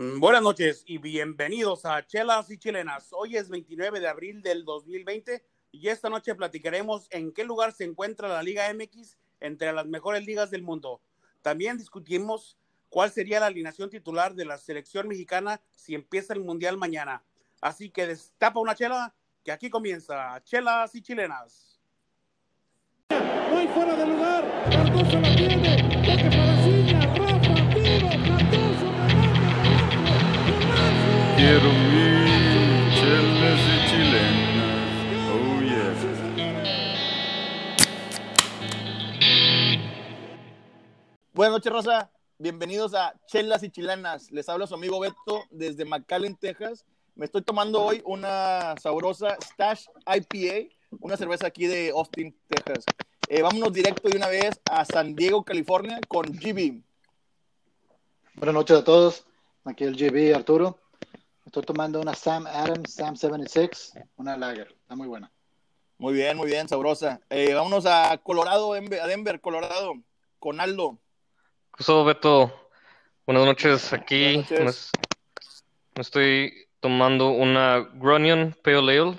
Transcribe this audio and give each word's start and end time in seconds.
Mm, 0.00 0.18
buenas 0.18 0.40
noches 0.40 0.82
y 0.86 0.96
bienvenidos 0.96 1.84
a 1.84 2.06
Chelas 2.06 2.50
y 2.50 2.56
Chilenas. 2.56 3.08
Hoy 3.12 3.36
es 3.36 3.50
29 3.50 4.00
de 4.00 4.08
abril 4.08 4.40
del 4.40 4.64
2020 4.64 5.44
y 5.72 5.88
esta 5.88 6.08
noche 6.08 6.34
platicaremos 6.34 7.06
en 7.10 7.34
qué 7.34 7.44
lugar 7.44 7.72
se 7.74 7.84
encuentra 7.84 8.26
la 8.26 8.42
Liga 8.42 8.72
MX 8.72 9.18
entre 9.40 9.74
las 9.74 9.84
mejores 9.84 10.24
ligas 10.24 10.50
del 10.50 10.62
mundo. 10.62 11.02
También 11.42 11.76
discutimos 11.76 12.56
cuál 12.88 13.10
sería 13.10 13.40
la 13.40 13.46
alineación 13.48 13.90
titular 13.90 14.34
de 14.34 14.46
la 14.46 14.56
selección 14.56 15.06
mexicana 15.06 15.60
si 15.70 15.94
empieza 15.94 16.32
el 16.32 16.40
Mundial 16.40 16.78
mañana. 16.78 17.22
Así 17.60 17.90
que 17.90 18.06
destapa 18.06 18.58
una 18.58 18.74
chela 18.74 19.14
que 19.44 19.52
aquí 19.52 19.68
comienza 19.68 20.42
Chelas 20.44 20.94
y 20.94 21.02
Chilenas. 21.02 21.78
Hay 23.10 23.68
fuera 23.68 23.94
de 23.94 24.06
lugar. 24.06 24.64
Cardoso 24.70 25.20
la 25.20 25.36
tiene. 25.36 25.99
Quiero 31.40 31.72
mi 31.72 32.26
chelas 32.94 33.60
y 33.64 33.88
chilenas. 33.88 34.92
Oh 35.32 35.62
yeah. 35.62 35.94
Buenas 41.32 41.52
noches, 41.54 41.72
Rosa. 41.72 42.10
Bienvenidos 42.36 42.92
a 42.92 43.14
Chelas 43.26 43.62
y 43.62 43.70
Chilenas. 43.70 44.30
Les 44.30 44.50
habla 44.50 44.66
su 44.66 44.74
amigo 44.74 45.00
Beto 45.00 45.44
desde 45.50 45.86
McAllen, 45.86 46.36
Texas. 46.36 46.84
Me 47.14 47.24
estoy 47.24 47.40
tomando 47.40 47.82
hoy 47.82 48.02
una 48.04 48.74
sabrosa 48.76 49.38
Stash 49.42 49.86
IPA, 50.06 50.74
una 51.00 51.16
cerveza 51.16 51.46
aquí 51.46 51.66
de 51.66 51.88
Austin, 51.88 52.38
Texas. 52.48 52.84
Eh, 53.30 53.40
vámonos 53.40 53.72
directo 53.72 54.10
de 54.10 54.18
una 54.18 54.28
vez 54.28 54.60
a 54.70 54.84
San 54.84 55.14
Diego, 55.14 55.42
California, 55.42 56.00
con 56.06 56.26
GB. 56.26 56.82
Buenas 58.34 58.54
noches 58.54 58.76
a 58.76 58.84
todos. 58.84 59.24
Aquí 59.64 59.84
el 59.84 59.96
GB 59.96 60.36
Arturo. 60.36 60.79
Estoy 61.50 61.64
tomando 61.64 62.00
una 62.00 62.14
Sam 62.14 62.46
Adams 62.46 62.94
Sam 62.94 63.16
76, 63.16 63.94
una 64.14 64.36
lager. 64.36 64.68
Está 64.70 64.94
muy 64.94 65.08
buena. 65.08 65.32
Muy 65.98 66.14
bien, 66.14 66.36
muy 66.36 66.46
bien, 66.46 66.68
sabrosa. 66.68 67.20
Eh, 67.28 67.54
vámonos 67.54 67.86
a 67.86 68.18
Colorado, 68.18 68.74
Denver- 68.74 69.00
a 69.00 69.08
Denver, 69.08 69.40
Colorado, 69.40 69.94
con 70.38 70.60
Aldo. 70.60 71.00
Beto. 72.06 72.52
Buenas 73.26 73.46
noches. 73.46 73.92
Aquí 73.92 74.34
Buenas 74.36 74.50
noches. 74.52 74.90
Me, 74.94 75.00
me 75.96 76.02
estoy 76.02 76.68
tomando 76.78 77.30
una 77.30 77.80
Grunion 77.94 78.56
Pale 78.62 79.00
Ale. 79.00 79.18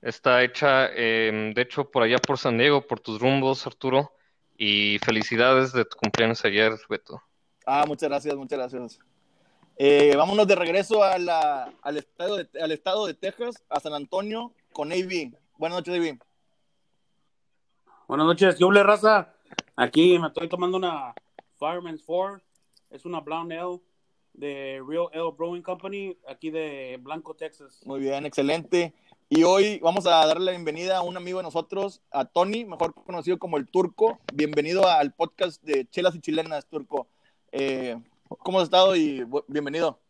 Está 0.00 0.42
hecha, 0.42 0.86
eh, 0.94 1.52
de 1.54 1.60
hecho, 1.60 1.90
por 1.90 2.04
allá 2.04 2.16
por 2.16 2.38
San 2.38 2.56
Diego, 2.56 2.86
por 2.86 3.00
tus 3.00 3.20
rumbos, 3.20 3.66
Arturo. 3.66 4.14
Y 4.56 4.98
felicidades 5.04 5.72
de 5.74 5.84
tu 5.84 5.98
cumpleaños 5.98 6.42
ayer, 6.46 6.72
Beto. 6.88 7.22
Ah, 7.66 7.84
muchas 7.86 8.08
gracias, 8.08 8.34
muchas 8.34 8.58
gracias. 8.58 8.98
Eh, 9.78 10.14
vámonos 10.16 10.46
de 10.46 10.54
regreso 10.54 11.04
a 11.04 11.18
la- 11.18 11.70
al, 11.82 11.98
estado 11.98 12.36
de, 12.38 12.48
al 12.60 12.72
estado 12.72 13.06
de 13.06 13.12
Texas, 13.12 13.62
a 13.68 13.78
San 13.78 13.92
Antonio, 13.92 14.52
con 14.72 14.90
AB. 14.90 15.32
Buenas 15.58 15.78
noches, 15.78 15.94
AB. 15.94 16.18
Buenas 18.08 18.26
noches, 18.26 18.58
yo 18.58 18.70
raza. 18.70 19.34
Aquí 19.76 20.18
me 20.18 20.28
estoy 20.28 20.48
tomando 20.48 20.78
una 20.78 21.14
Fireman's 21.58 22.02
4. 22.06 22.40
Es 22.88 23.04
una 23.04 23.20
Brown 23.20 23.52
Ale 23.52 23.80
de 24.32 24.82
Real 24.86 25.08
Ale 25.12 25.32
Brewing 25.36 25.62
Company, 25.62 26.16
aquí 26.26 26.50
de 26.50 26.98
Blanco, 27.00 27.34
Texas. 27.34 27.80
Muy 27.84 28.00
bien, 28.00 28.24
excelente. 28.24 28.94
Y 29.28 29.42
hoy 29.42 29.78
vamos 29.80 30.06
a 30.06 30.24
darle 30.26 30.44
la 30.46 30.50
bienvenida 30.52 30.98
a 30.98 31.02
un 31.02 31.18
amigo 31.18 31.38
de 31.38 31.42
nosotros, 31.42 32.00
a 32.12 32.24
Tony, 32.24 32.64
mejor 32.64 32.94
conocido 32.94 33.38
como 33.38 33.58
el 33.58 33.68
Turco. 33.68 34.20
Bienvenido 34.32 34.88
al 34.88 35.12
podcast 35.12 35.62
de 35.62 35.86
Chelas 35.90 36.14
y 36.14 36.20
Chilenas, 36.20 36.64
Turco. 36.66 37.08
Eh, 37.52 37.96
¿Cómo 38.28 38.58
has 38.58 38.64
estado 38.64 38.96
y 38.96 39.24
bienvenido? 39.48 40.00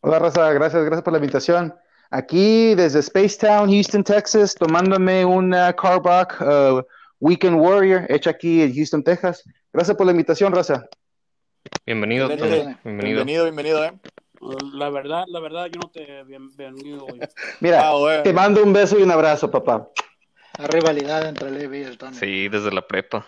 Hola 0.00 0.18
Raza, 0.18 0.52
gracias, 0.52 0.82
gracias 0.84 1.02
por 1.02 1.12
la 1.12 1.18
invitación. 1.18 1.74
Aquí 2.10 2.74
desde 2.74 3.02
Spacetown, 3.02 3.70
Houston, 3.70 4.02
Texas, 4.02 4.54
tomándome 4.54 5.24
una 5.24 5.72
Carback 5.74 6.40
uh, 6.40 6.82
Weekend 7.20 7.56
Warrior, 7.60 8.06
hecha 8.08 8.30
aquí 8.30 8.62
en 8.62 8.74
Houston, 8.74 9.02
Texas. 9.04 9.44
Gracias 9.72 9.96
por 9.96 10.06
la 10.06 10.12
invitación, 10.12 10.52
Raza. 10.52 10.86
Bienvenido. 11.86 12.30
Excelente. 12.30 12.78
Bienvenido. 12.84 13.16
Bienvenido, 13.24 13.44
bienvenido, 13.44 13.84
¿eh? 13.84 13.92
La 14.72 14.88
verdad, 14.88 15.24
la 15.28 15.38
verdad, 15.40 15.66
yo 15.66 15.78
no 15.80 15.90
te 15.90 16.24
bienvenido 16.24 17.04
hoy. 17.04 17.20
Mira, 17.60 17.88
Ah, 17.88 17.94
bueno. 17.94 18.22
te 18.22 18.32
mando 18.32 18.62
un 18.62 18.72
beso 18.72 18.98
y 18.98 19.02
un 19.02 19.10
abrazo, 19.10 19.50
papá. 19.50 19.88
La 20.58 20.66
rivalidad 20.66 21.28
entre 21.28 21.48
EB 21.64 21.74
y 21.74 21.82
el 21.84 21.98
Tony. 21.98 22.16
Sí, 22.16 22.48
desde 22.48 22.72
la 22.72 22.86
prepa. 22.86 23.26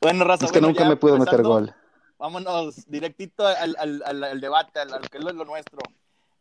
Bueno, 0.00 0.24
Raza, 0.24 0.46
Es 0.46 0.52
que 0.52 0.58
bueno, 0.60 0.68
nunca 0.68 0.84
ya 0.84 0.88
me 0.90 0.96
pudo 0.96 1.18
meter 1.18 1.42
gol. 1.42 1.74
Vámonos 2.22 2.88
directito 2.88 3.44
al, 3.44 3.74
al- 3.76 4.00
al- 4.06 4.22
al 4.22 4.40
debate, 4.40 4.78
al, 4.78 4.94
al 4.94 5.10
que 5.10 5.18
es 5.18 5.24
lo 5.24 5.32
nuestro. 5.44 5.80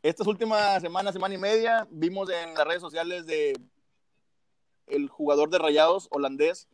Estas 0.03 0.27
últimas 0.27 0.79
semanas, 0.79 1.11
semana 1.11 1.33
y 1.33 1.39
media, 1.39 1.87
vimos 1.89 2.29
en 2.29 2.53
las 2.53 2.67
redes 2.67 2.81
sociales 2.81 3.25
de 3.25 3.59
el 4.85 5.09
jugador 5.09 5.49
de 5.49 5.57
Rayados 5.57 6.07
holandés, 6.11 6.67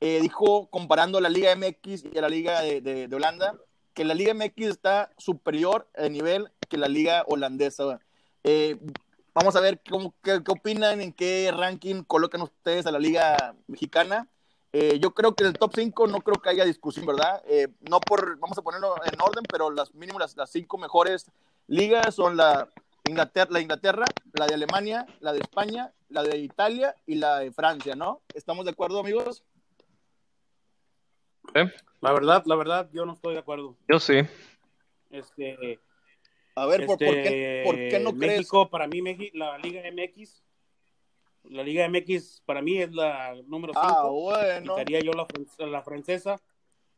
eh, 0.00 0.18
dijo, 0.20 0.66
comparando 0.70 1.20
la 1.20 1.28
Liga 1.28 1.54
MX 1.54 2.06
y 2.06 2.20
la 2.20 2.28
Liga 2.28 2.60
de, 2.62 2.80
de- 2.80 3.06
de 3.06 3.14
Holanda, 3.16 3.54
que 3.94 4.04
la 4.04 4.14
Liga 4.14 4.34
MX 4.34 4.66
está 4.66 5.12
superior 5.18 5.86
de 5.96 6.10
nivel 6.10 6.50
que 6.68 6.78
la 6.78 6.88
Liga 6.88 7.22
holandesa. 7.28 8.00
Eh, 8.42 8.76
vamos 9.34 9.54
a 9.54 9.60
ver 9.60 9.80
cómo, 9.88 10.16
qué, 10.24 10.42
qué 10.44 10.50
opinan, 10.50 11.00
en 11.00 11.12
qué 11.12 11.52
ranking 11.56 12.02
colocan 12.02 12.42
ustedes 12.42 12.86
a 12.86 12.90
la 12.90 12.98
Liga 12.98 13.54
mexicana. 13.68 14.26
Eh, 14.72 14.98
yo 15.00 15.12
creo 15.12 15.34
que 15.34 15.44
en 15.44 15.48
el 15.48 15.58
top 15.58 15.72
5 15.74 16.06
no 16.08 16.20
creo 16.20 16.40
que 16.42 16.50
haya 16.50 16.64
discusión, 16.64 17.06
¿verdad? 17.06 17.42
Eh, 17.46 17.68
no 17.88 18.00
por, 18.00 18.38
vamos 18.38 18.58
a 18.58 18.62
ponerlo 18.62 18.94
en 19.04 19.20
orden, 19.20 19.44
pero 19.50 19.70
las 19.70 19.94
mínimo 19.94 20.18
las, 20.18 20.36
las 20.36 20.50
cinco 20.50 20.76
mejores 20.76 21.30
ligas 21.66 22.14
son 22.14 22.36
la 22.36 22.68
Inglaterra, 23.08 23.50
la 23.50 23.60
Inglaterra, 23.60 24.04
la 24.34 24.46
de 24.46 24.54
Alemania, 24.54 25.06
la 25.20 25.32
de 25.32 25.40
España, 25.40 25.92
la 26.10 26.22
de 26.22 26.36
Italia 26.38 26.94
y 27.06 27.14
la 27.14 27.38
de 27.38 27.50
Francia, 27.50 27.94
¿no? 27.94 28.20
¿Estamos 28.34 28.66
de 28.66 28.72
acuerdo, 28.72 29.00
amigos? 29.00 29.42
¿Eh? 31.54 31.72
La 32.00 32.12
verdad, 32.12 32.42
la 32.44 32.54
verdad, 32.54 32.90
yo 32.92 33.06
no 33.06 33.14
estoy 33.14 33.34
de 33.34 33.40
acuerdo. 33.40 33.74
Yo 33.88 33.98
sí. 33.98 34.20
Este, 35.10 35.80
A 36.54 36.66
ver, 36.66 36.84
¿por, 36.84 36.98
por 36.98 37.14
qué, 37.14 37.62
por 37.64 37.74
qué 37.74 38.00
no 38.00 38.12
crees? 38.12 38.38
México, 38.38 38.68
para 38.68 38.86
mí, 38.86 39.00
la 39.32 39.56
Liga 39.58 39.82
MX, 39.90 40.42
la 41.50 41.62
Liga 41.62 41.88
MX 41.88 42.42
para 42.44 42.62
mí 42.62 42.78
es 42.78 42.92
la 42.92 43.34
número 43.46 43.72
5. 43.72 43.86
Ah, 43.86 44.08
bueno. 44.08 44.74
Quitaría 44.74 45.00
yo 45.00 45.12
la, 45.12 45.26
la 45.66 45.82
francesa, 45.82 46.40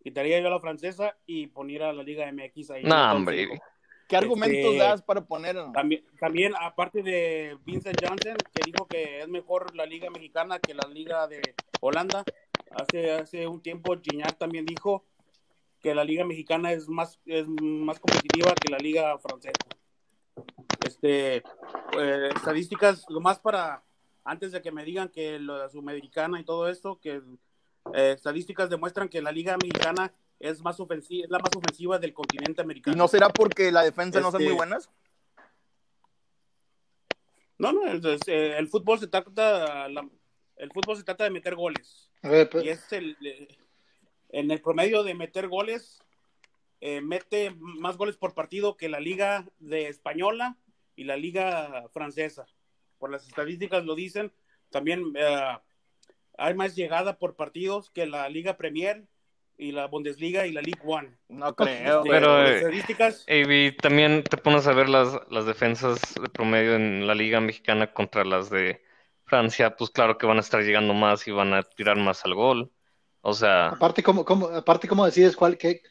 quitaría 0.03 0.41
yo 0.41 0.51
la 0.51 0.61
francesa 0.61 1.17
y 1.27 1.47
poniera 1.49 1.93
la 1.93 2.03
Liga 2.03 2.31
MX 2.31 2.71
ahí. 2.71 2.81
en 2.81 2.87
el 2.87 2.89
No, 2.89 3.13
hombre. 3.13 3.47
cinco. 3.49 3.65
¿Qué 4.09 4.17
argumentos 4.17 4.73
este, 4.73 4.77
das 4.77 5.03
para 5.03 5.25
poner? 5.25 5.57
También, 5.73 6.05
también, 6.19 6.53
aparte 6.61 7.01
de 7.05 7.57
Vincent 7.65 7.97
Janssen, 8.03 8.37
que 8.53 8.63
dijo 8.65 8.87
que 8.89 9.21
es 9.21 9.29
mejor 9.29 9.77
la 9.77 9.87
Liga 9.87 10.11
Mexicana 10.11 10.59
que 10.59 10.75
la 10.75 10.89
Liga 10.89 11.29
de 11.29 11.41
Holanda, 11.81 12.25
hace, 12.73 13.13
hace 13.13 13.47
un 13.47 13.63
tiempo 13.63 13.97
Gignac 14.03 14.37
también 14.37 14.67
dijo 14.67 15.05
que 15.81 15.95
la 15.95 16.03
Liga 16.03 16.25
Mexicana 16.25 16.73
es 16.73 16.89
más, 16.89 17.21
es 17.25 17.47
más 17.47 18.01
competitiva 18.01 18.53
que 18.61 18.73
la 18.73 18.79
Liga 18.79 19.17
Francesa. 19.19 19.65
Este, 20.85 21.37
eh, 21.37 22.31
estadísticas, 22.35 23.07
lo 23.09 23.21
más 23.21 23.39
para, 23.39 23.85
antes 24.25 24.53
de 24.53 24.63
que 24.63 24.73
me 24.73 24.85
digan 24.85 25.09
que 25.09 25.39
la 25.39 25.69
Sudamericana 25.69 26.41
y 26.41 26.45
todo 26.45 26.69
esto, 26.69 26.99
que 27.01 27.23
eh, 27.95 28.13
estadísticas 28.13 28.69
demuestran 28.71 29.09
que 29.09 29.23
la 29.23 29.33
Liga 29.33 29.57
Mexicana 29.57 30.13
es 30.39 30.63
más 30.63 30.79
ofensiva, 30.81 31.25
es 31.25 31.31
la 31.31 31.39
más 31.39 31.55
ofensiva 31.55 31.99
del 31.99 32.13
continente 32.15 32.61
¿Y 32.61 32.65
americano. 32.65 32.97
no 32.97 33.09
será 33.09 33.29
porque 33.29 33.71
la 33.73 33.83
defensa 33.83 34.21
no 34.21 34.31
son 34.31 34.41
Este, 34.41 34.51
muy 34.51 34.57
buenas? 34.57 34.91
No, 37.59 37.73
no, 37.73 37.87
el, 37.87 38.01
eh, 38.27 38.55
el 38.59 38.69
fútbol 38.69 38.99
se 38.99 39.07
trata, 39.07 39.89
la- 39.89 40.09
el 40.57 40.71
fútbol 40.73 40.97
se 40.97 41.03
trata 41.05 41.25
de 41.25 41.31
meter 41.31 41.55
goles. 41.55 42.11
A 42.23 42.29
ver, 42.31 42.49
pues, 42.49 42.65
Y 42.65 42.69
es 42.71 42.91
el, 42.93 43.17
eh, 43.25 43.49
en 44.31 44.51
el 44.51 44.61
promedio 44.63 45.03
de 45.03 45.15
meter 45.15 45.49
goles, 45.49 45.99
eh, 46.81 47.03
mete 47.03 47.51
más 47.59 47.99
goles 47.99 48.17
por 48.17 48.33
partido 48.35 48.77
que 48.79 48.89
la 48.89 49.01
liga 49.01 49.47
de 49.59 49.89
española 49.89 50.57
y 50.97 51.05
la 51.05 51.17
liga 51.17 51.89
francesa. 51.93 52.47
Por 53.01 53.11
las 53.11 53.27
estadísticas 53.27 53.85
lo 53.85 53.97
dicen. 53.97 54.31
También 54.71 55.13
eh, 55.17 55.59
hay 56.39 56.55
más 56.55 56.77
llegada 56.77 57.19
por 57.19 57.35
partidos 57.35 57.91
que 57.91 58.07
la 58.07 58.29
liga 58.29 58.57
Premier 58.57 59.05
y 59.57 59.73
la 59.73 59.87
Bundesliga 59.87 60.47
y 60.47 60.53
la 60.53 60.61
League 60.61 60.83
One. 60.85 61.17
No 61.29 61.57
creo. 61.57 61.99
Este, 61.99 62.11
Pero, 62.11 62.43
las 62.43 62.51
eh, 62.51 62.57
estadísticas, 62.57 63.25
Y 63.27 63.73
también 63.73 64.23
te 64.23 64.37
pones 64.37 64.67
a 64.67 64.73
ver 64.73 64.89
las, 64.89 65.19
las 65.31 65.47
defensas 65.47 66.01
de 66.15 66.29
promedio 66.29 66.77
en 66.77 67.07
la 67.07 67.15
Liga 67.15 67.41
Mexicana 67.41 67.93
contra 67.93 68.25
las 68.25 68.51
de 68.51 68.83
Francia, 69.25 69.77
pues 69.77 69.91
claro 69.91 70.19
que 70.19 70.27
van 70.27 70.39
a 70.39 70.41
estar 70.41 70.63
llegando 70.63 70.93
más 70.93 71.27
y 71.27 71.31
van 71.31 71.55
a 71.55 71.63
tirar 71.63 71.97
más 71.97 72.25
al 72.25 72.35
gol. 72.35 72.71
O 73.23 73.33
sea, 73.33 73.69
aparte, 73.69 74.03
¿cómo, 74.03 74.25
cómo, 74.25 74.49
aparte, 74.49 74.89
¿cómo 74.89 75.07
decides 75.07 75.37
cuál, 75.37 75.57
qué, 75.57 75.83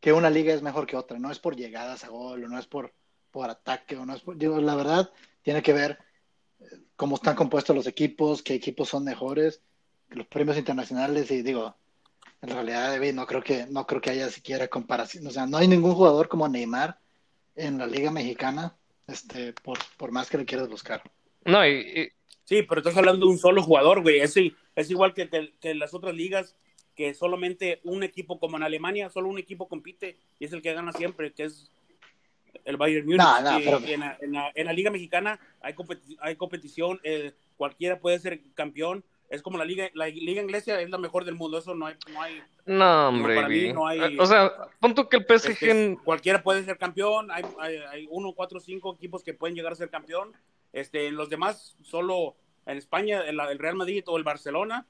que 0.00 0.12
una 0.12 0.30
liga 0.30 0.54
es 0.54 0.62
mejor 0.62 0.86
que 0.86 0.96
otra? 0.96 1.18
No 1.18 1.30
es 1.30 1.38
por 1.38 1.56
llegadas 1.56 2.04
a 2.04 2.08
gol, 2.08 2.44
o 2.44 2.48
no 2.48 2.58
es 2.58 2.66
por, 2.66 2.94
por 3.30 3.50
ataque, 3.50 3.96
o 3.96 4.06
no 4.06 4.14
es 4.14 4.22
por, 4.22 4.36
digo, 4.36 4.60
la 4.60 4.76
verdad, 4.76 5.10
tiene 5.42 5.62
que 5.62 5.72
ver 5.72 5.98
cómo 7.00 7.16
están 7.16 7.34
compuestos 7.34 7.74
los 7.74 7.86
equipos, 7.86 8.42
qué 8.42 8.52
equipos 8.52 8.90
son 8.90 9.04
mejores, 9.04 9.62
los 10.10 10.26
premios 10.26 10.58
internacionales, 10.58 11.30
y 11.30 11.40
digo, 11.40 11.74
en 12.42 12.50
realidad, 12.50 12.90
David, 12.90 13.14
no 13.14 13.26
creo 13.26 13.42
que, 13.42 13.64
no 13.70 13.86
creo 13.86 14.02
que 14.02 14.10
haya 14.10 14.28
siquiera 14.28 14.68
comparación. 14.68 15.26
O 15.26 15.30
sea, 15.30 15.46
no 15.46 15.56
hay 15.56 15.66
ningún 15.66 15.94
jugador 15.94 16.28
como 16.28 16.46
Neymar 16.46 16.98
en 17.56 17.78
la 17.78 17.86
Liga 17.86 18.10
Mexicana, 18.10 18.76
este, 19.06 19.54
por, 19.54 19.78
por 19.96 20.12
más 20.12 20.28
que 20.28 20.36
le 20.36 20.44
quieras 20.44 20.68
buscar. 20.68 21.02
No, 21.46 21.66
y, 21.66 21.70
y- 21.80 22.08
Sí, 22.44 22.64
pero 22.64 22.80
estás 22.82 22.96
hablando 22.98 23.24
de 23.24 23.32
un 23.32 23.38
solo 23.38 23.62
jugador, 23.62 24.02
güey. 24.02 24.20
Es, 24.20 24.34
es 24.36 24.90
igual 24.90 25.14
que, 25.14 25.30
que, 25.30 25.54
que 25.58 25.74
las 25.74 25.94
otras 25.94 26.14
ligas, 26.14 26.54
que 26.96 27.14
solamente 27.14 27.80
un 27.84 28.02
equipo, 28.02 28.38
como 28.38 28.58
en 28.58 28.62
Alemania, 28.64 29.08
solo 29.08 29.28
un 29.28 29.38
equipo 29.38 29.68
compite 29.68 30.18
y 30.38 30.44
es 30.44 30.52
el 30.52 30.60
que 30.60 30.74
gana 30.74 30.92
siempre, 30.92 31.32
que 31.32 31.44
es 31.44 31.70
el 32.64 32.76
Bayern 32.76 33.06
Múnich. 33.06 33.18
No, 33.20 33.40
no, 33.40 33.60
Y- 33.60 33.64
pero- 33.64 33.78
en, 33.84 34.00
la, 34.00 34.18
en 34.20 34.32
la- 34.32 34.52
en 34.54 34.66
la 34.66 34.72
liga 34.72 34.90
mexicana 34.90 35.38
hay, 35.60 35.74
competi- 35.74 36.16
hay 36.20 36.36
competición, 36.36 37.00
eh, 37.02 37.32
cualquiera 37.56 37.98
puede 37.98 38.18
ser 38.18 38.40
campeón. 38.54 39.04
Es 39.28 39.42
como 39.42 39.58
la 39.58 39.64
liga, 39.64 39.88
la 39.94 40.08
liga 40.08 40.42
inglesa 40.42 40.80
es 40.80 40.90
la 40.90 40.98
mejor 40.98 41.24
del 41.24 41.36
mundo, 41.36 41.58
eso 41.58 41.72
no 41.76 41.86
hay, 41.86 41.94
no 42.12 42.20
hay 42.20 42.42
no, 42.66 43.08
hombre, 43.10 43.36
para 43.36 43.48
mí 43.48 43.72
no 43.72 43.86
hay- 43.86 44.18
o 44.18 44.26
sea, 44.26 44.52
punto 44.80 45.08
que 45.08 45.18
el 45.18 45.24
PSG 45.24 45.50
este, 45.50 45.98
cualquiera 46.04 46.42
puede 46.42 46.64
ser 46.64 46.78
campeón, 46.78 47.30
hay, 47.30 47.44
hay, 47.60 47.76
hay 47.76 48.06
uno, 48.10 48.32
cuatro, 48.32 48.58
cinco 48.58 48.92
equipos 48.94 49.22
que 49.22 49.32
pueden 49.32 49.54
llegar 49.54 49.72
a 49.72 49.76
ser 49.76 49.88
campeón. 49.88 50.32
Este, 50.72 51.06
en 51.08 51.14
los 51.16 51.28
demás, 51.30 51.76
solo 51.82 52.36
en 52.66 52.76
España, 52.76 53.22
el, 53.22 53.38
el 53.38 53.58
Real 53.58 53.74
Madrid 53.76 54.02
o 54.06 54.16
el 54.18 54.24
Barcelona 54.24 54.86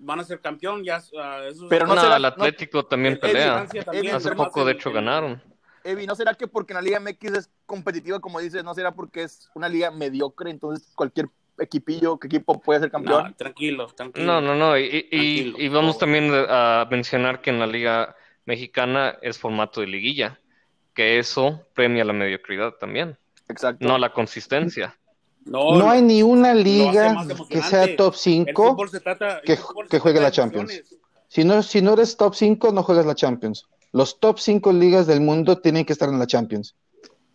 van 0.00 0.18
a 0.20 0.24
ser 0.24 0.40
campeón. 0.40 0.82
Ya, 0.84 0.96
esos- 0.96 1.68
Pero 1.70 1.86
no, 1.86 1.94
no 1.94 2.00
será- 2.00 2.16
el 2.16 2.24
Atlético 2.24 2.84
también 2.86 3.12
el- 3.14 3.18
el 3.18 3.20
pelea. 3.20 3.66
También, 3.84 4.14
Hace 4.14 4.32
poco, 4.32 4.64
de 4.64 4.72
hecho, 4.72 4.88
el- 4.88 4.94
ganaron. 4.96 5.40
Evi, 5.84 6.06
¿no 6.06 6.14
será 6.14 6.34
que 6.34 6.46
porque 6.48 6.72
en 6.72 6.76
la 6.76 6.82
Liga 6.82 6.98
MX 6.98 7.32
es 7.38 7.50
competitiva, 7.66 8.18
como 8.18 8.40
dices, 8.40 8.64
no 8.64 8.74
será 8.74 8.92
porque 8.94 9.22
es 9.24 9.50
una 9.54 9.68
liga 9.68 9.90
mediocre, 9.90 10.50
entonces 10.50 10.90
cualquier 10.94 11.28
equipillo, 11.58 12.18
que 12.18 12.26
equipo 12.26 12.58
puede 12.58 12.80
ser 12.80 12.90
campeón? 12.90 13.24
No, 13.24 13.34
tranquilo, 13.34 13.86
tranquilo. 13.88 14.26
No, 14.26 14.40
no, 14.40 14.54
no. 14.54 14.78
Y, 14.78 15.06
y- 15.10 15.68
vamos 15.68 15.98
también 15.98 16.30
a 16.32 16.86
mencionar 16.90 17.42
que 17.42 17.50
en 17.50 17.58
la 17.60 17.66
Liga 17.66 18.16
Mexicana 18.46 19.18
es 19.20 19.38
formato 19.38 19.82
de 19.82 19.86
liguilla, 19.86 20.40
que 20.94 21.18
eso 21.18 21.60
premia 21.74 22.04
la 22.04 22.14
mediocridad 22.14 22.72
también, 22.80 23.18
Exacto. 23.48 23.86
no 23.86 23.98
la 23.98 24.10
consistencia. 24.12 24.96
No, 25.44 25.76
No 25.76 25.90
hay 25.90 26.00
ni 26.00 26.22
una 26.22 26.54
liga 26.54 27.14
que 27.50 27.60
sea 27.60 27.94
top 27.96 28.14
El 28.14 28.18
5 28.18 28.68
fútbol 28.70 28.88
se 28.88 29.00
trata- 29.00 29.38
el 29.40 29.44
que- 29.44 29.56
fútbol 29.58 29.84
se 29.84 29.90
que 29.90 29.98
juegue 29.98 30.18
la 30.20 30.30
Champions. 30.30 30.82
Si 31.28 31.44
no, 31.44 31.62
si 31.62 31.82
no 31.82 31.92
eres 31.92 32.16
top 32.16 32.34
5, 32.34 32.72
no 32.72 32.82
juegas 32.82 33.04
la 33.04 33.14
Champions. 33.14 33.66
Los 33.94 34.20
top 34.20 34.38
5 34.40 34.72
ligas 34.72 35.06
del 35.06 35.22
mundo 35.22 35.58
tienen 35.60 35.86
que 35.86 35.94
estar 35.94 36.08
en 36.10 36.18
la 36.18 36.26
Champions. 36.26 36.74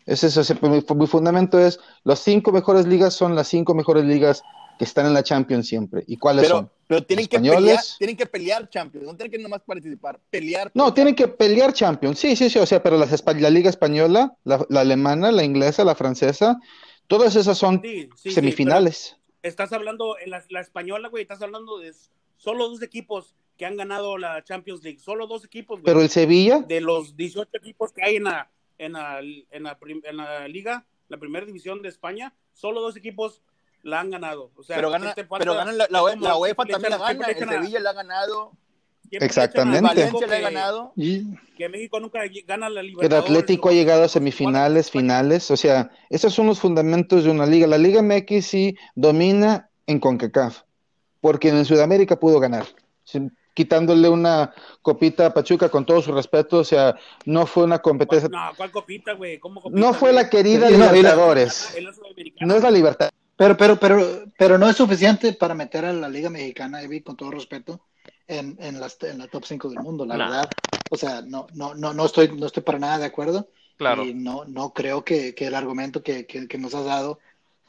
Ese 0.05 0.27
es, 0.27 0.37
ese- 0.37 0.55
mi, 0.61 0.83
mi 0.95 1.07
fundamento 1.07 1.57
es, 1.59 1.79
las 2.03 2.19
cinco 2.19 2.51
mejores 2.51 2.85
ligas 2.85 3.13
son 3.13 3.33
las 3.35 3.47
cinco 3.47 3.73
mejores 3.73 4.05
ligas 4.05 4.43
que 4.77 4.85
están 4.85 5.05
en 5.05 5.13
la 5.13 5.23
Champions 5.23 5.67
siempre. 5.67 6.03
¿Y 6.07 6.17
cuáles 6.17 6.45
pero, 6.45 6.57
son? 6.57 6.71
pero 6.87 7.03
tienen 7.03 7.27
que 7.27 7.39
pelear, 7.39 7.79
tienen 7.97 8.17
que 8.17 8.25
pelear 8.25 8.69
Champions, 8.69 9.05
no 9.07 9.15
tienen 9.15 9.31
que 9.31 9.37
nomás 9.39 9.61
participar, 9.61 10.19
pelear. 10.29 10.71
No, 10.73 10.93
tienen 10.93 11.15
que 11.15 11.27
pelear 11.27 11.73
Champions. 11.73 12.19
Sí, 12.19 12.35
sí, 12.35 12.49
sí. 12.49 12.59
O 12.59 12.65
sea, 12.65 12.83
pero 12.83 12.97
las 12.97 13.23
la 13.39 13.49
liga 13.49 13.69
española, 13.69 14.35
la, 14.43 14.65
la 14.69 14.81
alemana, 14.81 15.31
la 15.31 15.43
inglesa, 15.43 15.83
la 15.85 15.95
francesa, 15.95 16.59
todas 17.07 17.35
esas 17.35 17.57
son 17.57 17.81
Sí, 17.83 18.09
sí, 18.15 18.29
sí, 18.29 18.31
semifinales. 18.31 19.17
pero 19.41 19.51
estás 19.51 19.71
hablando 19.73 20.17
en 20.17 20.31
la, 20.31 20.43
la 20.49 20.59
española, 20.61 21.07
güey, 21.09 21.23
estás 21.23 21.41
hablando 21.41 21.77
de 21.79 21.93
solo 22.37 22.67
dos 22.69 22.81
equipos 22.81 23.35
que 23.59 23.65
han 23.67 23.77
ganado 23.77 24.17
la 24.17 24.43
Champions 24.43 24.81
League. 24.83 24.97
Solo 24.99 25.27
dos 25.27 25.45
equipos, 25.45 25.81
güey. 25.81 25.85
pero 25.85 26.01
el 26.01 26.09
Sevilla, 26.09 26.59
de 26.67 26.81
los 26.81 27.15
18 27.15 27.49
equipos 27.53 27.91
que 27.93 28.03
hay 28.03 28.15
en 28.15 28.23
la, 28.23 28.49
en 28.79 28.93
la, 28.93 29.19
en 29.19 29.63
la, 29.63 29.77
prim- 29.77 30.01
en 30.05 30.17
la 30.17 30.47
liga, 30.47 30.85
la 31.09 31.17
primera 31.17 31.45
división 31.45 31.81
de 31.83 31.89
España, 31.89 32.33
solo 32.53 32.79
dos 32.81 32.95
equipos 32.95 33.43
la 33.83 33.99
han 33.99 34.09
ganado. 34.11 34.51
O 34.55 34.63
sea, 34.63 34.77
pero 34.77 34.87
¿qué 34.87 34.91
ganan, 34.93 35.13
te 35.13 35.25
falta? 35.25 35.43
pero 35.43 35.53
ganan 35.55 35.77
la, 35.77 35.87
la, 35.89 35.99
como 35.99 36.25
la 36.25 36.37
UEFA 36.37 36.65
también 36.65 36.91
la 36.91 36.97
gana, 36.97 37.27
el 37.27 37.37
Sevilla 37.49 37.79
la 37.81 37.89
ha 37.89 37.93
ganado, 37.93 38.53
Exactamente. 39.11 39.81
Valencia 39.81 40.27
la 40.27 40.33
ha 40.33 40.37
que- 40.37 40.43
ganado. 40.43 40.93
Y 40.95 41.35
Que 41.57 41.67
México 41.67 41.99
nunca 41.99 42.19
gana 42.45 42.69
la 42.69 42.79
el 42.81 42.87
Libertadores. 42.87 43.29
Atlético 43.29 43.69
ha 43.69 43.73
llegado 43.73 44.03
a 44.03 44.07
semifinales, 44.07 44.91
finales. 44.91 45.51
O 45.51 45.57
sea, 45.57 45.89
esos 46.09 46.33
son 46.33 46.47
los 46.47 46.59
fundamentos 46.59 47.23
de 47.23 47.31
una 47.31 47.45
liga. 47.45 47.67
La 47.67 47.77
Liga 47.77 48.01
MX 48.01 48.45
sí 48.45 48.77
domina 48.95 49.69
en 49.87 49.99
CONCACAF, 49.99 50.61
porque 51.21 51.49
en 51.49 51.65
Sudamérica 51.65 52.19
pudo 52.19 52.39
ganar. 52.39 52.65
Sí, 53.59 53.65
Quitándole 53.65 54.07
una 54.07 54.53
copita 54.81 55.25
a 55.25 55.33
Pachuca 55.33 55.67
con 55.69 55.85
todo 55.85 56.01
su 56.01 56.13
respeto, 56.13 56.59
o 56.59 56.63
sea, 56.63 56.95
no 57.25 57.45
fue 57.45 57.65
una 57.65 57.79
competencia. 57.79 58.29
No, 58.29 58.51
¿cuál 58.55 58.71
copita, 58.71 59.13
güey? 59.13 59.37
¿Cómo 59.37 59.61
copita, 59.61 59.79
No 59.79 59.93
fue 59.93 60.13
la 60.13 60.29
querida 60.29 60.69
la- 60.69 60.91
Libertadores. 60.91 61.75
La 61.81 61.91
Sudamericana. 61.93 62.47
No 62.47 62.55
es 62.55 62.63
la 62.63 62.71
libertad. 62.71 63.09
Pero, 63.35 63.57
pero, 63.57 63.77
pero, 63.77 64.23
pero 64.37 64.57
no 64.57 64.69
es 64.69 64.75
suficiente 64.77 65.33
para 65.33 65.53
meter 65.55 65.85
a 65.85 65.93
la 65.93 66.07
Liga 66.09 66.29
Mexicana, 66.29 66.81
Evi, 66.81 67.01
con 67.01 67.15
todo 67.17 67.31
respeto, 67.31 67.81
en, 68.27 68.57
en, 68.59 68.79
las, 68.79 68.97
en 69.03 69.17
la 69.19 69.27
top 69.27 69.43
5 69.45 69.69
del 69.69 69.79
mundo, 69.79 70.05
la 70.05 70.15
No. 70.17 70.23
verdad. 70.25 70.49
O 70.89 70.95
sea, 70.97 71.21
no, 71.21 71.47
no, 71.53 71.75
no, 71.75 71.93
no 71.93 72.05
estoy, 72.05 72.29
no 72.35 72.45
estoy 72.45 72.63
para 72.63 72.79
nada 72.79 72.97
de 72.97 73.05
acuerdo. 73.05 73.49
Claro. 73.77 74.03
Y 74.05 74.13
no, 74.13 74.45
no 74.45 74.73
creo 74.73 75.03
que, 75.03 75.35
que 75.35 75.47
el 75.47 75.55
argumento 75.55 76.01
que, 76.03 76.25
que, 76.25 76.47
que 76.47 76.57
nos 76.57 76.73
has 76.75 76.85
dado 76.85 77.19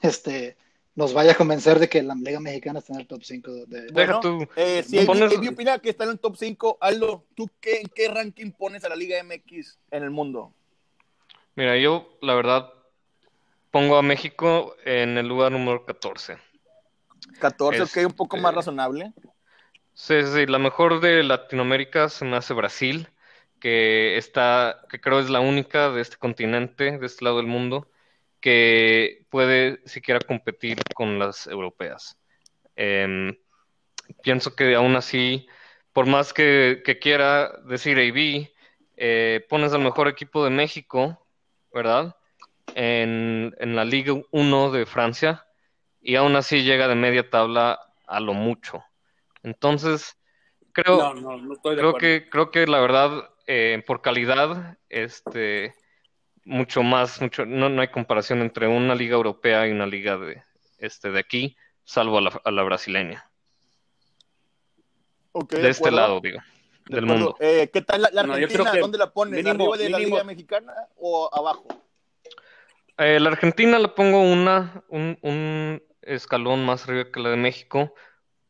este, 0.02 0.56
nos 1.00 1.14
vaya 1.14 1.32
a 1.32 1.35
convencer 1.35 1.79
de 1.79 1.88
que 1.88 2.02
la 2.02 2.14
Liga 2.14 2.38
Mexicana 2.41 2.79
está 2.79 2.93
en 2.93 3.00
el 3.00 3.06
top 3.06 3.23
5 3.25 3.50
de, 3.52 3.64
de- 3.67 3.81
Deja 3.91 3.93
Bueno, 3.93 4.20
tú. 4.20 4.49
Eh, 4.55 4.82
si 4.87 4.99
Evi, 4.99 5.06
Pones- 5.06 5.32
Evi 5.32 5.49
opina 5.49 5.79
que 5.79 5.88
está 5.91 6.05
en 6.05 6.11
el 6.11 6.19
top 6.20 6.37
5, 6.37 6.76
Aldo, 6.81 7.25
¿tú 7.35 7.50
qué, 7.61 7.81
en 7.81 7.88
qué 7.94 8.08
ranking 8.08 8.52
pones 8.52 8.85
a 8.85 8.91
la 8.91 8.97
Liga 8.97 9.19
MX 9.19 9.79
en 9.91 10.02
el 10.02 10.11
mundo? 10.11 10.52
Mira, 11.56 11.76
yo 11.79 12.19
la 12.20 12.35
verdad 12.35 12.70
pongo 13.70 13.97
a 13.97 14.02
México 14.02 14.76
en 14.85 15.17
el 15.17 15.26
lugar 15.26 15.52
número 15.52 15.85
14. 15.87 16.37
14, 17.41 17.82
Este- 17.82 18.05
ok, 18.05 18.11
un 18.11 18.17
poco 18.17 18.37
más 18.37 18.55
razonable. 18.55 19.12
Sí, 19.94 20.23
sí, 20.23 20.32
sí, 20.35 20.46
la 20.46 20.58
mejor 20.58 21.00
de 21.00 21.23
Latinoamérica 21.23 22.08
se 22.11 22.25
me 22.26 22.37
hace 22.37 22.53
Brasil, 22.55 23.08
que 23.58 24.17
está, 24.19 24.82
que 24.91 25.00
creo 25.00 25.19
es 25.20 25.31
la 25.31 25.41
única 25.41 25.91
de 25.91 26.00
este 26.03 26.17
continente, 26.17 26.99
de 26.99 27.06
este 27.06 27.25
lado 27.25 27.38
del 27.38 27.46
mundo, 27.46 27.88
que 28.40 29.26
puede 29.28 29.81
siquiera 29.87 30.20
competir 30.20 30.78
con 30.94 31.19
las 31.19 31.46
europeas. 31.46 32.19
Em, 32.76 33.37
pienso 34.22 34.54
que 34.54 34.75
aún 34.75 34.96
así, 34.96 35.46
por 35.92 36.06
más 36.06 36.32
que, 36.32 36.82
que 36.84 36.98
quiera 36.98 37.52
decir 37.66 37.98
AB, 37.98 38.50
eh, 38.96 39.46
pones 39.48 39.72
al 39.72 39.82
mejor 39.82 40.08
equipo 40.08 40.44
de 40.44 40.50
México, 40.50 41.26
¿verdad? 41.72 42.16
En, 42.75 43.54
en 43.58 43.76
la 43.76 43.84
Liga 43.84 44.14
1 44.31 44.70
de 44.70 44.86
Francia, 44.86 45.46
y 46.00 46.16
aún 46.16 46.36
así 46.36 46.62
llega 46.62 46.88
de 46.88 46.94
media 46.94 47.28
tabla 47.28 47.78
a 48.06 48.20
lo 48.20 48.34
mucho. 48.34 48.82
Entonces, 49.43 50.16
creo, 50.72 50.96
No, 50.96 51.14
no, 51.14 51.36
no 51.38 51.54
estoy 51.54 51.76
de 51.76 51.82
creo 51.82 51.94
que, 51.94 52.28
creo 52.31 52.50
que 52.50 52.66
la 52.66 52.81
verdad, 52.81 53.31
eh, 53.46 53.82
por 53.86 54.02
calidad, 54.02 54.78
este, 54.88 55.75
mucho 56.44 56.82
más, 56.82 57.20
mucho, 57.20 57.44
no, 57.46 57.69
no 57.69 57.82
hay 57.82 57.88
comparación 57.88 58.40
entre 58.40 58.66
una 58.69 58.94
liga 58.94 59.14
europea 59.14 59.67
y 59.67 59.70
una 59.72 59.86
liga 59.86 60.17
de, 60.17 60.43
este, 60.79 61.10
de 61.10 61.20
aquí, 61.20 61.56
salvo 61.84 62.19
a 62.19 62.20
la, 62.22 62.41
a 62.44 62.50
la 62.50 62.62
brasileña. 62.62 63.31
De 65.32 65.69
este 65.69 65.82
acuerdo, 65.88 65.96
lado, 65.96 66.20
digo, 66.20 66.41
de 66.86 66.96
del 66.96 67.05
acuerdo. 67.05 67.24
mundo. 67.24 67.36
Eh, 67.41 67.70
¿Qué 67.72 67.82
tal 67.82 68.03
la, 68.03 68.10
la 68.12 68.22
No, 68.24 68.36
yo 68.38 68.44
Argentina? 68.46 68.72
¿Dónde 68.81 68.98
la 68.98 69.10
pones? 69.12 69.44
mínimo- 69.44 69.72
¿Arriba 69.72 69.76
de 69.76 69.91
la 69.91 69.98
Liga 69.98 70.24
Mexicana 70.24 70.72
o 70.96 71.31
abajo? 71.32 71.67
Eh, 72.98 73.20
la 73.20 73.31
Argentina 73.31 73.79
la 73.79 73.94
pongo 73.94 74.20
una, 74.22 74.82
un, 74.88 75.17
un 75.22 75.82
escalón 76.03 76.65
más 76.67 76.84
arriba 76.88 77.10
que 77.12 77.20
la 77.20 77.31
de 77.31 77.36
México, 77.36 77.94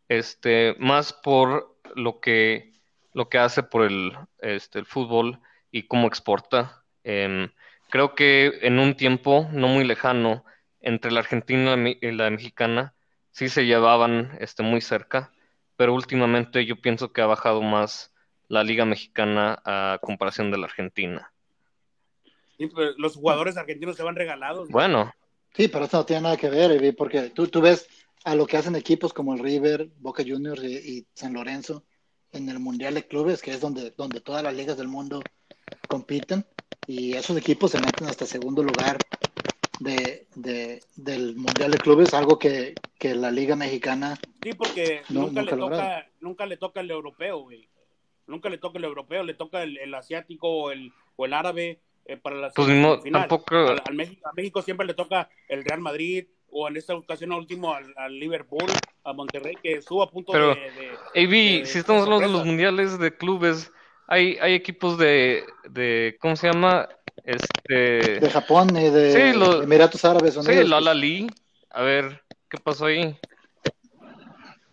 este, 0.08 0.74
más 0.78 1.12
por 1.12 1.76
lo 1.94 2.18
que, 2.20 2.72
lo 3.12 3.28
que 3.28 3.38
hace 3.38 3.62
por 3.62 3.84
el, 3.84 4.16
este, 4.38 4.78
el 4.78 4.86
fútbol 4.86 5.38
y 5.70 5.82
cómo 5.86 6.08
exporta. 6.08 6.82
Em, 7.04 7.50
creo 7.90 8.14
que 8.14 8.60
en 8.62 8.78
un 8.78 8.96
tiempo 8.96 9.48
no 9.52 9.68
muy 9.68 9.84
lejano, 9.84 10.44
entre 10.80 11.12
la 11.12 11.20
Argentina 11.20 11.76
y 11.76 12.10
la 12.12 12.30
mexicana, 12.30 12.94
sí 13.32 13.48
se 13.48 13.66
llevaban 13.66 14.30
este, 14.40 14.62
muy 14.62 14.80
cerca, 14.80 15.30
pero 15.76 15.94
últimamente 15.94 16.64
yo 16.64 16.80
pienso 16.80 17.12
que 17.12 17.20
ha 17.20 17.26
bajado 17.26 17.60
más 17.60 18.14
la 18.48 18.64
Liga 18.64 18.84
Mexicana 18.84 19.60
a 19.64 19.98
comparación 20.00 20.50
de 20.50 20.58
la 20.58 20.66
Argentina. 20.66 21.30
Sí, 22.56 22.66
pero 22.74 22.92
los 22.96 23.16
jugadores 23.16 23.56
argentinos 23.56 23.96
se 23.96 24.02
van 24.02 24.16
regalados. 24.16 24.68
Bueno, 24.70 25.12
Sí, 25.54 25.68
pero 25.68 25.84
esto 25.84 25.98
no 25.98 26.06
tiene 26.06 26.22
nada 26.22 26.36
que 26.36 26.48
ver, 26.48 26.94
porque 26.96 27.30
tú, 27.30 27.48
tú 27.48 27.60
ves 27.60 27.88
a 28.24 28.34
lo 28.34 28.46
que 28.46 28.56
hacen 28.56 28.76
equipos 28.76 29.12
como 29.12 29.34
el 29.34 29.40
River, 29.40 29.90
Boca 29.98 30.22
Juniors 30.26 30.62
y, 30.62 30.76
y 30.76 31.06
San 31.14 31.34
Lorenzo 31.34 31.84
en 32.32 32.48
el 32.48 32.60
Mundial 32.60 32.94
de 32.94 33.06
Clubes, 33.06 33.42
que 33.42 33.52
es 33.52 33.60
donde, 33.60 33.92
donde 33.96 34.20
todas 34.20 34.42
las 34.42 34.54
ligas 34.54 34.76
del 34.76 34.88
mundo 34.88 35.22
compiten, 35.88 36.44
y 36.90 37.14
esos 37.14 37.36
equipos 37.36 37.70
se 37.70 37.78
meten 37.80 38.06
hasta 38.08 38.26
segundo 38.26 38.62
lugar 38.64 39.00
de, 39.78 40.26
de- 40.34 40.82
del 40.96 41.36
Mundial 41.36 41.70
de 41.70 41.78
Clubes, 41.78 42.14
algo 42.14 42.38
que, 42.38 42.78
que 42.98 43.14
la 43.14 43.30
Liga 43.30 43.54
Mexicana 43.56 44.18
Sí, 44.42 44.54
porque 44.54 45.02
No, 45.10 45.26
nunca, 45.26 45.42
nunca 45.42 45.54
le 45.54 45.60
toca, 45.60 46.06
nunca 46.20 46.46
le 46.46 46.56
toca 46.56 46.80
el 46.80 46.90
europeo, 46.90 47.38
güey. 47.40 47.68
Nunca 48.26 48.48
le 48.48 48.56
toca 48.58 48.78
el 48.78 48.84
europeo, 48.84 49.22
le 49.22 49.34
toca 49.34 49.62
el, 49.62 49.76
el 49.78 49.94
asiático 49.94 50.48
o 50.48 50.70
el, 50.70 50.92
o 51.16 51.26
el 51.26 51.34
árabe 51.34 51.78
eh, 52.06 52.16
para 52.16 52.36
la 52.36 52.50
Pues 52.50 52.68
ni 52.68 52.74
mo- 52.80 53.00
final. 53.02 53.28
tampoco- 53.28 53.54
Al, 53.56 53.82
al 53.86 53.94
México, 53.94 54.26
a 54.28 54.32
México 54.32 54.62
siempre 54.62 54.86
le 54.86 54.94
toca 54.94 55.28
el 55.48 55.62
Real 55.64 55.80
Madrid 55.80 56.26
o 56.50 56.66
en 56.68 56.76
esta 56.76 56.94
ocasión 56.96 57.32
último 57.32 57.74
al, 57.74 57.92
al 57.96 58.18
Liverpool, 58.18 58.70
a 59.04 59.12
Monterrey, 59.12 59.56
que 59.62 59.74
estuvo 59.74 60.02
a 60.02 60.10
punto 60.10 60.32
Pero- 60.32 60.54
de, 60.54 60.60
de- 60.72 61.24
AB, 61.24 61.30
de- 61.60 61.66
si 61.66 61.78
estamos 61.78 62.02
hablando 62.04 62.26
de 62.26 62.32
los 62.32 62.44
mundiales 62.46 62.98
de 62.98 63.14
clubes, 63.16 63.70
hay, 64.10 64.36
hay 64.40 64.54
equipos 64.54 64.98
de, 64.98 65.44
de, 65.70 66.18
¿cómo 66.20 66.36
se 66.36 66.48
llama? 66.48 66.88
Este, 67.24 68.18
De 68.20 68.30
Japón 68.30 68.76
y 68.76 68.90
de 68.90 69.32
Sí, 69.32 69.38
lo- 69.38 69.62
Emiratos 69.62 70.04
Árabes 70.04 70.34
sí, 70.34 70.40
Unidos. 70.40 70.64
el 70.66 70.72
Al-Ali. 70.72 71.34
A 71.70 71.82
ver, 71.82 72.22
¿qué 72.48 72.58
pasó 72.58 72.86
ahí? 72.86 73.16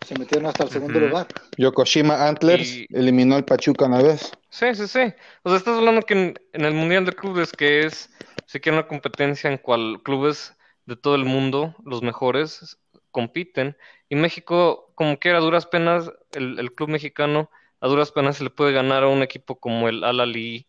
Se 0.02 0.16
metieron 0.16 0.46
hasta 0.48 0.64
el 0.64 0.70
segundo 0.70 0.98
lugar. 1.00 1.28
Yokoshima 1.56 2.26
Antlers 2.28 2.68
Y- 2.68 2.86
eliminó 2.90 3.36
al 3.36 3.44
Pachuca 3.44 3.86
una 3.86 4.02
vez. 4.02 4.36
Sí, 4.50 4.74
sí, 4.74 4.88
sí. 4.88 5.14
O 5.44 5.50
sea, 5.50 5.58
estás 5.58 5.76
hablando 5.78 6.02
que 6.02 6.14
en, 6.14 6.40
en 6.52 6.64
el 6.64 6.72
Mundial 6.74 7.04
de 7.04 7.12
Clubes, 7.14 7.52
que 7.52 7.84
es, 7.84 8.10
si 8.46 8.58
quiere 8.60 8.78
una 8.78 8.88
competencia 8.88 9.50
en 9.50 9.58
cual 9.58 10.00
clubes 10.02 10.56
de 10.86 10.96
todo 10.96 11.14
el 11.14 11.24
mundo, 11.24 11.76
los 11.84 12.02
mejores, 12.02 12.78
compiten. 13.12 13.76
Y 14.08 14.16
México, 14.16 14.90
como 14.96 15.18
quiera, 15.18 15.38
a 15.38 15.42
duras 15.42 15.66
penas, 15.66 16.10
el, 16.32 16.58
el 16.58 16.74
club 16.74 16.88
mexicano, 16.88 17.50
a 17.80 17.88
duras 17.88 18.10
penas 18.12 18.36
se 18.36 18.44
le 18.44 18.50
puede 18.50 18.72
ganar 18.72 19.02
a 19.04 19.08
un 19.08 19.22
equipo 19.22 19.58
como 19.58 19.88
el 19.88 20.04
Al-Ali 20.04 20.66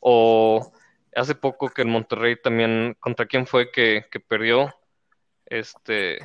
o 0.00 0.72
hace 1.14 1.34
poco 1.34 1.68
que 1.70 1.82
el 1.82 1.88
Monterrey 1.88 2.36
también, 2.40 2.96
¿contra 3.00 3.26
quién 3.26 3.46
fue 3.46 3.70
que, 3.70 4.06
que 4.10 4.20
perdió? 4.20 4.74
Este... 5.46 6.18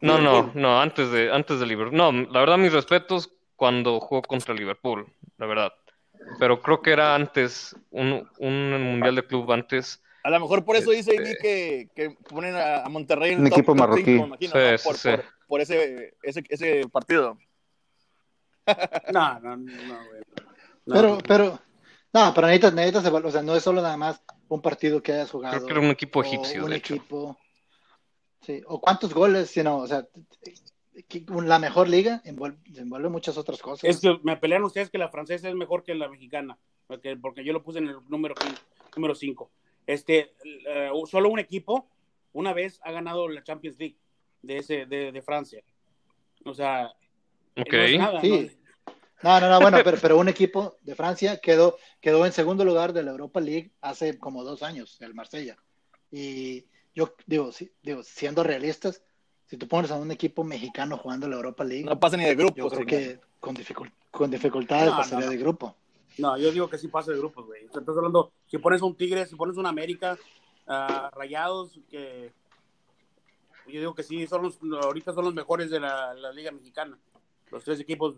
No, 0.00 0.18
no, 0.20 0.50
no, 0.54 0.80
antes 0.80 1.12
de, 1.12 1.32
antes 1.32 1.60
de 1.60 1.66
Liverpool. 1.66 1.96
No, 1.96 2.10
la 2.10 2.40
verdad, 2.40 2.58
mis 2.58 2.72
respetos 2.72 3.30
cuando 3.54 4.00
jugó 4.00 4.20
contra 4.22 4.52
Liverpool, 4.52 5.06
la 5.38 5.46
verdad. 5.46 5.72
Pero 6.40 6.60
creo 6.60 6.82
que 6.82 6.90
era 6.90 7.14
antes, 7.14 7.76
un, 7.90 8.28
un 8.38 8.82
mundial 8.82 9.14
de 9.14 9.24
club 9.24 9.52
antes. 9.52 10.02
A 10.24 10.30
lo 10.30 10.40
mejor 10.40 10.64
por 10.64 10.74
eso 10.74 10.90
dice 10.90 11.14
Este- 11.14 11.36
que, 11.40 11.88
que 11.94 12.16
ponen 12.28 12.56
a, 12.56 12.88
Monterrey 12.88 13.32
en 13.32 13.38
Un 13.40 13.44
el 13.46 13.50
top- 13.50 13.58
equipo 13.60 13.72
top 13.74 13.80
marroquí. 13.80 14.04
cinco, 14.04 14.22
me 14.22 14.26
imagino, 14.28 14.52
Sí, 14.52 14.84
por, 14.84 14.96
sí. 14.96 15.08
por- 15.10 15.24
por 15.46 15.60
ese, 15.60 16.14
ese, 16.24 16.42
ese 16.48 16.88
partido. 16.88 17.38
No, 19.12 19.40
no, 19.40 19.56
no, 19.56 20.06
güey. 20.08 20.22
No. 20.86 20.94
Pero, 20.94 21.18
pero, 21.26 21.60
no, 22.12 22.32
pero 22.34 22.46
necesitas, 22.46 22.74
necesitas 22.74 23.04
evaluar, 23.06 23.26
o 23.28 23.32
sea, 23.32 23.42
no 23.42 23.54
es 23.54 23.62
solo 23.62 23.80
nada 23.82 23.96
más 23.96 24.22
un 24.48 24.60
partido 24.60 25.02
que 25.02 25.12
hayas 25.12 25.30
jugado. 25.30 25.54
Creo 25.56 25.66
que 25.66 25.72
era 25.72 25.80
un 25.80 25.86
equipo 25.92 26.22
egipcio, 26.22 26.64
un 26.64 26.70
de 26.70 26.76
hecho. 26.76 26.94
equipo, 26.94 27.38
sí, 28.40 28.60
o 28.66 28.80
cuántos 28.80 29.14
goles, 29.14 29.50
sino, 29.50 29.78
o 29.78 29.86
sea, 29.86 30.06
la 31.44 31.58
mejor 31.58 31.88
liga 31.88 32.20
envuelve, 32.24 32.58
envuelve 32.76 33.08
muchas 33.08 33.36
otras 33.38 33.60
cosas. 33.62 33.84
Es 33.88 34.00
que 34.00 34.18
me 34.22 34.36
pelean 34.36 34.64
ustedes 34.64 34.90
que 34.90 34.98
la 34.98 35.08
francesa 35.08 35.48
es 35.48 35.54
mejor 35.54 35.82
que 35.84 35.94
la 35.94 36.08
mexicana, 36.08 36.58
porque, 36.86 37.16
porque 37.16 37.44
yo 37.44 37.52
lo 37.52 37.62
puse 37.62 37.78
en 37.78 37.88
el 37.88 37.96
número 38.08 38.34
quin- 38.34 38.58
número 38.96 39.14
5. 39.14 39.50
Este, 39.86 40.34
eh, 40.44 40.90
solo 41.06 41.28
un 41.28 41.38
equipo 41.38 41.88
una 42.32 42.52
vez 42.52 42.80
ha 42.84 42.92
ganado 42.92 43.28
la 43.28 43.42
Champions 43.42 43.78
League 43.78 43.96
de 44.42 44.58
ese 44.58 44.86
de, 44.86 45.12
de 45.12 45.22
Francia. 45.22 45.62
O 46.44 46.54
sea, 46.54 46.92
Ok. 47.56 47.72
no 47.98 48.20
Sí. 48.20 48.50
¿no? 48.50 48.62
No, 49.24 49.40
no, 49.40 49.48
no, 49.50 49.60
bueno, 49.60 49.78
pero, 49.84 49.98
pero 50.02 50.18
un 50.18 50.28
equipo 50.28 50.78
de 50.80 50.96
Francia 50.96 51.38
quedó, 51.38 51.76
quedó 52.00 52.26
en 52.26 52.32
segundo 52.32 52.64
lugar 52.64 52.92
de 52.92 53.04
la 53.04 53.12
Europa 53.12 53.40
League 53.40 53.70
hace 53.80 54.18
como 54.18 54.42
dos 54.42 54.64
años, 54.64 55.00
el 55.00 55.14
Marsella. 55.14 55.56
Y 56.10 56.66
yo 56.92 57.14
digo, 57.26 57.52
sí, 57.52 57.70
digo, 57.82 58.02
siendo 58.02 58.42
realistas, 58.42 59.00
si 59.46 59.56
tú 59.56 59.68
pones 59.68 59.92
a 59.92 59.94
un 59.96 60.10
equipo 60.10 60.42
mexicano 60.42 60.96
jugando 60.98 61.28
la 61.28 61.36
Europa 61.36 61.62
League, 61.62 61.84
No 61.84 62.00
pasa 62.00 62.16
ni 62.16 62.24
de 62.24 62.34
grupo. 62.34 62.56
yo 62.56 62.68
creo 62.68 62.80
señor. 62.84 62.86
que 62.86 63.20
con, 63.38 63.54
dificul- 63.54 63.92
con 64.10 64.28
dificultades 64.30 64.90
No, 64.90 64.96
pasaría 64.96 65.20
no, 65.20 65.26
no. 65.26 65.30
de 65.32 65.38
grupo. 65.38 65.76
No, 66.18 66.36
yo 66.36 66.50
digo 66.50 66.68
que 66.68 66.78
sí 66.78 66.88
pasa 66.88 67.12
de 67.12 67.18
grupos, 67.18 67.46
güey. 67.46 67.64
Estás 67.66 67.88
hablando, 67.96 68.32
si 68.46 68.58
pones 68.58 68.82
un 68.82 68.96
Tigre, 68.96 69.24
si 69.26 69.36
pones 69.36 69.56
un 69.56 69.66
América, 69.66 70.18
Rayados, 70.66 71.78
que 71.88 72.32
yo 73.68 73.78
digo 73.80 73.94
que 73.94 74.02
sí, 74.02 74.26
son 74.26 74.42
los, 74.42 74.58
ahorita 74.82 75.12
son 75.12 75.24
los 75.26 75.34
mejores 75.34 75.70
de 75.70 75.78
la, 75.80 76.12
la 76.14 76.32
Liga 76.32 76.50
Mexicana. 76.50 76.98
Los 77.52 77.64
tres 77.64 77.78
equipos 77.80 78.16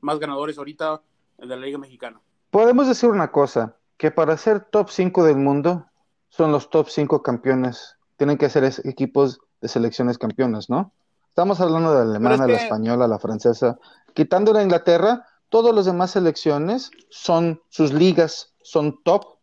más 0.00 0.20
ganadores 0.20 0.56
ahorita 0.56 1.02
de 1.36 1.46
la 1.46 1.56
Liga 1.56 1.78
Mexicana. 1.78 2.20
Podemos 2.50 2.86
decir 2.86 3.10
una 3.10 3.32
cosa, 3.32 3.76
que 3.96 4.12
para 4.12 4.36
ser 4.36 4.60
top 4.60 4.88
5 4.88 5.24
del 5.24 5.36
mundo 5.36 5.86
son 6.28 6.52
los 6.52 6.70
top 6.70 6.88
5 6.88 7.22
campeones. 7.24 7.96
Tienen 8.16 8.38
que 8.38 8.48
ser 8.48 8.72
equipos 8.84 9.40
de 9.60 9.66
selecciones 9.66 10.16
campeonas, 10.16 10.70
¿no? 10.70 10.92
Estamos 11.26 11.60
hablando 11.60 11.90
de 11.90 12.04
la 12.04 12.10
alemana, 12.10 12.46
la 12.46 12.56
española, 12.56 13.08
la 13.08 13.18
francesa. 13.18 13.80
Quitando 14.14 14.52
la 14.52 14.62
Inglaterra, 14.62 15.26
todas 15.48 15.74
las 15.74 15.86
demás 15.86 16.12
selecciones 16.12 16.92
son, 17.10 17.60
sus 17.68 17.92
ligas 17.92 18.54
son 18.62 19.02
top 19.02 19.38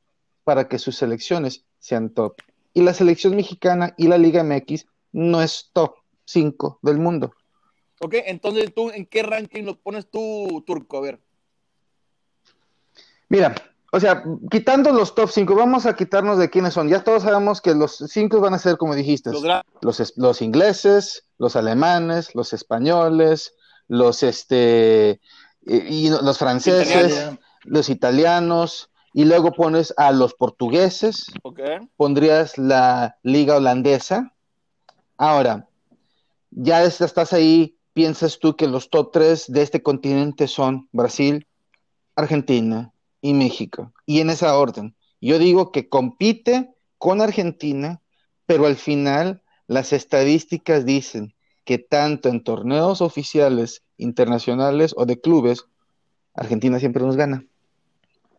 para 0.46 0.70
que 0.70 0.80
sus 0.80 0.96
selecciones 0.96 1.66
sean 1.80 2.12
top. 2.12 2.36
Y 2.74 2.84
la 2.84 2.94
selección 2.94 3.36
mexicana 3.36 3.94
y 3.98 4.08
la 4.08 4.18
Liga 4.18 4.46
MX 4.46 4.86
no 5.12 5.42
es 5.42 5.72
top 5.74 5.96
5 6.24 6.80
del 6.84 7.00
mundo. 7.00 7.34
Ok, 8.02 8.16
entonces 8.26 8.74
tú, 8.74 8.90
¿en 8.92 9.06
qué 9.06 9.24
ranking 9.24 9.64
lo 9.64 9.78
pones 9.80 10.10
tú, 10.10 10.64
Turco? 10.66 10.98
A 10.98 11.02
ver. 11.02 11.20
Mira, 13.28 13.54
o 13.92 14.00
sea, 14.00 14.24
quitando 14.50 14.92
los 14.92 15.14
top 15.16 15.30
5, 15.30 15.56
vamos 15.56 15.86
a 15.86 15.96
quitarnos 15.96 16.38
de 16.38 16.50
quiénes 16.50 16.74
son. 16.74 16.90
Ya 16.90 17.04
todos 17.04 17.24
sabemos 17.24 17.62
que 17.62 17.76
los 17.76 17.98
5 17.98 18.40
van 18.40 18.54
a 18.54 18.60
ser, 18.60 18.78
como 18.78 18.96
dijiste, 18.96 19.32
Los 19.32 19.44
los, 19.82 20.00
es- 20.00 20.14
los 20.18 20.42
ingleses, 20.42 21.26
los 21.38 21.56
alemanes, 21.56 22.34
los 22.36 22.54
españoles, 22.54 23.54
los 23.88 24.24
este 24.24 25.20
y, 25.62 26.08
y 26.08 26.10
los 26.10 26.38
franceses, 26.38 27.32
los 27.64 27.90
italianos, 27.90 28.90
y 29.14 29.26
luego 29.26 29.52
pones 29.52 29.94
a 29.98 30.12
los 30.12 30.34
portugueses, 30.36 31.26
Ok. 31.44 31.60
pondrías 31.98 32.58
la 32.58 33.18
liga 33.24 33.58
holandesa. 33.58 34.34
Ahora, 35.18 35.68
ya 36.52 36.84
es- 36.84 37.02
estás 37.02 37.34
ahí, 37.34 37.78
piensas 38.00 38.40
tú 38.40 38.56
que 38.56 38.66
los 38.66 38.90
top 38.90 39.12
3 39.12 39.52
de 39.52 39.62
este 39.62 39.84
continente 39.84 40.48
son 40.48 40.88
Brasil, 40.94 41.46
Argentina 42.16 42.94
y 43.20 43.34
México, 43.34 43.92
y 44.06 44.22
en 44.22 44.30
esa 44.30 44.58
orden. 44.58 44.96
Yo 45.20 45.38
digo 45.38 45.74
que 45.74 45.90
compite 45.90 46.70
con 46.98 47.20
Argentina, 47.20 48.00
pero 48.46 48.68
al 48.68 48.78
final 48.78 49.42
las 49.68 49.92
estadísticas 49.92 50.86
dicen 50.86 51.34
que 51.66 51.78
tanto 51.78 52.30
en 52.30 52.42
torneos 52.42 53.02
oficiales, 53.02 53.84
internacionales 53.98 54.94
o 54.96 55.06
de 55.06 55.20
clubes, 55.20 55.66
Argentina 56.34 56.80
siempre 56.80 57.04
nos 57.04 57.18
gana. 57.18 57.44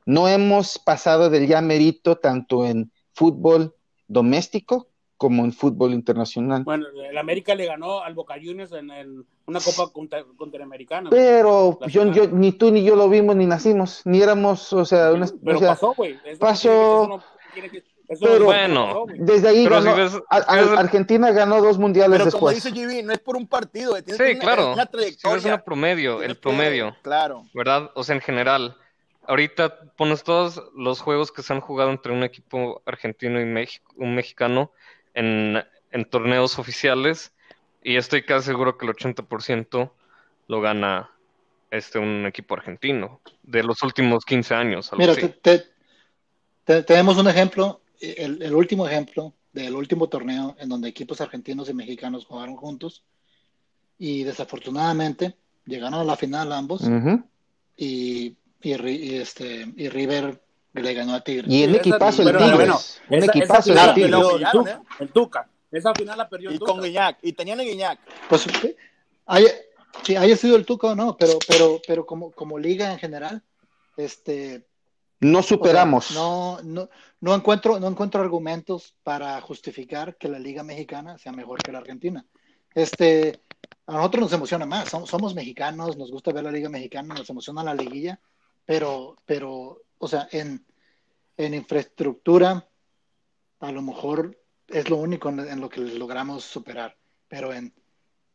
No 0.06 0.26
hemos 0.26 0.78
pasado 0.78 1.28
del 1.28 1.46
ya 1.48 1.60
merito 1.60 2.16
tanto 2.16 2.64
en 2.64 2.90
fútbol 3.12 3.74
doméstico 4.08 4.88
como 5.18 5.44
en 5.44 5.52
fútbol 5.52 5.92
internacional. 5.92 6.64
Bueno, 6.64 6.86
el 7.10 7.18
América 7.18 7.54
le 7.54 7.66
ganó 7.66 8.00
al 8.00 8.14
Boca 8.14 8.36
Juniors 8.42 8.72
en, 8.72 8.90
en 8.90 9.26
una 9.50 9.60
Copa 9.60 9.92
contra- 9.92 10.24
Interamericana. 10.40 11.10
Pero 11.10 11.78
La 11.80 11.86
yo, 11.88 12.10
yo- 12.12 12.28
ni 12.28 12.52
tú 12.52 12.70
ni 12.70 12.82
yo 12.84 12.96
lo 12.96 13.08
vimos 13.08 13.36
ni 13.36 13.46
nacimos, 13.46 14.02
ni 14.04 14.22
éramos, 14.22 14.72
o 14.72 14.84
sea, 14.84 15.12
una- 15.12 15.26
Pero 15.44 15.56
o 15.56 15.60
sea, 15.60 15.68
pasó, 15.70 15.94
güey. 15.94 16.18
Pasó. 16.38 17.20
eso 18.08 18.26
Pero- 18.26 18.44
Bueno. 18.46 19.06
desde 19.18 19.48
ahí 19.48 19.64
Pero 19.64 19.76
ganó, 19.82 19.94
si 19.94 20.00
ves- 20.00 20.22
a- 20.30 20.36
a- 20.38 20.58
si 20.62 20.68
ves 20.68 20.78
Argentina 20.78 21.30
ganó 21.30 21.62
dos 21.62 21.78
mundiales 21.78 22.18
Pero 22.18 22.30
como 22.32 22.50
después. 22.50 22.74
dice 22.74 22.86
GB, 22.86 23.04
no 23.04 23.12
es 23.12 23.20
por 23.20 23.36
un 23.36 23.46
partido, 23.46 23.96
eh, 23.96 24.02
Sí, 24.04 24.16
que 24.16 24.30
una, 24.32 24.38
claro. 24.40 24.72
una 24.72 24.82
Si 24.84 24.90
trayectoria. 24.90 25.34
ves 25.36 25.44
una 25.44 25.62
promedio, 25.62 26.22
el 26.22 26.34
que- 26.34 26.40
promedio, 26.40 26.96
Claro. 27.02 27.44
¿verdad? 27.54 27.90
O 27.94 28.02
sea, 28.02 28.14
en 28.16 28.20
general. 28.22 28.76
Ahorita 29.28 29.78
pones 29.96 30.24
todos 30.24 30.60
los 30.74 31.00
juegos 31.02 31.30
que 31.30 31.42
se 31.42 31.52
han 31.52 31.60
jugado 31.60 31.90
entre 31.90 32.10
un 32.12 32.24
equipo 32.24 32.82
argentino 32.84 33.40
y 33.40 33.44
México, 33.44 33.92
un 33.96 34.16
mexicano 34.16 34.72
en, 35.14 35.62
en 35.92 36.04
torneos 36.04 36.58
oficiales 36.58 37.32
y 37.82 37.96
estoy 37.96 38.22
casi 38.22 38.46
seguro 38.46 38.76
que 38.76 38.86
el 38.86 38.92
80% 38.92 39.90
lo 40.48 40.60
gana 40.60 41.10
este 41.70 41.98
un 41.98 42.26
equipo 42.26 42.54
argentino 42.54 43.20
de 43.42 43.62
los 43.62 43.82
últimos 43.82 44.24
15 44.24 44.54
años. 44.54 44.92
algo 44.92 45.00
Mira, 45.00 45.12
así. 45.12 45.20
te- 45.22 45.58
te- 45.58 45.64
te- 46.64 46.82
tenemos 46.82 47.16
un 47.18 47.28
ejemplo, 47.28 47.80
el, 48.00 48.42
el 48.42 48.54
último 48.54 48.86
ejemplo 48.86 49.34
del 49.52 49.74
último 49.74 50.08
torneo 50.08 50.56
en 50.58 50.68
donde 50.68 50.88
equipos 50.88 51.20
argentinos 51.20 51.68
y 51.68 51.74
mexicanos 51.74 52.26
jugaron 52.26 52.56
juntos 52.56 53.04
y 53.98 54.24
desafortunadamente 54.24 55.36
llegaron 55.66 56.00
a 56.00 56.04
la 56.04 56.16
final 56.16 56.52
ambos 56.52 56.82
y, 57.76 58.36
y, 58.62 59.14
este, 59.16 59.72
y 59.76 59.88
River 59.88 60.40
le 60.74 60.94
ganó 60.94 61.14
a 61.14 61.20
Tigres. 61.22 61.50
Y 61.52 61.64
esa- 61.64 61.76
equipazo 61.76 62.22
el 62.22 62.36
Tigres, 62.36 62.54
bueno, 62.56 62.74
esa 63.10 63.26
equipazo 63.26 63.72
el 63.72 63.94
Tigres. 63.94 64.14
el 64.14 64.68
¿eh? 64.68 64.78
el 65.00 65.08
Tuca. 65.12 65.48
Esa 65.70 65.94
final 65.94 66.18
la 66.18 66.28
perdió 66.28 66.50
el 66.50 66.56
Y 66.56 66.58
Tuca. 66.58 66.72
con 66.72 66.82
Guiñac. 66.82 67.18
Y 67.22 67.32
tenían 67.32 67.60
a 67.60 67.62
Guiñac. 67.62 68.00
Pues 68.28 68.46
haya, 69.26 69.50
sí, 70.04 70.16
haya 70.16 70.36
sido 70.36 70.56
el 70.56 70.66
Tuca 70.66 70.88
o 70.88 70.94
no, 70.94 71.16
pero, 71.16 71.38
pero, 71.46 71.80
pero 71.86 72.06
como, 72.06 72.32
como 72.32 72.58
liga 72.58 72.92
en 72.92 72.98
general, 72.98 73.42
este, 73.96 74.66
No 75.20 75.40
o 75.40 75.42
sea, 75.42 75.56
superamos. 75.56 76.10
no, 76.12 76.60
no, 76.62 76.88
no 77.20 77.34
encuentro, 77.34 77.78
no 77.78 77.88
encuentro 77.88 78.20
argumentos 78.20 78.94
para 79.02 79.40
justificar 79.40 80.16
que 80.16 80.28
la 80.28 80.38
liga 80.38 80.62
mexicana 80.62 81.18
sea 81.18 81.32
mejor 81.32 81.62
que 81.62 81.72
la 81.72 81.78
argentina. 81.78 82.24
Este, 82.74 83.42
a 83.86 83.94
nosotros 83.94 84.22
nos 84.22 84.32
emociona 84.32 84.66
más, 84.66 84.88
somos, 84.88 85.10
somos 85.10 85.34
mexicanos, 85.34 85.96
nos 85.96 86.10
gusta 86.10 86.32
ver 86.32 86.44
la 86.44 86.52
liga 86.52 86.68
mexicana, 86.68 87.14
nos 87.14 87.28
emociona 87.30 87.62
la 87.64 87.74
liguilla, 87.74 88.20
pero, 88.64 89.16
pero, 89.26 89.82
o 89.98 90.08
sea, 90.08 90.28
en, 90.32 90.64
en 91.36 91.54
infraestructura, 91.54 92.66
a 93.60 93.72
lo 93.72 93.82
mejor 93.82 94.39
es 94.70 94.88
lo 94.90 94.96
único 94.96 95.28
en, 95.28 95.40
en 95.40 95.60
lo 95.60 95.68
que 95.68 95.80
logramos 95.80 96.44
superar, 96.44 96.96
pero 97.28 97.52
en, 97.52 97.72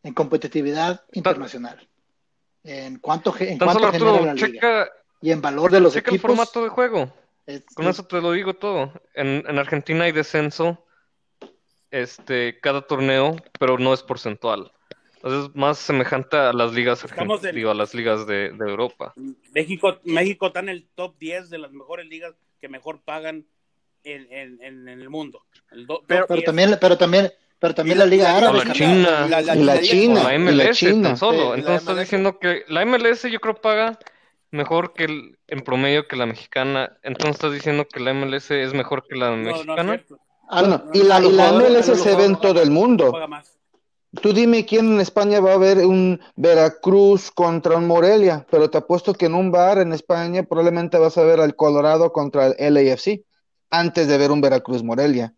en 0.04 0.14
competitividad 0.14 1.04
internacional, 1.14 1.88
en 2.64 3.00
cuánto, 3.00 3.34
en 3.40 3.58
cuánto 3.58 3.80
solo 3.80 3.92
genera 3.92 4.10
Arturo, 4.12 4.26
la 4.26 4.34
liga 4.34 4.48
checa, 4.54 4.90
y 5.22 5.32
en 5.32 5.42
valor 5.42 5.72
de 5.72 5.80
los 5.80 5.94
checa 5.94 6.12
el 6.12 6.16
equipos. 6.18 6.30
formato 6.32 6.64
de 6.64 6.70
juego. 6.70 7.14
Es- 7.46 7.66
Con 7.76 7.88
eso 7.88 8.06
te 8.06 8.22
lo 8.22 8.32
digo 8.32 8.56
todo. 8.56 8.92
En, 9.14 9.44
en 9.48 9.60
Argentina 9.60 10.06
hay 10.06 10.12
descenso, 10.12 10.86
este, 11.92 12.60
cada 12.60 12.82
torneo, 12.86 13.36
pero 13.60 13.78
no 13.78 13.94
es 13.94 14.04
porcentual. 14.04 14.72
Entonces 15.18 15.50
es 15.50 15.56
más 15.56 15.78
semejante 15.80 16.38
a 16.38 16.54
las 16.54 16.74
ligas 16.74 17.04
argentinas, 17.04 17.44
en- 17.46 17.56
digo, 17.56 17.72
a 17.72 17.74
las 17.76 17.94
ligas 17.94 18.28
de, 18.28 18.52
de 18.52 18.70
Europa. 18.70 19.14
México, 19.52 20.00
México 20.04 20.48
está 20.48 20.60
en 20.60 20.70
el 20.70 20.88
top 20.96 21.18
10 21.18 21.50
de 21.50 21.58
las 21.58 21.72
mejores 21.72 22.06
ligas 22.08 22.36
que 22.60 22.68
mejor 22.68 23.02
pagan 23.02 23.46
en, 24.06 24.32
en, 24.32 24.62
en, 24.62 24.88
en 24.88 25.02
el 25.02 25.10
mundo. 25.10 25.42
El 25.72 25.86
do- 25.86 26.02
Pero- 26.08 26.22
top 26.22 26.28
Pero 26.30 26.38
10. 26.40 26.46
también, 26.46 26.78
pero 26.80 26.98
también, 26.98 27.32
pero 27.60 27.74
también 27.76 27.98
la 27.98 28.06
la- 28.06 28.10
Liga 28.12 28.38
Árabe. 28.38 28.66
la. 28.66 28.74
China. 28.74 29.28
La, 29.28 29.82
China. 29.82 30.24
La 30.24 30.38
MLS 30.40 30.78
China. 30.78 31.10
tan 31.10 31.18
solo. 31.18 31.38
Sí, 31.38 31.48
la 31.50 31.56
Entonces 31.56 31.82
estás 31.82 31.96
MLS. 31.96 32.00
diciendo 32.06 32.40
que 32.40 32.64
la 32.68 32.86
MLS 32.86 33.24
yo 33.32 33.40
creo 33.40 33.56
paga 33.56 34.00
mejor 34.52 34.94
que 34.94 35.06
el, 35.06 35.38
en 35.48 35.62
promedio 35.62 36.08
que 36.08 36.16
la 36.16 36.26
mexicana. 36.26 36.98
Entonces 37.04 37.36
estás 37.36 37.52
diciendo 37.54 37.86
que 37.92 38.00
la 38.00 38.14
MLS 38.14 38.52
es 38.52 38.74
mejor 38.74 39.06
que 39.08 39.16
la 39.16 39.32
No, 39.32 39.38
no 39.38 39.50
es 39.50 39.56
mexicana. 39.66 40.04
Ah, 40.48 40.62
no, 40.62 40.84
y 40.94 41.02
la, 41.04 41.20
y 41.22 41.30
MLS 41.30 41.86
se 42.00 42.16
ve 42.16 42.26
en 42.26 42.36
todo 42.40 42.62
el 42.62 42.70
mundo. 42.72 43.12
Paga 43.12 43.28
más. 43.28 43.52
Tú 44.22 44.32
dime 44.32 44.66
quién 44.66 44.94
en 44.94 45.02
España 45.02 45.42
va 45.42 45.54
a 45.54 45.58
ver 45.58 45.80
un 45.80 46.22
Veracruz 46.38 47.32
contra 47.32 47.76
un 47.76 47.86
Morelia, 47.88 48.46
pero 48.50 48.70
te 48.70 48.78
apuesto 48.78 49.14
que 49.14 49.26
en 49.26 49.34
un 49.34 49.52
bar 49.52 49.80
en 49.80 49.92
España 49.92 50.44
probablemente 50.44 50.98
vas 50.98 51.18
a 51.18 51.24
ver 51.24 51.42
al 51.42 51.56
Colorado 51.58 52.14
contra 52.14 52.48
el 52.48 52.74
LAFC 52.76 53.24
antes 53.80 54.08
de 54.08 54.18
ver 54.18 54.32
un 54.32 54.42
Veracruz 54.42 54.84
Morelia 54.84 55.34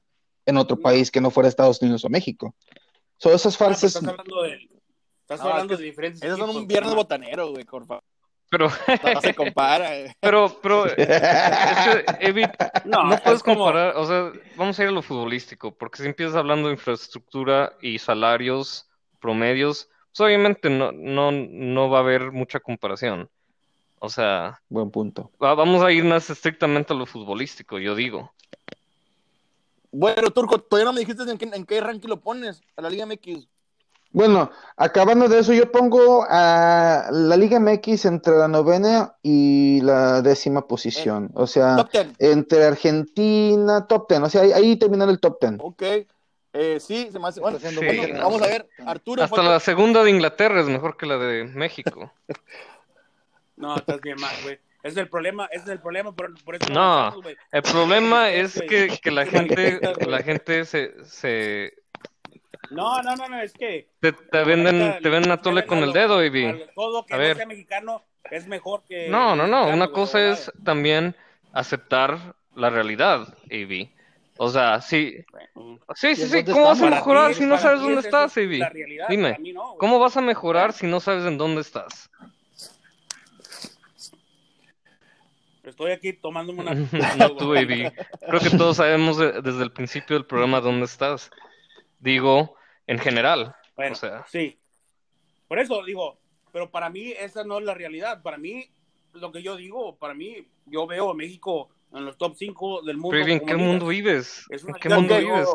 en 0.46 0.58
otro 0.58 0.80
país 0.80 1.12
que 1.12 1.22
no 1.22 1.30
fuera 1.32 1.50
Estados 1.50 1.82
Unidos 1.82 2.04
o 2.06 2.10
México. 2.10 2.56
Son 3.18 3.34
esas 3.34 3.56
Ah, 3.56 3.66
falsas. 3.66 3.96
estás 3.96 4.08
hablando 4.10 4.44
de, 4.44 4.70
estás 5.22 5.40
No, 5.42 5.50
hablando 5.50 5.74
es 5.74 5.78
que 5.80 5.84
de 5.84 5.90
diferentes 5.90 6.24
Esos 6.24 6.38
son 6.40 6.50
un 6.56 6.68
viernes 6.68 6.94
botanero, 6.96 7.52
güey, 7.52 7.66
por 7.66 7.86
favor. 7.86 8.04
Pero, 8.50 8.70
No 9.16 9.22
se 9.22 9.34
compara. 9.36 9.98
eh. 9.98 10.14
pero, 10.22 10.58
pero, 10.62 10.86
es 10.86 10.94
que, 10.96 12.28
Evi, 12.28 12.44
No, 12.86 13.04
no 13.04 13.16
es 13.16 13.22
puedes 13.22 13.44
como- 13.44 13.66
comparar, 13.66 13.98
o 13.98 14.06
sea, 14.06 14.32
vamos 14.56 14.80
a 14.80 14.84
ir 14.84 14.90
a 14.90 14.92
lo 14.92 15.02
futbolístico, 15.02 15.76
porque 15.78 16.02
si 16.02 16.08
empiezas 16.08 16.36
hablando 16.36 16.68
de 16.70 16.76
infraestructura 16.76 17.74
y 17.82 18.00
salarios 18.00 18.88
promedios, 19.20 19.90
pues 20.16 20.22
obviamente 20.28 20.70
no, 20.70 20.92
no, 20.94 21.32
no 21.32 21.90
va 21.90 21.98
a 21.98 22.02
haber 22.02 22.32
mucha 22.32 22.60
comparación. 22.62 23.30
O 24.00 24.10
sea, 24.10 24.62
Buen 24.70 24.92
punto. 24.92 25.32
va- 25.44 25.56
vamos 25.56 25.84
a 25.84 25.92
irnos 25.92 26.30
estrictamente 26.30 26.94
a 26.94 26.96
lo 26.96 27.06
futbolístico, 27.06 27.80
yo 27.80 27.96
digo. 27.96 28.32
Bueno, 29.92 30.30
Turco, 30.32 30.60
todavía 30.60 30.86
no 30.86 30.94
me 30.94 31.00
dijiste 31.00 31.24
en 31.24 31.38
qué, 31.38 31.50
en 31.52 31.66
qué 31.66 31.82
ranking 31.82 32.10
lo 32.10 32.20
pones 32.20 32.62
a 32.76 32.82
la 32.82 32.90
Liga 32.90 33.06
MX. 33.06 33.48
Bueno, 34.12 34.52
acabando 34.78 35.28
de 35.28 35.40
eso, 35.40 35.54
yo 35.54 35.72
pongo 35.72 36.26
a 36.30 37.08
la 37.12 37.38
Liga 37.38 37.60
MX 37.60 38.06
entre 38.06 38.36
la 38.38 38.48
novena 38.48 39.16
y 39.22 39.82
la 39.82 40.22
décima 40.22 40.68
posición. 40.68 41.30
O 41.34 41.46
sea, 41.48 41.76
Top 41.78 41.92
10. 41.92 42.08
entre 42.20 42.66
Argentina, 42.66 43.86
top 43.88 44.08
ten. 44.08 44.24
O 44.24 44.30
sea, 44.30 44.42
ahí, 44.42 44.52
ahí 44.54 44.76
terminar 44.78 45.10
el 45.10 45.20
top 45.20 45.40
ten. 45.40 45.58
Ok. 45.62 45.84
Eh, 46.54 46.80
sí, 46.80 47.10
se 47.12 47.20
me 47.20 47.28
hace. 47.28 47.40
Bueno, 47.40 47.60
Sí, 47.60 47.68
no. 48.14 48.20
vamos 48.20 48.42
a 48.42 48.48
ver. 48.48 48.70
Arturo 48.86 49.24
Hasta 49.24 49.36
fue- 49.36 49.46
la 49.46 49.60
segunda 49.60 50.04
de 50.04 50.10
Inglaterra 50.10 50.62
es 50.62 50.68
mejor 50.68 50.98
que 50.98 51.06
la 51.06 51.18
de 51.18 51.44
México. 51.46 52.12
No, 53.58 53.76
estás 53.76 54.02
bien 54.02 54.20
mal, 54.20 54.34
güey. 54.44 54.56
Ese 54.84 54.92
es 54.94 54.98
el 54.98 55.10
problema, 55.10 55.46
es 55.52 55.68
el 55.68 55.80
problema, 55.80 56.14
por, 56.14 56.34
por 56.44 56.56
eso 56.56 56.72
No, 56.72 57.22
güey. 57.22 57.36
El 57.52 57.64
problema 57.64 58.30
es 58.30 58.54
que, 58.54 58.98
que 59.02 59.12
la 59.12 59.26
gente, 59.26 59.82
la 60.06 60.22
gente 60.22 60.64
se, 60.66 61.04
se 61.04 61.74
No, 62.70 63.02
no, 63.02 63.16
no, 63.16 63.28
no, 63.28 63.42
es 63.42 63.54
que 63.54 63.90
te, 64.00 64.12
te 64.14 64.44
venden, 64.44 65.02
te 65.02 65.10
venden 65.10 65.32
a 65.32 65.36
le 65.36 65.42
tole 65.42 65.66
con 65.66 65.80
el 65.80 65.92
dedo, 65.92 66.24
Ivy. 66.24 66.46
a 66.46 66.72
Todo 66.76 67.06
que 67.06 67.14
A 67.16 67.18
no 67.18 67.24
ver. 67.24 67.36
sea 67.38 67.46
mexicano 67.48 68.04
es 68.30 68.48
mejor 68.48 68.84
que. 68.88 69.08
No, 69.10 69.36
no, 69.36 69.48
no. 69.48 69.58
mexicano, 69.66 69.76
Una 69.76 69.88
cosa 69.92 70.30
es 70.30 70.52
también 70.64 71.16
aceptar 71.52 72.36
la 72.56 72.70
realidad, 72.70 73.36
Ivy. 73.50 73.92
O 74.38 74.50
sea, 74.50 74.82
sí, 74.82 75.16
sí, 75.96 76.10
¿Y 76.12 76.16
sí, 76.16 76.22
en 76.22 76.46
sí. 76.46 76.52
¿Cómo 76.52 76.66
vas 76.66 76.82
a 76.82 76.90
mejorar 76.90 77.30
ti- 77.30 77.36
si 77.40 77.46
no 77.46 77.58
sabes 77.58 77.82
dónde 77.82 78.00
es- 78.02 78.06
estás, 78.06 78.38
es 78.38 78.44
Ivy? 78.44 78.62
Dime, 79.10 79.40
no. 79.54 79.76
¿cómo 79.78 79.98
vas 79.98 80.16
a 80.16 80.22
mejorar 80.22 80.74
si 80.74 80.86
no 80.86 81.00
sabes 81.00 81.26
en 81.26 81.40
dónde 81.40 81.62
estás? 81.62 82.10
Estoy 85.68 85.92
aquí 85.92 86.14
tomándome 86.14 86.62
una. 86.62 86.74
No 87.18 87.36
tú, 87.36 87.56
Ivy. 87.56 87.92
Creo 88.28 88.40
que 88.40 88.50
todos 88.52 88.78
sabemos 88.78 89.18
de- 89.18 89.42
desde 89.42 89.64
el 89.64 89.72
principio 89.72 90.16
del 90.16 90.26
programa 90.26 90.62
dónde 90.62 90.86
estás. 90.86 91.30
Digo, 92.00 92.56
en 92.88 93.00
general. 93.00 93.56
Bueno, 93.76 93.94
O 93.94 93.96
sea, 93.96 94.26
sí. 94.32 94.58
Por 95.48 95.60
eso 95.60 95.84
digo, 95.84 96.18
pero 96.52 96.70
para 96.72 96.90
mí 96.90 97.12
esa 97.12 97.44
no 97.44 97.60
es 97.60 97.66
la 97.66 97.74
realidad. 97.74 98.22
Para 98.22 98.38
mí, 98.38 98.70
lo 99.14 99.32
que 99.32 99.42
yo 99.44 99.56
digo, 99.56 99.96
para 99.98 100.14
mí, 100.14 100.48
yo 100.66 100.88
veo 100.88 101.10
a 101.12 101.14
México 101.14 101.70
en 101.94 102.06
los 102.06 102.18
top 102.18 102.36
5 102.38 102.82
del 102.84 102.98
mundo. 102.98 103.18
pero 103.18 103.32
¿en 103.32 103.46
qué 103.46 103.56
mundo 103.56 103.88
vives? 103.88 104.46
Es 104.50 104.64
¿En 104.66 104.74
qué 104.76 104.90
mundo 104.90 105.16
que 105.16 105.22
vives? 105.24 105.48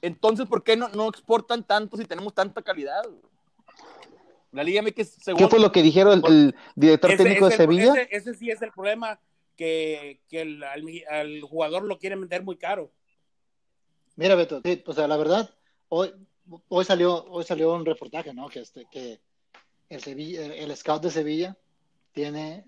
Entonces, 0.00 0.46
¿por 0.46 0.62
qué 0.62 0.76
no, 0.76 0.88
no 0.90 1.08
exportan 1.08 1.62
tanto 1.64 1.96
si 1.96 2.04
tenemos 2.04 2.34
tanta 2.34 2.62
calidad? 2.62 3.02
La 4.52 4.62
Liga 4.62 4.80
MX, 4.82 5.08
según. 5.22 5.38
¿Qué 5.42 5.48
fue 5.48 5.60
lo 5.60 5.70
que 5.72 5.82
dijeron 5.82 6.22
el, 6.26 6.32
el 6.32 6.54
director 6.74 7.10
Ese 7.10 7.22
técnico 7.22 7.48
de 7.48 7.54
es 7.54 7.60
el- 7.60 7.66
Sevilla? 7.66 7.92
Ese, 7.94 8.08
ese 8.16 8.34
sí 8.34 8.50
es 8.50 8.62
el 8.62 8.70
problema, 8.72 9.18
que, 9.58 10.20
que 10.28 10.40
el- 10.42 10.62
al, 10.62 10.84
al 11.10 11.40
jugador 11.42 11.82
lo 11.82 11.98
quieren 11.98 12.20
vender 12.20 12.42
muy 12.44 12.56
caro. 12.56 12.92
Mira, 14.16 14.36
Beto, 14.36 14.62
sí, 14.64 14.82
o 14.86 14.92
sea, 14.92 15.06
la 15.06 15.16
verdad, 15.16 15.50
hoy, 15.88 16.14
hoy 16.68 16.84
salió, 16.84 17.24
hoy 17.24 17.44
salió 17.44 17.74
un 17.74 17.84
reportaje, 17.84 18.32
¿no? 18.32 18.48
Que 18.48 18.60
este, 18.60 18.86
que 18.90 19.20
el 19.90 20.00
Sevilla, 20.00 20.46
el, 20.46 20.52
el 20.52 20.76
scout 20.76 21.02
de 21.02 21.10
Sevilla 21.10 21.56
tiene, 22.12 22.64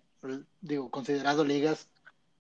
digo, 0.61 0.91
considerado 0.91 1.45
ligas 1.45 1.89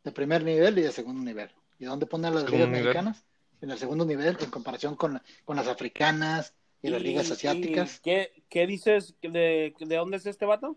de 0.05 0.13
primer 0.13 0.45
nivel 0.45 0.79
y 0.79 0.83
de 0.83 0.93
segundo 0.93 1.23
nivel. 1.23 1.51
¿Y 1.79 1.85
dónde 1.87 2.07
ponen 2.07 2.35
las 2.35 2.45
ligas 2.51 2.69
nivel. 2.69 2.85
mexicanas? 2.85 3.25
En 3.63 3.71
el 3.71 3.79
segundo 3.79 4.05
nivel, 4.05 4.37
en 4.41 4.51
comparación 4.51 4.97
con, 4.97 5.21
con 5.45 5.57
las 5.57 5.69
africanas 5.69 6.55
y, 6.83 6.89
las 6.89 7.03
ligas 7.03 7.31
asiáticas. 7.31 7.99
y 7.99 8.01
¿qué, 8.03 8.45
qué 8.49 8.67
dices? 8.67 9.15
¿De, 9.23 9.75
¿De 9.79 9.97
dónde 9.97 10.17
es 10.17 10.27
este 10.27 10.47
vato? 10.47 10.77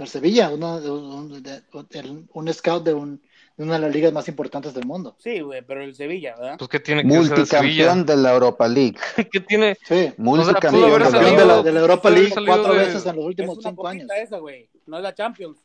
El 0.00 0.08
Sevilla, 0.08 0.50
uno, 0.50 0.80
de- 0.80 0.90
un, 0.90 1.42
de- 1.42 1.62
el- 1.92 2.24
un 2.32 2.52
scout 2.54 2.82
de, 2.84 2.94
un, 2.94 3.20
de 3.56 3.64
una 3.64 3.74
de 3.74 3.80
las 3.80 3.92
ligas 3.94 4.12
más 4.12 4.26
importantes 4.28 4.72
del 4.74 4.86
mundo. 4.86 5.14
Sí, 5.18 5.40
güey, 5.40 5.62
pero 5.62 5.82
el 5.82 5.94
Sevilla, 5.94 6.34
¿verdad? 6.36 6.56
Pues, 6.58 6.70
¿qué 6.70 6.80
tiene 6.80 7.02
que? 7.02 7.08
Multicampeón 7.08 8.06
de 8.06 8.16
la 8.16 8.32
Europa 8.32 8.66
League. 8.66 8.96
¿Qué 9.32 9.40
tiene? 9.40 9.76
Sí, 9.86 10.12
Multicampeón 10.16 10.72
campeón 10.90 11.10
salido- 11.10 11.36
de 11.40 11.46
la, 11.46 11.62
de 11.62 11.72
la 11.72 11.80
Europa 11.80 12.10
League 12.10 12.32
cuatro 12.46 12.72
de- 12.72 12.78
veces 12.78 13.04
en 13.06 13.14
los 13.16 13.22
Es 13.24 13.26
últimos 13.26 13.58
una 13.58 13.68
cinco 13.70 13.86
años. 13.86 14.02
copita 14.08 14.22
esa, 14.22 14.38
güey. 14.38 14.68
No 14.86 14.96
es 14.96 15.02
la 15.02 15.14
Champions. 15.14 15.58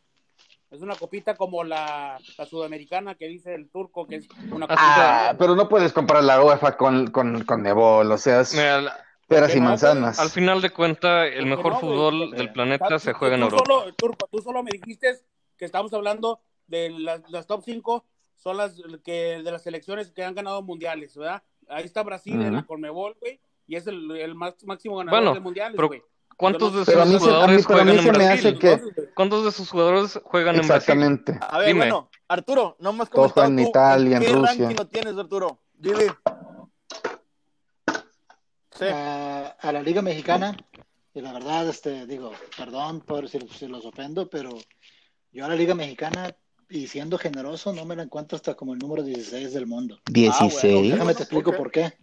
Es 0.71 0.81
una 0.81 0.95
copita 0.95 1.35
como 1.35 1.63
la, 1.63 2.17
la 2.37 2.45
sudamericana 2.45 3.15
que 3.15 3.27
dice 3.27 3.55
el 3.55 3.69
turco, 3.69 4.05
que 4.05 4.17
es 4.17 4.27
una 4.51 4.67
copita. 4.67 5.29
Ah, 5.29 5.35
pero 5.39 5.55
no 5.55 5.69
puedes 5.69 5.93
comparar 5.93 6.23
la 6.25 6.43
UEFA 6.43 6.75
con, 6.75 7.07
con, 7.11 7.45
con 7.45 7.63
Nebol, 7.63 8.11
o 8.11 8.17
sea, 8.17 8.41
es 8.41 8.53
Mira, 8.53 8.81
la- 8.81 8.97
peras 9.27 9.55
y 9.55 9.59
no, 9.59 9.65
manzanas. 9.69 10.19
al 10.19 10.29
final 10.29 10.61
de 10.61 10.69
cuentas, 10.71 11.27
el 11.27 11.33
¿Por 11.33 11.43
qué 11.43 11.49
mejor 11.55 11.73
no, 11.73 11.79
fútbol 11.79 12.31
del 12.31 12.51
planeta 12.53 12.99
se 12.99 13.11
Tú- 13.11 13.17
juega 13.19 13.35
en 13.35 13.41
tú 13.41 13.45
Europa. 13.47 13.63
Solo, 13.67 13.93
turco, 13.95 14.27
tú 14.31 14.39
solo 14.39 14.63
me 14.63 14.71
dijiste 14.71 15.19
que 15.57 15.65
estamos 15.65 15.93
hablando 15.93 16.39
de 16.67 16.89
las, 16.91 17.21
las 17.29 17.47
top 17.47 17.61
5, 17.63 18.05
son 18.37 18.57
las 18.57 18.73
que 19.03 19.41
de 19.43 19.51
las 19.51 19.63
selecciones 19.63 20.11
que 20.11 20.23
han 20.23 20.35
ganado 20.35 20.61
mundiales, 20.61 21.15
¿verdad? 21.15 21.41
Ahí 21.69 21.85
está 21.85 22.03
Brasil 22.03 22.39
en 22.41 22.53
la. 22.53 22.63
Conmebol, 22.65 23.15
güey, 23.19 23.39
y 23.67 23.75
es 23.75 23.87
el, 23.87 24.11
el 24.11 24.35
más, 24.35 24.53
máximo 24.65 24.97
ganador 24.97 25.19
Bueno, 25.19 25.33
de 25.33 25.39
mundiales, 25.39 25.75
pero 25.75 25.87
güey. 25.87 26.03
¿Cuántos 26.37 26.73
de 26.75 26.83
sus 26.85 27.17
jugadores 27.21 27.65
juegan 27.65 27.87
en 27.89 28.03
Brasil? 28.07 28.21
hace 28.47 28.59
que- 28.59 28.71
Entonces, 28.73 29.09
¿Cuántos 29.15 29.45
de 29.45 29.51
sus 29.53 29.69
jugadores 29.69 30.19
juegan 30.25 30.55
en 30.55 30.67
Brasil? 30.67 30.75
Exactamente. 30.99 31.39
A 31.41 31.59
ver, 31.59 31.67
Dime. 31.69 31.79
bueno, 31.79 32.09
Arturo, 32.27 32.75
no 32.79 32.91
más 32.91 33.09
juegan 33.09 33.57
en 33.57 33.67
Italia, 33.67 34.17
en 34.17 34.23
¿Qué 34.23 34.33
Rusia. 34.33 34.47
ranking 34.65 34.75
lo 34.75 34.87
tienes, 34.87 35.17
Arturo? 35.17 35.59
Dile. 35.73 36.13
Sí. 38.77 38.85
a, 38.91 39.47
a 39.59 39.71
la 39.71 39.81
Liga 39.81 40.01
Mexicana. 40.01 40.55
Y 41.13 41.21
la 41.21 41.31
verdad, 41.31 41.67
este, 41.69 42.05
digo, 42.05 42.33
perdón 42.57 42.99
por 43.01 43.29
si, 43.29 43.39
si 43.57 43.67
los 43.67 43.85
ofendo, 43.85 44.29
pero 44.29 44.49
yo 45.31 45.45
a 45.45 45.47
la 45.47 45.55
Liga 45.55 45.73
Mexicana, 45.73 46.35
y 46.69 46.87
siendo 46.87 47.17
generoso, 47.17 47.71
no 47.73 47.85
me 47.85 47.95
la 47.95 48.03
encuentro 48.03 48.35
hasta 48.35 48.55
como 48.55 48.73
el 48.73 48.79
número 48.79 49.01
16 49.03 49.53
del 49.53 49.65
mundo. 49.67 49.99
16. 50.11 50.91
Déjame 50.91 51.13
te 51.13 51.23
explico 51.23 51.51
ok. 51.51 51.57
por 51.57 51.71
qué. 51.71 51.93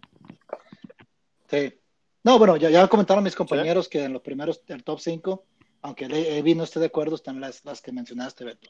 Sí. 1.49 1.73
No, 2.23 2.39
bueno, 2.39 2.55
ya, 2.57 2.69
ya 2.69 2.87
comentaron 2.87 3.23
mis 3.23 3.35
compañeros 3.35 3.89
que 3.89 4.03
en 4.05 4.13
los 4.13 4.21
primeros, 4.21 4.61
el 4.67 4.83
top 4.83 4.99
5, 4.99 5.43
aunque 5.81 6.05
Evi 6.05 6.55
no 6.55 6.63
esté 6.63 6.79
de 6.79 6.85
acuerdo, 6.87 7.15
están 7.15 7.39
las, 7.41 7.63
las 7.65 7.81
que 7.81 7.91
mencionaste, 7.91 8.45
Beto. 8.45 8.69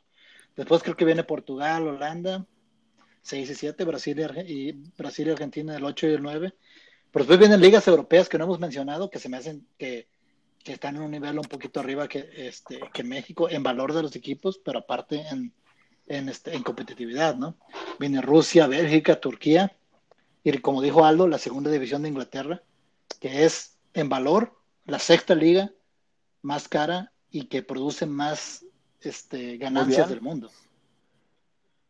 Después 0.56 0.82
creo 0.84 0.98
que 0.98 1.06
viene 1.06 1.24
Portugal, 1.24 1.88
Holanda, 1.88 2.46
6 3.22 3.50
y 3.52 3.56
7, 3.56 3.86
Brasil 3.86 4.20
y, 4.20 4.24
Arge- 4.24 4.50
y 4.50 4.72
Brasil 4.98 5.28
y 5.28 5.32
Argentina, 5.32 5.78
el 5.78 5.84
8 5.86 6.08
y 6.08 6.14
el 6.14 6.22
9. 6.24 6.54
Pero 7.14 7.26
después 7.26 7.38
vienen 7.38 7.62
ligas 7.62 7.88
europeas 7.88 8.28
que 8.28 8.40
no 8.40 8.46
hemos 8.46 8.60
mencionado, 8.60 9.12
que 9.12 9.20
se 9.20 9.30
me 9.30 9.38
hacen 9.38 9.68
que, 9.78 10.08
que 10.64 10.74
están 10.74 10.96
en 10.96 11.04
un 11.04 11.12
nivel 11.12 11.38
un 11.38 11.46
poquito 11.46 11.80
arriba 11.80 12.08
que, 12.08 12.28
este, 12.36 12.80
que 12.92 13.04
México 13.04 13.48
en 13.48 13.62
valor 13.62 13.94
de 13.94 14.02
los 14.02 14.16
equipos, 14.16 14.58
pero 14.58 14.80
aparte 14.80 15.24
en, 15.30 15.54
en, 16.08 16.28
este, 16.28 16.56
en 16.56 16.64
competitividad, 16.64 17.36
¿no? 17.36 17.56
Viene 18.00 18.20
Rusia, 18.20 18.66
Bélgica, 18.66 19.22
Turquía, 19.22 19.78
y 20.44 20.58
como 20.58 20.82
dijo 20.82 21.06
Aldo, 21.06 21.28
la 21.28 21.38
segunda 21.38 21.70
división 21.70 22.02
de 22.02 22.10
Inglaterra, 22.10 22.64
que 23.20 23.46
es 23.46 23.78
en 23.94 24.10
valor 24.10 24.60
la 24.86 24.98
sexta 24.98 25.36
liga 25.36 25.72
más 26.42 26.68
cara 26.68 27.12
y 27.30 27.46
que 27.46 27.62
produce 27.62 28.08
más 28.08 28.66
este, 29.02 29.58
ganancias 29.58 30.10
del 30.10 30.22
mundo. 30.22 30.50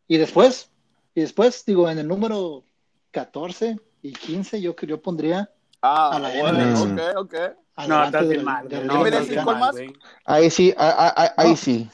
Y 0.06 0.18
después, 0.18 0.68
y 1.14 1.22
después, 1.22 1.64
digo, 1.64 1.88
en 1.88 1.98
el 1.98 2.08
número 2.08 2.62
14 3.10 3.78
y 4.04 4.12
15, 4.12 4.60
yo, 4.60 4.76
yo 4.76 5.00
pondría 5.00 5.50
Ah, 5.80 6.10
A 6.16 6.18
la 6.18 6.28
bueno, 6.40 6.58
MLS. 6.58 7.12
ok, 7.14 7.16
ok. 7.16 7.34
No, 7.88 8.04
estás 8.04 8.22
de 8.22 8.28
bien 8.28 8.44
la- 8.44 8.52
mal, 8.52 8.68
de 8.68 8.76
la 8.76 8.80
güey. 8.80 8.88
Liga 8.88 8.94
No, 8.94 9.00
¿MLS 9.00 9.06
estás 9.06 9.28
bien 9.28 9.44
Mexicana. 9.44 9.44
cuál 9.44 9.58
mal, 9.58 9.74
más? 9.74 10.10
Ahí 10.24 10.50
sí, 10.50 10.74
ah, 10.78 10.94
ah, 10.98 11.14
ah, 11.16 11.34
ahí 11.38 11.50
No. 11.50 11.56
sí. 11.56 11.90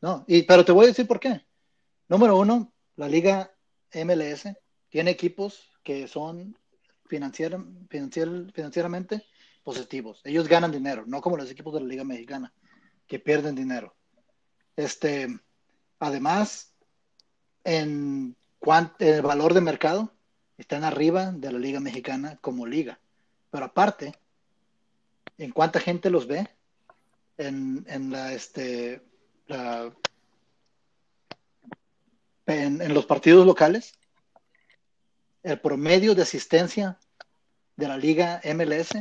No, 0.00 0.24
y, 0.26 0.42
pero 0.42 0.64
te 0.64 0.72
voy 0.72 0.84
a 0.84 0.88
decir 0.88 1.06
por 1.06 1.18
qué. 1.20 1.44
Número 2.08 2.36
uno, 2.38 2.72
la 2.96 3.08
Liga 3.08 3.52
MLS 3.92 4.54
tiene 4.88 5.10
equipos 5.10 5.70
que 5.82 6.06
son 6.08 6.56
financiera- 7.08 7.62
financier- 7.88 8.52
financieramente 8.52 9.24
positivos. 9.64 10.20
Ellos 10.24 10.48
ganan 10.48 10.70
dinero, 10.72 11.04
no 11.06 11.20
como 11.20 11.36
los 11.36 11.50
equipos 11.50 11.74
de 11.74 11.80
la 11.80 11.86
Liga 11.86 12.04
Mexicana, 12.04 12.52
que 13.06 13.18
pierden 13.18 13.54
dinero. 13.54 13.94
Este, 14.76 15.28
además, 15.98 16.74
en 17.64 18.36
el 18.98 19.22
valor 19.22 19.54
de 19.54 19.60
mercado, 19.60 20.12
están 20.56 20.84
arriba 20.84 21.32
de 21.32 21.52
la 21.52 21.58
Liga 21.58 21.80
Mexicana 21.80 22.38
como 22.40 22.66
liga. 22.66 22.98
Pero 23.50 23.64
aparte, 23.64 24.12
en 25.38 25.52
cuánta 25.52 25.80
gente 25.80 26.10
los 26.10 26.26
ve 26.26 26.48
en, 27.36 27.84
en 27.88 28.10
la, 28.10 28.32
este, 28.32 29.02
la- 29.46 29.92
en, 32.46 32.82
en 32.82 32.94
los 32.94 33.06
partidos 33.06 33.46
locales, 33.46 33.94
el 35.42 35.60
promedio 35.60 36.14
de 36.14 36.22
asistencia 36.22 36.98
de 37.76 37.88
la 37.88 37.96
liga 37.96 38.40
MLS 38.42 38.96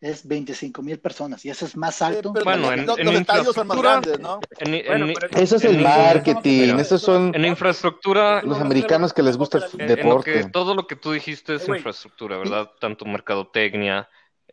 es 0.00 0.26
25 0.26 0.80
mil 0.82 0.98
personas 0.98 1.44
y 1.44 1.50
eso 1.50 1.66
es 1.66 1.76
más 1.76 2.00
alto. 2.00 2.32
Pero 2.32 2.44
Bueno, 2.44 2.72
en- 2.72 2.86
los, 2.86 2.98
en 2.98 3.04
los 3.06 3.14
estadios 3.16 3.54
son 3.54 3.66
más 3.66 3.76
infraestructura- 3.76 4.16
grandes, 4.16 4.20
¿no? 4.20 4.40
En, 4.58 4.74
en- 4.74 4.86
Bueno, 4.86 5.06
pero 5.14 5.42
Eso 5.42 5.56
es 5.56 5.64
el 5.64 5.78
marketing, 5.82 6.78
esos 6.78 7.02
son 7.02 7.32
en 7.34 7.44
infraestructura, 7.44 8.42
los 8.42 8.58
americanos 8.58 9.12
que 9.12 9.22
les 9.22 9.36
gusta 9.36 9.58
el 9.58 9.64
lo 9.78 9.96
deporte. 9.96 10.32
que, 10.32 10.44
todo 10.50 10.74
lo 10.74 10.86
que 10.86 10.96
tú 10.96 11.12
dijiste 11.12 11.54
es 11.56 11.68
infraestructura, 11.68 12.38
¿verdad? 12.38 12.70
Tanto 12.80 13.04
mercadotecnia, 13.04 14.08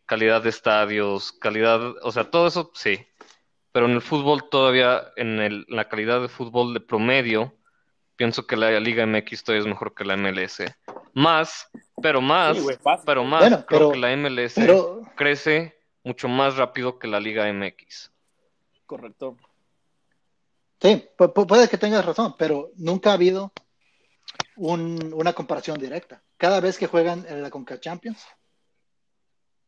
calidad 0.06 0.42
de 0.42 0.50
estadios, 0.50 1.32
calidad, 1.32 1.82
o 2.04 2.12
sea, 2.12 2.30
todo 2.30 2.48
eso 2.48 2.72
sí. 2.74 3.00
Pero 3.72 3.86
en 3.86 3.92
el 3.94 4.02
fútbol 4.02 4.50
todavía, 4.50 5.12
en 5.18 5.40
el- 5.40 5.66
la 5.70 5.88
calidad 5.88 6.22
de 6.22 6.30
fútbol 6.30 6.74
de 6.74 6.80
promedio, 6.82 7.54
pienso 8.18 8.46
que 8.46 8.58
la 8.58 8.78
Liga 8.80 9.06
MX 9.06 9.44
todavía 9.44 9.62
es 9.62 9.68
mejor 9.68 9.94
que 9.96 10.04
la 10.04 10.18
MLS. 10.18 10.64
Más, 11.14 11.70
pero 12.02 12.20
más, 12.22 12.58
Sí, 12.58 12.64
güey, 12.64 12.78
fácil. 12.78 13.04
pero 13.06 13.24
más, 13.24 13.42
Bueno, 13.42 13.66
creo 13.66 13.80
pero- 13.80 13.92
que 13.92 13.98
la 14.00 14.12
MLS 14.18 14.56
Pero 14.56 15.02
crece 15.16 15.78
mucho 16.04 16.28
más 16.28 16.58
rápido 16.58 17.00
que 17.00 17.08
la 17.08 17.20
Liga 17.20 17.48
MX. 17.48 18.12
Correcto. 18.86 19.38
sí, 20.82 21.08
pu- 21.18 21.34
pu- 21.34 21.48
puede 21.48 21.68
que 21.68 21.78
tengas 21.78 22.06
razón, 22.06 22.36
pero 22.38 22.72
nunca 22.76 23.10
ha 23.12 23.14
habido 23.14 23.52
un- 24.58 25.12
una 25.16 25.34
comparación 25.34 25.78
directa. 25.80 26.22
Cada 26.38 26.60
vez 26.60 26.78
que 26.78 26.86
juegan 26.88 27.26
en 27.28 27.42
la 27.42 27.50
Conca 27.50 27.80
Champions, 27.80 28.24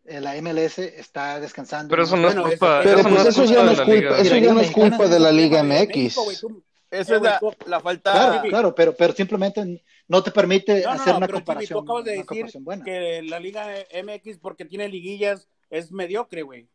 la 0.06 0.36
MLS 0.42 0.78
está 0.80 1.40
descansando. 1.40 1.90
Pero 1.92 2.04
eso 2.04 2.16
no 2.18 2.30
es 2.30 2.36
culpa, 2.36 2.80
de 2.82 2.92
es 2.92 2.98
la 2.98 3.04
culpa, 3.04 3.24
Liga. 3.24 3.30
eso 3.30 4.36
ya 4.38 4.54
no 4.54 4.62
es 4.62 4.72
culpa 4.72 5.08
de 5.08 5.20
la 5.20 5.32
Liga 5.32 5.62
MX. 5.64 6.16
Esa 6.92 7.16
es 7.18 7.22
la, 7.22 7.40
la 7.68 7.80
falta. 7.80 8.12
Claro, 8.12 8.42
claro, 8.50 8.76
pero, 8.76 8.96
pero 8.96 9.14
simplemente 9.14 9.84
no 10.08 10.24
te 10.24 10.32
permite 10.32 10.82
No, 10.82 10.88
no, 10.88 10.92
hacer 10.92 11.12
no, 11.14 11.18
una 11.18 11.28
pero 11.28 11.38
comparación, 11.38 11.80
tú 11.80 11.84
acabas 11.84 12.04
de 12.06 12.12
una 12.12 12.16
decir 12.18 12.28
comparación 12.28 12.64
buena. 12.64 12.84
que 12.84 13.22
la 13.24 13.40
Liga 13.40 13.68
MX, 14.04 14.40
porque 14.40 14.66
tiene 14.66 14.88
liguillas, 14.90 15.48
es 15.70 15.92
mediocre, 15.92 16.42
güey. 16.42 16.68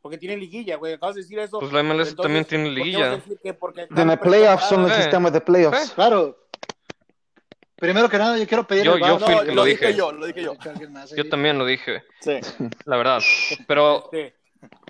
Porque 0.00 0.16
tiene 0.16 0.36
liguilla, 0.36 0.76
güey. 0.76 0.94
Acabas 0.94 1.16
de 1.16 1.22
decir 1.22 1.38
eso. 1.40 1.58
Pues 1.58 1.72
la 1.72 1.82
MLS 1.82 2.10
Entonces, 2.10 2.16
también 2.16 2.44
tiene 2.44 2.64
¿por 2.66 2.74
qué 2.74 2.80
liguilla. 2.84 3.14
están 3.14 4.18
playoffs 4.20 4.62
son 4.68 4.76
preparadas? 4.76 4.98
Eh. 4.98 5.02
sistema 5.02 5.30
de 5.30 5.40
playoffs. 5.40 5.90
Claro. 5.92 6.36
Primero 7.76 8.08
que 8.08 8.18
nada, 8.18 8.36
yo 8.38 8.46
quiero 8.46 8.66
pedir 8.66 8.84
Yo- 8.84 8.98
yo 8.98 9.18
fui 9.18 9.32
el 9.32 9.36
No, 9.38 9.40
que 9.42 9.46
lo 9.48 9.54
lo 9.54 9.64
dije 9.64 9.86
dije. 9.88 9.98
yo, 9.98 10.12
lo 10.12 10.26
dije 10.26 10.42
yo. 10.42 10.54
Yo 11.16 11.28
también 11.28 11.58
lo 11.58 11.64
dije, 11.64 12.02
Sí. 12.20 12.38
la 12.84 12.96
verdad. 12.98 13.20
Pero 13.66 14.04
Este, 14.04 14.34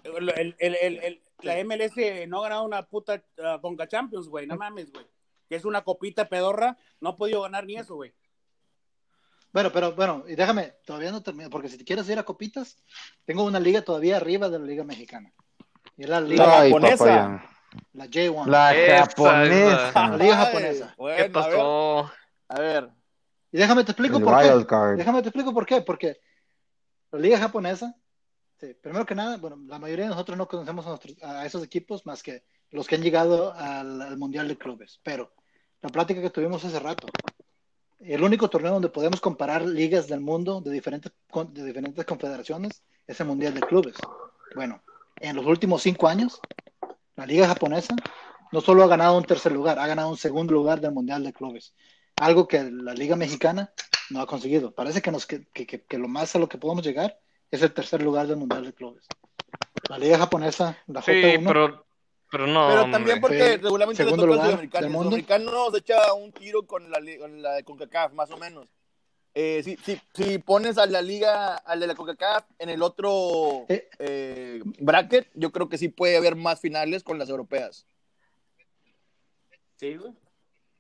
el, 0.05 0.29
el, 0.31 0.57
el, 0.59 0.75
el- 0.81 0.99
el- 1.05 1.23
la 1.43 1.65
MLS 1.65 2.29
no 2.29 2.39
ha 2.41 2.43
ganado 2.45 2.65
una 2.65 2.85
puta 2.87 3.23
uh, 3.39 3.61
Conca 3.61 3.87
Champions, 3.89 4.29
güey. 4.29 4.47
No 4.47 4.57
mames, 4.57 4.93
güey. 4.93 5.07
Que 5.49 5.57
es 5.57 5.65
una 5.65 5.83
copita 5.83 6.29
pedorra. 6.29 6.77
No 7.01 7.11
ha 7.11 7.17
podido 7.17 7.43
ganar 7.43 7.65
ni 7.67 7.77
eso, 7.77 7.95
güey. 7.97 8.13
Bueno, 9.53 9.73
pero 9.73 9.93
bueno, 9.97 10.25
y 10.29 10.37
déjame, 10.37 10.75
todavía 10.85 11.11
no 11.11 11.23
termino, 11.25 11.51
porque 11.51 11.69
si 11.69 11.77
te 11.77 11.85
quieres 11.85 12.09
ir 12.09 12.19
a 12.19 12.23
copitas, 12.23 12.77
tengo 13.25 13.43
una 13.43 13.59
liga 13.59 13.83
todavía 13.83 14.17
arriba 14.17 14.49
de 14.49 14.61
la 14.61 14.65
liga 14.65 14.85
mexicana. 14.85 15.33
Y 15.97 16.05
es 16.05 16.09
la 16.09 16.21
liga, 16.21 16.61
Ay, 16.61 16.71
japonesa. 16.71 17.43
la 17.95 18.07
J1, 18.07 18.47
La 18.47 18.75
Esa 18.75 18.95
es 18.95 19.01
japonesa. 19.09 19.93
la 20.09 20.17
liga 20.17 20.39
Ay, 20.41 20.47
japonesa. 20.47 20.87
¿qué 20.89 20.95
bueno, 20.99 21.15
a 21.17 21.23
ver, 21.23 21.33
pasó? 21.33 22.11
A 22.49 22.61
ver. 22.61 22.91
Y 23.51 23.59
déjame 23.59 23.83
te 23.83 23.91
explico 23.91 24.19
El 24.19 24.23
por 24.23 24.39
qué. 24.41 24.49
wild 24.53 24.67
card. 24.67 24.97
Déjame 24.99 25.23
te 25.23 25.29
explico 25.29 25.53
por 25.53 25.67
qué. 25.67 25.81
Porque 25.83 26.21
la 27.11 27.19
liga 27.19 27.39
japonesa, 27.39 27.97
sí, 28.61 28.75
primero 28.81 29.07
que 29.07 29.15
nada, 29.15 29.37
bueno, 29.39 29.57
la 29.67 29.79
mayoría 29.79 30.05
de 30.05 30.11
nosotros 30.11 30.37
no 30.39 30.47
conocemos 30.49 30.87
a, 30.87 30.91
nuestros- 30.91 31.23
a 31.23 31.47
esos 31.47 31.63
equipos 31.65 32.05
más 32.07 32.23
que 32.23 32.45
los 32.71 32.87
que 32.87 32.95
han 32.97 33.03
llegado 33.03 33.53
al, 33.55 34.01
al 34.03 34.17
Mundial 34.19 34.47
de 34.49 34.57
Clubes. 34.57 35.01
Pero 35.03 35.33
la 35.83 35.89
plática 35.89 36.21
que 36.21 36.31
tuvimos 36.31 36.65
hace 36.65 36.79
rato, 36.79 37.07
el 37.99 38.23
único 38.23 38.49
torneo 38.49 38.73
donde 38.73 38.89
podemos 38.89 39.21
comparar 39.21 39.63
ligas 39.65 40.07
del 40.09 40.21
mundo 40.21 40.61
de 40.61 40.71
diferentes, 40.71 41.13
de 41.53 41.65
diferentes 41.65 42.05
confederaciones 42.05 42.83
es 43.07 43.21
el 43.21 43.27
Mundial 43.27 43.55
de 43.55 43.61
Clubes. 43.61 43.97
Bueno, 44.55 44.83
en 45.17 45.37
los 45.37 45.47
últimos 45.47 45.83
cinco 45.83 46.07
años, 46.09 46.41
la 47.17 47.27
liga 47.27 47.47
japonesa 47.47 47.95
no 48.53 48.61
solo 48.61 48.83
ha 48.83 48.89
ganado 48.89 49.17
un 49.17 49.25
tercer 49.25 49.53
lugar, 49.53 49.79
ha 49.79 49.87
ganado 49.87 50.09
un 50.09 50.17
segundo 50.17 50.53
lugar 50.53 50.81
del 50.81 50.93
Mundial 50.93 51.23
de 51.25 51.33
Clubes. 51.33 51.75
Algo 52.17 52.47
que 52.49 52.63
la 52.71 52.95
liga 52.95 53.17
mexicana 53.17 53.73
no 54.11 54.21
ha 54.21 54.27
conseguido. 54.27 54.73
Parece 54.75 55.01
que, 55.03 55.11
nos, 55.11 55.27
que- 55.27 55.47
que- 55.47 55.67
que 55.67 55.99
lo 55.99 56.09
más 56.09 56.35
a 56.35 56.39
lo 56.39 56.49
que 56.49 56.59
podemos 56.59 56.85
llegar 56.85 57.19
es 57.51 57.63
el 57.63 57.73
tercer 57.73 58.03
lugar 58.03 58.27
del 58.27 58.37
Mundial 58.37 58.65
de 58.65 58.73
Clubes. 58.73 59.07
La 59.89 59.99
liga 59.99 60.19
japonesa, 60.19 60.79
la 60.87 61.03
Sí, 61.03 61.11
J1, 61.13 61.45
pero, 61.47 61.87
pero 62.31 62.47
no, 62.47 62.69
Pero 62.69 62.83
hombre. 62.83 62.93
también 62.99 63.21
porque 63.21 63.57
regularmente 63.59 64.05
le 64.05 64.11
segundo 64.11 64.25
toca 64.27 64.33
al 64.33 64.37
lugar 64.39 64.47
sudamericano. 64.51 64.87
del 64.87 64.93
El 64.93 64.99
sudamericano 65.03 65.71
se 65.73 65.79
echa 65.79 66.13
un 66.15 66.33
tiro 66.33 66.67
con 66.67 66.91
la, 66.91 67.01
con 67.19 67.43
la 67.43 67.53
de 67.55 67.65
CONCACAF, 67.65 68.13
más 68.13 68.31
o 68.31 68.37
menos. 68.37 68.69
Eh, 69.35 69.63
si, 69.65 69.77
si, 69.77 70.01
si 70.15 70.39
pones 70.39 70.77
a 70.79 70.87
la 70.87 71.03
liga, 71.03 71.55
al 71.57 71.81
de 71.81 71.87
la 71.87 71.95
CONCACAF 71.95 72.45
en 72.59 72.69
el 72.69 72.83
otro 72.83 73.65
Eh. 73.69 73.89
eh, 73.99 74.61
bracket, 74.81 75.29
yo 75.35 75.51
creo 75.53 75.69
que 75.69 75.79
sí 75.79 75.89
puede 75.89 76.17
haber 76.17 76.37
más 76.37 76.61
finales 76.61 77.03
con 77.05 77.19
las 77.19 77.29
europeas. 77.29 77.87
Sí, 79.77 79.97
güey. 79.97 80.13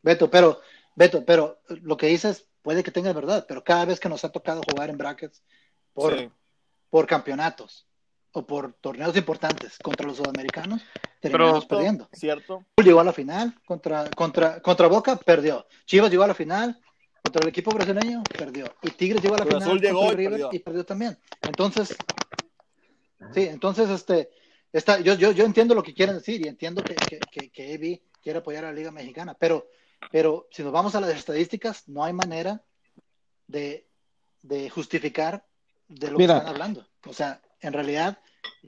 Beto, 0.03 0.31
pero, 0.31 0.61
Beto, 0.95 1.25
pero 1.25 1.61
lo 1.69 1.97
que 1.97 2.07
dices 2.07 2.47
puede 2.63 2.83
que 2.83 2.91
tengas 2.91 3.15
verdad, 3.15 3.45
pero 3.49 3.65
cada 3.65 3.85
vez 3.87 3.99
que 4.01 4.09
nos 4.09 4.25
ha 4.25 4.33
tocado 4.33 4.61
jugar 4.69 4.91
en 4.91 4.99
brackets 4.99 5.43
por, 5.95 6.17
Sí. 6.19 6.31
Por 6.91 7.07
campeonatos 7.07 7.87
o 8.33 8.47
por 8.47 8.75
torneos 8.75 9.17
importantes 9.17 9.79
contra 9.83 10.07
los 10.07 10.19
sudamericanos, 10.19 10.83
terminamos 11.21 11.65
Pero- 11.65 11.69
perdiendo. 11.79 12.09
¿Cierto? 12.13 12.65
llegó 12.83 13.01
a 13.01 13.05
la 13.05 13.13
final, 13.13 13.55
contra, 13.65 14.09
contra, 14.11 14.61
contra 14.61 14.87
Boca 14.89 15.17
perdió. 15.17 15.67
Chivas 15.87 16.11
llegó 16.11 16.25
a 16.25 16.29
la 16.29 16.35
final, 16.35 16.81
contra 17.25 17.43
el 17.43 17.49
equipo 17.49 17.71
brasileño 17.73 18.23
perdió. 18.37 18.67
Y 18.83 18.91
Tigres 18.91 19.23
llegó 19.23 19.35
a 19.35 19.39
la 19.39 19.47
Cruz 19.47 19.63
final 19.65 19.81
llegó 19.81 19.99
contra 20.01 20.15
y 20.15 20.17
River 20.17 20.31
perdió. 20.33 20.51
y 20.53 20.59
perdió 20.61 20.85
también. 20.85 21.19
Entonces, 21.43 21.97
sí, 23.35 23.43
entonces 23.47 23.89
este, 23.91 24.31
está, 24.73 25.01
yo, 25.01 25.15
yo, 25.15 25.33
yo 25.33 25.45
entiendo 25.45 25.75
lo 25.75 25.83
que 25.83 25.95
quieren 25.95 26.17
decir 26.17 26.45
y 26.45 26.49
entiendo 26.49 26.83
que, 26.83 26.95
que, 26.95 27.19
que, 27.19 27.51
que 27.51 28.03
quiere 28.23 28.39
apoyar 28.39 28.65
a 28.65 28.69
la 28.69 28.75
Liga 28.75 28.91
Mexicana, 28.93 29.35
pero, 29.39 29.69
pero 30.13 30.49
si 30.53 30.63
nos 30.63 30.73
vamos 30.73 30.95
a 30.95 31.01
las 31.01 31.11
estadísticas, 31.11 31.89
no 31.89 32.05
hay 32.05 32.13
manera 32.13 32.63
de, 33.49 33.89
de 34.43 34.71
justificar 34.71 35.45
de 35.91 36.11
lo 36.11 36.19
Mira. 36.19 36.35
que 36.35 36.39
están 36.39 36.55
hablando. 36.55 36.87
O 37.07 37.13
sea, 37.13 37.41
en 37.61 37.73
realidad, 37.73 38.19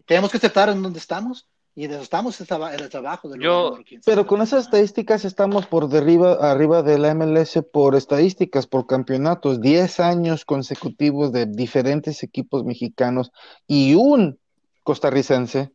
tenemos 0.06 0.30
que 0.30 0.37
aceptar 0.37 0.68
en 0.68 0.82
donde 0.82 0.98
estamos 0.98 1.46
y 1.74 1.82
de 1.82 1.88
donde 1.94 2.04
estamos 2.04 2.38
es 2.40 2.52
aba- 2.52 2.74
el 2.74 2.88
trabajo 2.90 3.28
del 3.30 3.40
Yo- 3.40 3.48
lugar 3.50 3.64
número 3.70 3.85
15. 3.85 4.02
Pero 4.11 4.26
con 4.26 4.42
esas 4.42 4.64
estadísticas 4.64 5.24
estamos 5.24 5.64
por 5.66 5.88
derriba, 5.88 6.35
arriba 6.35 6.82
de 6.82 6.98
la 6.98 7.14
MLS 7.14 7.62
por 7.62 7.94
estadísticas, 7.94 8.66
por 8.66 8.87
campeonatos, 8.87 9.61
10 9.61 9.98
años 10.00 10.44
consecutivos 10.44 11.32
de 11.32 11.46
diferentes 11.46 12.22
equipos 12.22 12.64
mexicanos 12.64 13.30
y 13.66 13.94
un 13.94 14.38
costarricense 14.82 15.70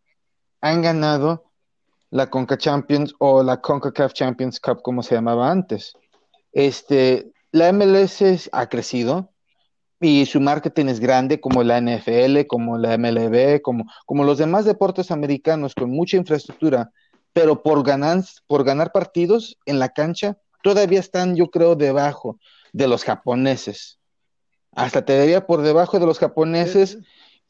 han 0.62 0.81
ganado 0.83 1.45
la 2.12 2.29
Conca 2.29 2.57
Champions 2.57 3.13
o 3.19 3.41
la 3.43 3.60
CONCACAF 3.62 4.13
Champions 4.13 4.60
Cup 4.60 4.81
como 4.81 5.01
se 5.03 5.15
llamaba 5.15 5.49
antes. 5.49 5.93
Este, 6.51 7.31
la 7.51 7.69
MLS 7.73 8.49
ha 8.51 8.67
crecido 8.67 9.31
y 9.99 10.25
su 10.25 10.39
marketing 10.39 10.86
es 10.88 10.99
grande 10.99 11.39
como 11.39 11.63
la 11.63 11.79
NFL, 11.81 12.45
como 12.47 12.77
la 12.77 12.97
MLB, 12.97 13.62
como, 13.62 13.86
como 14.05 14.23
los 14.23 14.38
demás 14.38 14.65
deportes 14.65 15.10
americanos 15.12 15.73
con 15.73 15.89
mucha 15.89 16.17
infraestructura, 16.17 16.91
pero 17.33 17.62
por 17.63 17.83
ganar, 17.83 18.23
por 18.47 18.63
ganar 18.63 18.91
partidos 18.91 19.57
en 19.65 19.79
la 19.79 19.89
cancha 19.89 20.38
todavía 20.63 20.99
están, 20.99 21.36
yo 21.36 21.49
creo, 21.49 21.75
debajo 21.75 22.38
de 22.73 22.88
los 22.88 23.03
japoneses. 23.03 23.99
Hasta 24.73 25.03
te 25.03 25.19
diría 25.19 25.47
por 25.47 25.62
debajo 25.62 25.99
de 25.99 26.05
los 26.05 26.19
japoneses, 26.19 26.99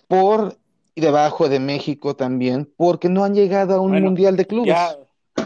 por 0.07 0.57
y 0.95 1.01
debajo 1.01 1.49
de 1.49 1.59
México 1.59 2.15
también, 2.15 2.71
porque 2.77 3.09
no 3.09 3.23
han 3.23 3.35
llegado 3.35 3.75
a 3.75 3.81
un 3.81 3.91
Bueno, 3.91 4.05
mundial 4.07 4.35
de 4.37 4.45
clubes. 4.47 4.67
Ya, 4.69 4.95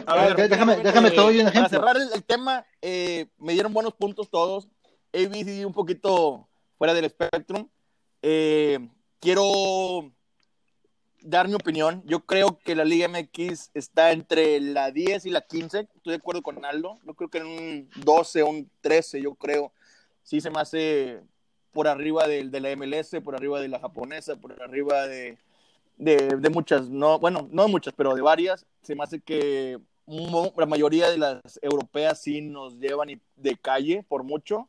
A 0.06 0.16
ver, 0.16 0.50
déjame, 0.50 0.74
eh, 0.74 0.82
déjame, 0.84 1.10
te 1.12 1.18
doy 1.18 1.40
un 1.40 1.46
Para 1.46 1.50
ejemplo. 1.50 1.80
cerrar 1.80 1.98
el, 1.98 2.10
el 2.14 2.24
tema, 2.24 2.66
eh, 2.82 3.28
me 3.38 3.54
dieron 3.54 3.74
buenos 3.74 3.94
puntos 3.94 4.30
todos. 4.30 4.70
ABC 5.14 5.66
un 5.66 5.74
poquito 5.74 6.48
fuera 6.82 6.96
del 6.96 7.06
espectro. 7.06 7.70
Eh, 8.24 8.80
quiero 9.20 10.12
dar 11.22 11.48
mi 11.48 11.54
opinión. 11.54 12.02
Yo 12.08 12.22
creo 12.22 12.58
que 12.58 12.74
la 12.74 12.84
Liga 12.84 13.08
MX 13.08 13.70
está 13.76 14.12
entre 14.12 14.60
la 14.60 14.90
10 14.90 15.28
y 15.28 15.30
la 15.30 15.42
15. 15.42 15.82
Estoy 15.82 16.14
de 16.14 16.16
acuerdo 16.16 16.42
con 16.42 16.66
Aldo. 16.66 16.98
Yo 17.06 17.14
creo 17.14 17.30
que 17.30 17.38
en 17.38 17.46
un 17.46 17.90
12 17.98 18.42
o 18.42 18.50
un 18.50 18.72
13, 18.82 19.22
yo 19.22 19.36
creo. 19.36 19.72
Sí 20.24 20.42
se 20.42 20.50
me 20.50 20.60
hace 20.60 21.22
por 21.72 21.88
arriba 21.88 22.28
de, 22.28 22.50
de 22.50 22.60
la 22.60 22.76
MLS, 22.76 23.16
por 23.24 23.36
arriba 23.36 23.62
de 23.62 23.68
la 23.68 23.78
japonesa, 23.78 24.38
por 24.38 24.60
arriba 24.60 25.06
de, 25.06 25.38
de, 26.00 26.36
de 26.36 26.50
muchas, 26.50 26.90
no, 26.90 27.20
bueno, 27.20 27.48
no 27.52 27.68
muchas, 27.68 27.94
pero 27.96 28.16
de 28.16 28.24
varias. 28.24 28.66
Se 28.82 28.96
me 28.96 29.04
hace 29.04 29.22
que 29.22 29.78
la 30.08 30.66
mayoría 30.66 31.12
de 31.12 31.20
las 31.20 31.60
europeas 31.62 32.24
sí 32.24 32.42
nos 32.42 32.80
llevan 32.80 33.22
de 33.36 33.56
calle 33.56 34.04
por 34.10 34.24
mucho. 34.24 34.68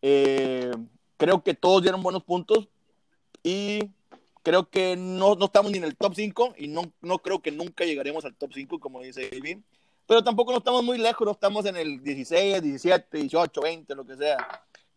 Eh, 0.00 0.72
creo 1.22 1.40
que 1.44 1.54
todos 1.54 1.82
dieron 1.82 2.02
buenos 2.02 2.24
puntos 2.24 2.68
y 3.44 3.78
creo 4.42 4.68
que 4.68 4.96
no, 4.96 5.36
no 5.36 5.44
estamos 5.44 5.70
ni 5.70 5.78
en 5.78 5.84
el 5.84 5.94
top 5.94 6.14
5 6.16 6.54
y 6.58 6.66
no, 6.66 6.92
no 7.00 7.20
creo 7.20 7.40
que 7.40 7.52
nunca 7.52 7.84
llegaremos 7.84 8.24
al 8.24 8.34
top 8.34 8.50
5, 8.52 8.80
como 8.80 9.00
dice 9.00 9.30
David. 9.30 9.58
Pero 10.08 10.24
tampoco 10.24 10.50
no 10.50 10.58
estamos 10.58 10.82
muy 10.82 10.98
lejos, 10.98 11.24
no 11.24 11.30
estamos 11.30 11.64
en 11.66 11.76
el 11.76 12.02
16, 12.02 12.60
17, 12.60 13.18
18, 13.18 13.60
20, 13.60 13.94
lo 13.94 14.04
que 14.04 14.16
sea. 14.16 14.36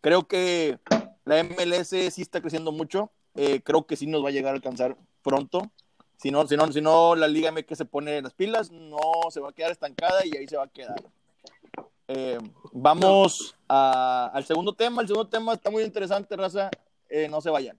Creo 0.00 0.26
que 0.26 0.80
la 1.24 1.44
MLS 1.44 1.90
sí 1.90 2.22
está 2.22 2.40
creciendo 2.40 2.72
mucho. 2.72 3.12
Eh, 3.36 3.60
creo 3.62 3.86
que 3.86 3.94
sí 3.94 4.08
nos 4.08 4.24
va 4.24 4.30
a 4.30 4.32
llegar 4.32 4.52
a 4.52 4.56
alcanzar 4.56 4.96
pronto. 5.22 5.70
Si 6.16 6.32
no, 6.32 6.44
si 6.48 6.56
no, 6.56 6.72
si 6.72 6.80
no 6.80 7.14
la 7.14 7.28
Liga 7.28 7.52
MX 7.52 7.78
se 7.78 7.84
pone 7.84 8.20
las 8.20 8.34
pilas, 8.34 8.72
no 8.72 8.98
se 9.30 9.38
va 9.38 9.50
a 9.50 9.52
quedar 9.52 9.70
estancada 9.70 10.26
y 10.26 10.36
ahí 10.36 10.48
se 10.48 10.56
va 10.56 10.64
a 10.64 10.68
quedar. 10.68 10.96
Eh, 12.08 12.38
vamos 12.72 13.56
al 13.68 14.44
segundo 14.44 14.74
tema. 14.74 15.02
El 15.02 15.08
segundo 15.08 15.28
tema 15.28 15.54
está 15.54 15.70
muy 15.70 15.82
interesante, 15.82 16.36
raza. 16.36 16.70
Eh, 17.08 17.28
no 17.28 17.40
se 17.40 17.50
vayan. 17.50 17.78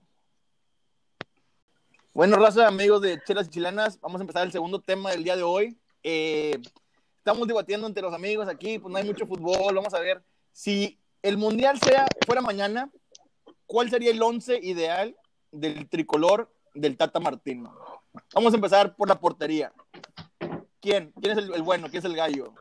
Bueno, 2.12 2.36
raza, 2.36 2.66
amigos 2.66 3.00
de 3.02 3.22
Chelas 3.24 3.46
y 3.46 3.50
Chilenas, 3.50 4.00
vamos 4.00 4.20
a 4.20 4.24
empezar 4.24 4.44
el 4.44 4.50
segundo 4.50 4.80
tema 4.80 5.10
del 5.10 5.22
día 5.22 5.36
de 5.36 5.44
hoy. 5.44 5.78
Eh, 6.02 6.58
estamos 7.16 7.46
debatiendo 7.46 7.86
entre 7.86 8.02
los 8.02 8.12
amigos 8.12 8.48
aquí, 8.48 8.78
pues 8.78 8.90
no 8.90 8.98
hay 8.98 9.04
mucho 9.04 9.26
fútbol. 9.26 9.74
Vamos 9.74 9.94
a 9.94 10.00
ver 10.00 10.22
si 10.50 10.98
el 11.22 11.36
mundial 11.36 11.78
sea, 11.78 12.06
fuera 12.26 12.40
mañana, 12.40 12.90
¿cuál 13.66 13.88
sería 13.88 14.10
el 14.10 14.20
once 14.20 14.58
ideal 14.60 15.16
del 15.52 15.88
tricolor 15.88 16.50
del 16.74 16.96
Tata 16.96 17.20
Martino? 17.20 17.76
Vamos 18.34 18.52
a 18.52 18.56
empezar 18.56 18.96
por 18.96 19.08
la 19.08 19.20
portería. 19.20 19.72
¿Quién? 20.80 21.12
¿Quién 21.20 21.38
es 21.38 21.44
el 21.44 21.62
bueno? 21.62 21.88
¿Quién 21.88 22.00
es 22.00 22.04
el 22.04 22.16
gallo? 22.16 22.52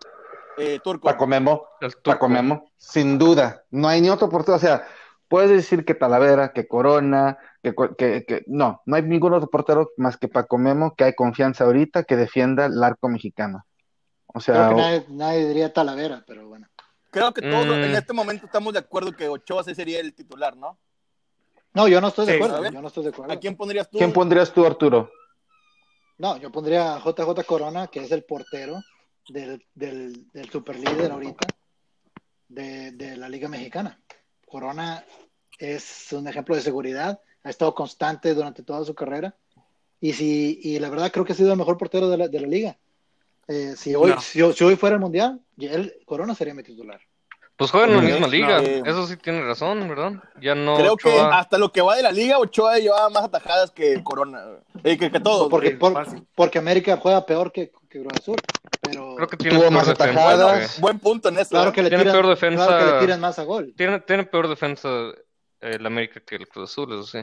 Eh, 0.58 0.80
Turco. 0.84 1.08
Paco 1.08 1.28
Memo, 1.28 1.68
El 1.82 1.94
turco. 1.94 2.12
Paco 2.12 2.30
Memo, 2.30 2.72
sin 2.78 3.18
duda. 3.18 3.64
No 3.72 3.88
hay 3.88 4.02
ni 4.02 4.10
otro 4.10 4.28
portero. 4.30 4.56
O 4.58 4.60
sea, 4.60 4.88
puedes 5.28 5.50
decir 5.52 5.86
que 5.86 5.94
Talavera, 5.94 6.52
que 6.54 6.68
Corona, 6.68 7.38
que, 7.62 7.76
que, 7.98 8.26
que- 8.26 8.44
no, 8.48 8.82
no 8.86 8.96
hay 8.96 9.04
ningún 9.04 9.34
otro 9.34 9.50
portero 9.50 9.92
más 9.98 10.18
que 10.18 10.28
Paco 10.28 10.58
Memo 10.58 10.96
que 10.96 11.04
hay 11.04 11.14
confianza 11.14 11.64
ahorita 11.66 12.04
que 12.04 12.16
defienda 12.16 12.66
el 12.66 12.84
arco 12.84 13.08
mexicano. 13.10 13.66
O 14.28 14.40
sea, 14.40 14.56
Creo 14.56 14.70
que 14.70 14.76
nadie, 14.82 15.06
nadie 15.10 15.48
diría 15.48 15.72
Talavera, 15.74 16.24
pero 16.26 16.48
bueno. 16.48 16.68
Creo 17.12 17.34
que 17.34 17.42
todos 17.42 17.66
Mm. 17.68 17.84
en 17.84 17.96
este 17.96 18.14
momento 18.14 18.46
estamos 18.46 18.74
de 18.74 18.80
acuerdo 18.80 19.12
que 19.16 19.28
Ochoa 19.30 19.64
sería 19.64 20.00
el 20.00 20.14
titular, 20.14 20.56
¿no? 20.58 20.78
No, 21.74 21.88
yo 21.88 22.02
no 22.02 22.08
estoy 22.10 22.26
de 22.26 22.34
Sí, 22.34 22.38
acuerdo. 22.38 22.62
ver. 22.62 22.74
Yo 22.74 22.82
no 22.82 22.88
estoy 22.88 23.04
de 23.04 23.10
acuerdo. 23.10 23.34
¿A 23.34 23.38
quién 23.38 23.56
pondrías 23.56 23.90
tú? 23.90 23.98
¿quién 24.00 24.12
pondrías 24.12 24.52
tú, 24.52 24.66
Arturo? 24.66 25.10
No, 26.18 26.38
yo 26.38 26.52
pondría 26.52 26.96
a 26.96 27.00
JJ 27.00 27.44
Corona, 27.46 27.88
que 27.88 28.00
es 28.04 28.12
el 28.12 28.24
portero 28.24 28.82
del, 29.30 29.66
del, 29.74 30.30
del 30.32 30.50
superlíder 30.50 31.12
ahorita 31.12 31.48
de, 32.50 32.92
de 32.92 33.18
la 33.18 33.30
Liga 33.30 33.48
Mexicana. 33.48 34.00
Corona 34.48 35.04
es 35.60 36.12
un 36.14 36.28
ejemplo 36.28 36.56
de 36.56 36.62
seguridad, 36.62 37.20
ha 37.44 37.50
estado 37.50 37.74
constante 37.74 38.34
durante 38.34 38.64
toda 38.64 38.86
su 38.86 38.94
carrera 38.96 39.36
y, 40.00 40.14
si, 40.14 40.60
y 40.64 40.80
la 40.80 40.90
verdad 40.90 41.12
creo 41.12 41.26
que 41.26 41.34
ha 41.34 41.36
sido 41.36 41.52
el 41.52 41.58
mejor 41.58 41.78
portero 41.78 42.10
de 42.10 42.18
la, 42.18 42.28
de 42.28 42.40
la 42.40 42.48
liga. 42.48 42.78
Eh, 43.48 43.76
si, 43.78 43.96
hoy, 43.96 44.12
No. 44.12 44.22
si, 44.22 44.42
si 44.54 44.64
hoy 44.64 44.76
fuera 44.76 44.96
el 44.96 45.02
Mundial, 45.02 45.42
él, 45.58 45.96
Corona 46.06 46.36
sería 46.36 46.54
mi 46.54 46.64
titular. 46.64 47.02
Pues 47.58 47.72
juegan 47.72 47.90
en 47.90 47.96
la 47.98 48.02
misma 48.04 48.28
liga. 48.28 48.62
no, 48.62 48.68
eh. 48.68 48.84
Eso 48.86 49.08
sí 49.08 49.18
tiene 49.18 49.42
razón, 49.42 49.88
¿verdad? 49.90 50.14
Ya 50.40 50.54
no. 50.54 50.76
Creo 50.78 50.96
que 50.96 51.20
hasta 51.20 51.58
lo 51.58 51.72
que 51.72 51.82
va 51.82 51.96
de 51.96 52.04
la 52.04 52.12
liga, 52.12 52.38
Ochoa 52.38 52.78
lleva 52.78 53.10
más 53.10 53.24
atajadas 53.24 53.72
que 53.72 54.04
Corona. 54.04 54.44
Eh, 54.84 54.96
que, 54.98 55.10
que 55.10 55.20
todos. 55.20 55.50
Porque, 55.50 55.72
por- 55.72 56.52
América 56.60 56.98
juega 57.02 57.26
peor 57.26 57.52
que, 57.52 57.72
que 57.90 58.00
Cruz 58.02 58.14
Azul. 58.20 58.36
Pero 58.82 59.16
Creo 59.16 59.28
que 59.28 59.38
tiene 59.38 59.58
Tuvo 59.58 59.72
más 59.72 59.88
defensa. 59.88 60.04
atajadas. 60.12 60.76
que- 60.76 60.82
Buen 60.82 61.00
punto 61.00 61.30
en 61.30 61.40
eso. 61.40 61.50
claro 61.50 61.74
que 61.74 61.82
le 61.82 61.90
Tiene 61.90 62.04
tiran, 62.04 62.16
peor 62.22 62.28
defensa. 62.30 62.68
claro 62.68 62.86
que 62.86 62.94
le 62.94 63.00
tiran 63.00 63.20
más 63.22 63.40
a 63.40 63.44
gol. 63.44 63.74
Tiene, 63.76 64.00
tiene 64.02 64.24
peor 64.26 64.48
defensa 64.48 64.90
el 65.60 65.84
América 65.86 66.20
que 66.26 66.36
el 66.36 66.48
Cruz 66.48 66.70
Azul, 66.72 66.94
eso 66.94 67.04
sí. 67.08 67.20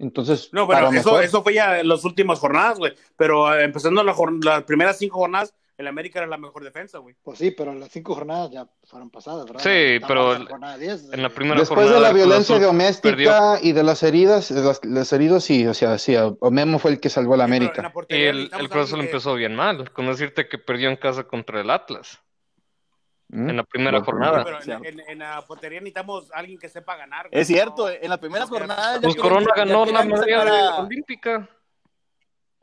Entonces, 0.00 0.48
No, 0.52 0.66
bueno, 0.66 0.88
eso, 0.88 1.10
mejor. 1.10 1.22
eso 1.24 1.42
fue 1.42 1.54
ya 1.54 1.78
en 1.78 1.88
las 1.88 2.04
últimas 2.04 2.40
jornadas, 2.40 2.78
güey. 2.78 2.94
Pero 3.16 3.54
eh, 3.54 3.62
empezando 3.64 4.02
la 4.02 4.14
las 4.42 4.64
primeras 4.64 4.98
cinco 4.98 5.18
jornadas, 5.20 5.54
el 5.76 5.86
América 5.88 6.20
era 6.20 6.28
la 6.28 6.36
mejor 6.38 6.62
defensa, 6.62 6.98
güey. 6.98 7.16
Pues 7.22 7.38
sí, 7.38 7.50
pero 7.50 7.74
las 7.74 7.90
cinco 7.90 8.14
jornadas 8.14 8.50
ya 8.52 8.66
fueron 8.84 9.10
pasadas, 9.10 9.44
¿verdad? 9.44 9.60
Sí, 9.62 9.68
Estamos 9.96 10.08
pero 10.08 10.34
en 10.36 10.44
la 10.44 10.50
jornada 10.50 10.78
10, 10.78 11.12
En 11.12 11.22
la 11.22 11.28
eh, 11.28 11.30
primera 11.30 11.58
Después 11.60 11.76
jornada 11.80 11.96
de 11.96 12.00
la 12.02 12.12
violencia 12.12 12.54
Azul 12.56 12.66
doméstica 12.66 13.10
perdió. 13.10 13.56
y 13.62 13.72
de 13.72 13.82
las 13.82 14.02
heridas, 14.04 14.54
de 14.54 14.62
los, 14.62 14.84
los 14.84 15.12
heridos, 15.12 15.42
sí, 15.44 15.66
o 15.66 15.74
sea, 15.74 15.98
sí, 15.98 16.14
Memo 16.50 16.78
fue 16.78 16.92
el 16.92 17.00
que 17.00 17.08
salvó 17.10 17.34
a 17.34 17.38
la 17.38 17.44
Sí, 17.46 17.50
América. 17.50 17.82
la 17.82 17.92
Y 18.16 18.22
el, 18.22 18.50
el 18.56 18.68
Cruz 18.68 18.94
que- 18.94 19.00
empezó 19.00 19.34
bien 19.34 19.56
mal, 19.56 19.90
con 19.92 20.06
decirte 20.06 20.46
que 20.48 20.58
perdió 20.58 20.88
en 20.90 20.96
casa 20.96 21.24
contra 21.24 21.60
el 21.60 21.68
Atlas 21.70 22.20
¿Mm? 23.28 23.48
en 23.50 23.56
la 23.56 23.64
primera 23.64 24.00
jornada. 24.04 24.44
Pero 24.44 24.60
en, 24.84 24.84
en- 25.00 25.00
en 25.08 25.18
la 25.18 25.44
portería 25.44 25.80
necesitamos 25.80 26.30
alguien 26.32 26.58
que 26.58 26.68
sepa 26.68 26.94
ganar. 26.96 27.28
güey. 27.30 27.40
Es 27.40 27.48
cierto, 27.48 27.86
No, 27.88 27.90
en 27.90 28.10
no, 28.10 28.46
jornadas. 28.46 28.94
ya 29.00 29.00
Pues 29.08 29.16
Corona 29.16 29.46
ganó 29.56 29.86
la 29.86 30.04
medalla 30.04 30.76
olímpica. 30.76 31.48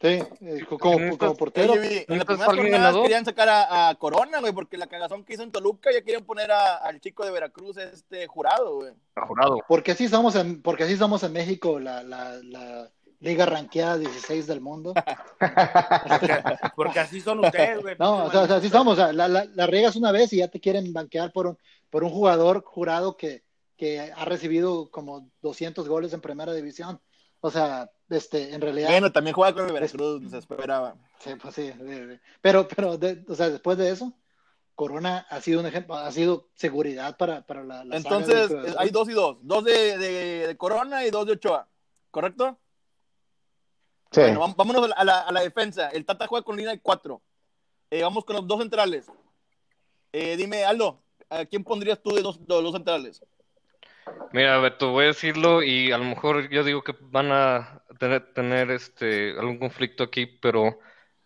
Sí, 0.01 0.07
eh, 0.07 0.65
como, 0.67 0.95
Necesitas- 0.97 1.17
como 1.19 1.35
portero. 1.37 1.73
Oye, 1.73 2.05
en 2.09 2.19
jornadas 2.25 2.55
ganador. 2.55 3.03
querían 3.03 3.23
sacar 3.23 3.49
a, 3.49 3.89
a 3.89 3.95
Corona, 3.95 4.39
güey, 4.39 4.51
porque 4.51 4.77
la 4.77 4.87
cagazón 4.87 5.23
que 5.23 5.33
hizo 5.33 5.43
en 5.43 5.51
Toluca 5.51 5.91
ya 5.93 6.01
quieren 6.01 6.25
poner 6.25 6.51
a- 6.51 6.77
al 6.77 6.99
chico 6.99 7.23
de 7.23 7.31
Veracruz, 7.31 7.77
este 7.77 8.25
jurado, 8.27 8.77
güey. 8.77 8.93
Jurado. 9.27 9.59
Porque 9.67 9.91
así 9.91 10.07
somos 10.07 10.35
en, 10.35 10.61
porque 10.63 10.85
así 10.85 10.97
somos 10.97 11.21
en 11.23 11.33
México, 11.33 11.79
la, 11.79 12.01
la, 12.01 12.39
la 12.43 12.89
liga 13.19 13.45
ranqueada 13.45 13.99
16 13.99 14.47
del 14.47 14.59
mundo. 14.61 14.93
Porque, 15.39 16.43
porque 16.75 16.99
así 16.99 17.21
son 17.21 17.45
ustedes, 17.45 17.81
güey. 17.81 17.95
No, 17.99 18.25
o 18.25 18.31
sea, 18.31 18.41
o 18.41 18.47
sea, 18.47 18.55
así 18.57 18.69
somos. 18.69 18.93
o 18.93 18.95
sea, 18.95 19.13
la, 19.13 19.27
la, 19.27 19.45
la 19.45 19.67
riegas 19.67 19.95
una 19.95 20.11
vez 20.11 20.33
y 20.33 20.37
ya 20.37 20.47
te 20.47 20.59
quieren 20.59 20.91
banquear 20.93 21.31
por 21.31 21.47
un, 21.47 21.57
por 21.89 22.03
un 22.03 22.09
jugador 22.09 22.63
jurado 22.65 23.17
que, 23.17 23.43
que 23.77 23.99
ha 23.99 24.25
recibido 24.25 24.89
como 24.89 25.27
200 25.41 25.87
goles 25.87 26.13
en 26.13 26.21
primera 26.21 26.53
división. 26.53 26.99
O 27.41 27.49
sea, 27.51 27.91
este, 28.09 28.53
en 28.53 28.61
realidad. 28.61 28.89
Bueno, 28.89 29.11
también 29.11 29.33
juega 29.35 29.53
con 29.53 29.65
el 29.67 29.73
Veracruz, 29.73 30.29
se 30.29 30.37
esperaba. 30.37 30.95
Sí, 31.19 31.31
pues 31.41 31.55
sí, 31.55 31.71
sí, 31.71 31.79
sí. 31.87 32.19
Pero, 32.41 32.67
pero, 32.67 32.97
de- 32.97 33.25
o 33.27 33.35
sea, 33.35 33.49
después 33.49 33.77
de 33.77 33.89
eso, 33.89 34.13
Corona 34.75 35.25
ha 35.29 35.41
sido 35.41 35.59
un 35.59 35.65
ejemplo, 35.65 35.95
ha 35.95 36.11
sido 36.11 36.49
seguridad 36.53 37.17
para, 37.17 37.45
para 37.45 37.63
la, 37.63 37.83
la 37.83 37.97
Entonces, 37.97 38.51
hay 38.77 38.89
dos 38.89 39.09
y 39.09 39.13
dos. 39.13 39.37
Dos 39.41 39.63
de, 39.63 39.97
de- 39.97 40.47
de 40.47 40.57
Corona 40.57 41.05
y 41.05 41.09
dos 41.11 41.25
de 41.25 41.33
Ochoa. 41.33 41.67
¿Correcto? 42.11 42.59
Sí. 44.11 44.21
Bueno, 44.21 44.53
vámonos 44.55 44.91
a 44.95 45.03
la, 45.03 45.21
a 45.21 45.31
la 45.31 45.41
defensa. 45.41 45.89
El 45.89 46.05
Tata 46.05 46.27
juega 46.27 46.43
con 46.43 46.57
línea 46.57 46.73
de 46.73 46.81
cuatro. 46.81 47.21
Eh, 47.89 48.03
vamos 48.03 48.23
con 48.25 48.35
los 48.35 48.47
dos 48.47 48.59
centrales. 48.59 49.07
Eh, 50.11 50.35
dime, 50.35 50.65
Aldo, 50.65 51.01
¿a 51.29 51.45
quién 51.45 51.63
pondrías 51.63 52.01
tú 52.03 52.11
de 52.13 52.21
dos, 52.21 52.45
de 52.45 52.61
los 52.61 52.73
centrales? 52.73 53.21
Mira, 54.33 54.59
Beto, 54.59 54.91
voy 54.91 55.05
a 55.05 55.07
decirlo 55.07 55.61
y 55.61 55.91
a 55.91 55.97
lo 55.97 56.05
mejor 56.05 56.49
yo 56.49 56.63
digo 56.63 56.83
que 56.83 56.95
van 57.01 57.31
a 57.31 57.83
tener, 57.99 58.33
tener 58.33 58.71
este 58.71 59.31
algún 59.37 59.59
conflicto 59.59 60.03
aquí, 60.03 60.25
pero 60.25 60.79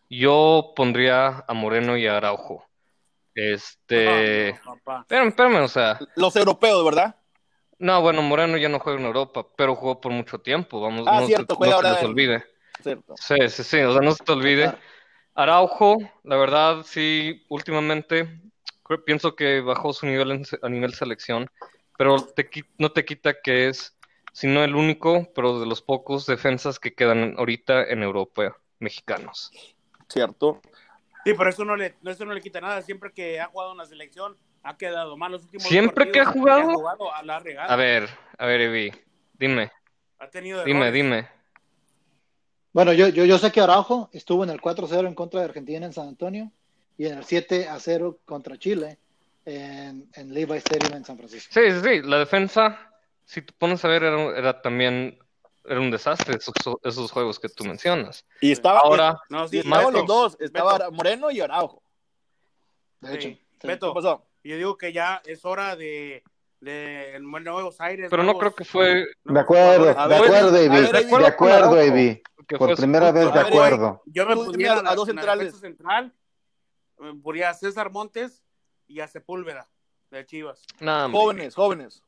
yo 0.09 0.73
pondría 0.75 1.43
a 1.47 1.53
Moreno 1.53 1.97
y 1.97 2.07
a 2.07 2.17
Araujo. 2.17 2.65
Este, 3.35 4.53
No, 4.65 4.73
no, 4.75 4.79
papá. 4.79 5.01
espérame, 5.01 5.27
espérame, 5.27 5.55
o 5.63 5.67
sea, 5.67 5.99
Los 6.15 6.35
europeos, 6.35 6.83
¿verdad? 6.85 7.15
no, 7.77 8.01
bueno, 8.01 8.21
Moreno 8.21 8.57
ya 8.57 8.69
no 8.69 8.79
juega 8.79 8.99
en 8.99 9.05
Europa, 9.05 9.45
pero 9.57 9.75
jugó 9.75 9.99
por 9.99 10.11
mucho 10.11 10.39
tiempo, 10.39 10.79
vamos, 10.81 11.07
Ah, 11.07 11.19
no, 11.19 11.27
cierto, 11.27 11.53
se, 11.53 11.57
juega 11.57 11.75
no 11.75 11.81
se 11.81 11.93
les 11.93 12.03
olvide. 12.03 12.45
Cierto. 12.81 13.15
Sí, 13.17 13.35
sí, 13.49 13.63
sí, 13.63 13.79
o 13.81 13.91
sea, 13.93 14.01
no 14.01 14.11
se 14.13 14.23
te 14.23 14.31
olvide. 14.31 14.71
Araujo, 15.33 15.97
la 16.23 16.37
verdad, 16.37 16.83
sí, 16.83 17.45
últimamente 17.49 18.41
creo- 18.83 19.03
pienso 19.03 19.35
que 19.35 19.59
bajó 19.61 19.91
su 19.93 20.05
nivel 20.05 20.31
en 20.31 20.43
a 20.61 20.69
nivel 20.69 20.93
selección, 20.93 21.49
pero 21.97 22.17
te 22.17 22.49
no 22.77 22.91
te 22.91 23.05
quita 23.05 23.41
que 23.41 23.69
es, 23.69 23.95
si 24.33 24.47
no 24.47 24.63
el 24.63 24.75
único, 24.75 25.31
pero 25.33 25.59
de 25.59 25.65
los 25.65 25.81
pocos 25.81 26.25
defensas 26.25 26.79
que 26.79 26.93
quedan 26.93 27.35
ahorita 27.37 27.83
en 27.85 28.03
Europa, 28.03 28.57
mexicanos. 28.79 29.51
Cierto. 30.09 30.61
Sí, 31.23 31.33
pero 31.35 31.49
eso 31.49 31.65
no, 31.65 31.75
le, 31.75 31.95
eso 32.05 32.25
no 32.25 32.33
le 32.33 32.41
quita 32.41 32.61
nada. 32.61 32.81
Siempre 32.81 33.11
que 33.11 33.39
ha 33.39 33.47
jugado 33.47 33.71
en 33.71 33.79
la 33.79 33.85
selección, 33.85 34.37
ha 34.61 34.77
quedado 34.77 35.17
mal 35.17 35.31
los 35.31 35.43
últimos 35.43 35.63
¿Siempre 35.67 36.11
que 36.11 36.19
ha 36.19 36.25
partidos 36.25 36.73
jugado? 36.73 37.13
a 37.13 37.23
la. 37.23 37.37
A 37.67 37.75
ver, 37.75 38.09
a 38.37 38.45
ver, 38.45 38.61
Evi, 38.61 38.91
dime, 39.33 39.71
Ha 40.19 40.29
tenido 40.29 40.63
dime, 40.63 40.87
errores. 40.87 40.93
dime. 40.93 41.27
Bueno, 42.73 42.91
yo, 42.93 43.07
yo, 43.07 43.25
yo 43.25 43.37
sé 43.37 43.51
que 43.51 43.61
Araujo 43.61 44.09
estuvo 44.11 44.43
en 44.43 44.49
el 44.49 44.59
4-0 44.59 45.07
en 45.07 45.15
contra 45.15 45.39
de 45.39 45.45
Argentina 45.45 45.85
en 45.85 45.93
San 45.93 46.09
Antonio 46.09 46.51
y 46.97 47.05
en 47.07 47.17
el 47.17 47.23
7 47.23 47.69
a 47.69 47.79
0 47.79 48.19
contra 48.25 48.57
Chile 48.57 48.99
en, 49.45 50.09
en 50.13 50.33
Levi 50.33 50.57
Stadium 50.57 50.93
en 50.93 51.05
San 51.05 51.17
Francisco. 51.17 51.53
Sí, 51.53 51.71
sí, 51.71 51.79
sí. 51.81 52.01
La 52.01 52.17
defensa, 52.19 52.91
si 53.25 53.41
te 53.41 53.53
pones 53.53 53.83
a 53.85 53.87
ver, 53.87 54.03
era, 54.03 54.21
era 54.37 54.61
también 54.61 55.19
era 55.67 55.79
un 55.79 55.89
desastre 55.91 56.35
esos, 56.35 56.53
esos 56.83 57.11
juegos 57.11 57.39
que 57.39 57.49
tú 57.49 57.63
mencionas. 57.65 58.25
Y 58.41 58.51
estaba, 58.51 58.79
Ahora, 58.81 59.19
No, 59.29 59.47
sí, 59.47 59.59
estaban 59.59 59.93
los 59.93 60.05
dos, 60.05 60.37
estaba 60.39 60.77
Beto, 60.77 60.91
Moreno 60.91 61.31
y 61.31 61.41
Araujo. 61.41 61.81
De 63.01 63.15
hecho, 63.15 63.29
sí. 63.29 63.41
Beto, 63.63 63.89
¿Qué 63.93 63.95
pasó? 63.95 64.25
yo 64.43 64.57
digo 64.57 64.77
que 64.77 64.93
ya 64.93 65.21
es 65.25 65.43
hora 65.43 65.75
de, 65.75 66.23
de 66.59 67.17
Nuevos 67.19 67.81
Aires. 67.81 68.07
pero 68.11 68.23
no 68.23 68.37
creo 68.37 68.53
que 68.53 68.63
fue 68.63 69.07
De 69.23 69.39
acuerdo, 69.39 69.97
A 69.97 70.07
de 70.07 70.19
ver, 70.19 70.23
acuerdo, 70.23 70.51
ver, 70.51 70.69
David. 70.69 70.91
De 71.19 71.27
acuerdo 71.27 71.75
David. 71.75 72.17
que 72.47 72.57
Por 72.57 72.75
primera 72.75 73.11
vez 73.11 73.25
de 73.25 73.31
ver, 73.31 73.47
acuerdo. 73.47 74.01
Yo 74.05 74.25
me 74.27 74.35
pondría 74.35 74.73
a- 74.73 74.91
a 74.91 74.95
dos 74.95 75.07
centrales. 75.07 75.59
central, 75.59 76.13
me 76.99 77.13
pondría 77.15 77.49
a 77.49 77.53
César 77.55 77.91
Montes 77.91 78.43
y 78.87 78.99
a 78.99 79.07
Sepúlveda 79.07 79.69
de 80.11 80.25
Chivas. 80.25 80.61
Nah. 80.79 81.09
Jóvenes, 81.09 81.55
jóvenes. 81.55 82.03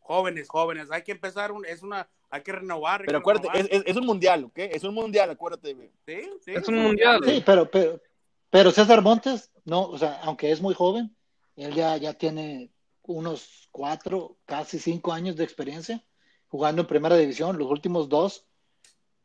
Jóvenes, 0.00 0.48
jóvenes. 0.48 0.90
Hay 0.90 1.02
que 1.02 1.12
empezar, 1.12 1.52
un, 1.52 1.66
es 1.66 1.82
una, 1.82 2.08
hay 2.30 2.42
que 2.42 2.52
renovar. 2.52 3.00
hay 3.02 3.06
Pero 3.06 3.18
que 3.18 3.22
acuérdate, 3.22 3.48
renovar. 3.48 3.70
es, 3.72 3.80
es, 3.80 3.86
es 3.86 3.96
un 3.96 4.06
mundial, 4.06 4.44
¿ok? 4.44 4.58
Es 4.58 4.84
un 4.84 4.94
mundial, 4.94 5.30
acuérdate. 5.30 5.74
güey. 5.74 5.90
Sí, 6.06 6.30
sí, 6.44 6.52
es 6.54 6.66
un 6.68 6.78
mundial. 6.78 7.20
Sí, 7.24 7.42
pero, 7.44 7.70
pero, 7.70 8.00
pero 8.50 8.70
César 8.70 9.02
Montes, 9.02 9.50
no, 9.64 9.82
o 9.82 9.98
sea, 9.98 10.20
aunque 10.22 10.50
es 10.50 10.60
muy 10.62 10.74
joven, 10.74 11.14
él 11.56 11.74
ya, 11.74 11.96
ya 11.98 12.14
tiene 12.14 12.70
unos 13.02 13.68
cuatro, 13.70 14.38
casi 14.46 14.78
cinco 14.78 15.12
años 15.12 15.36
de 15.36 15.44
experiencia 15.44 16.04
jugando 16.48 16.82
en 16.82 16.88
primera 16.88 17.16
división, 17.16 17.58
los 17.58 17.70
últimos 17.70 18.08
dos 18.08 18.46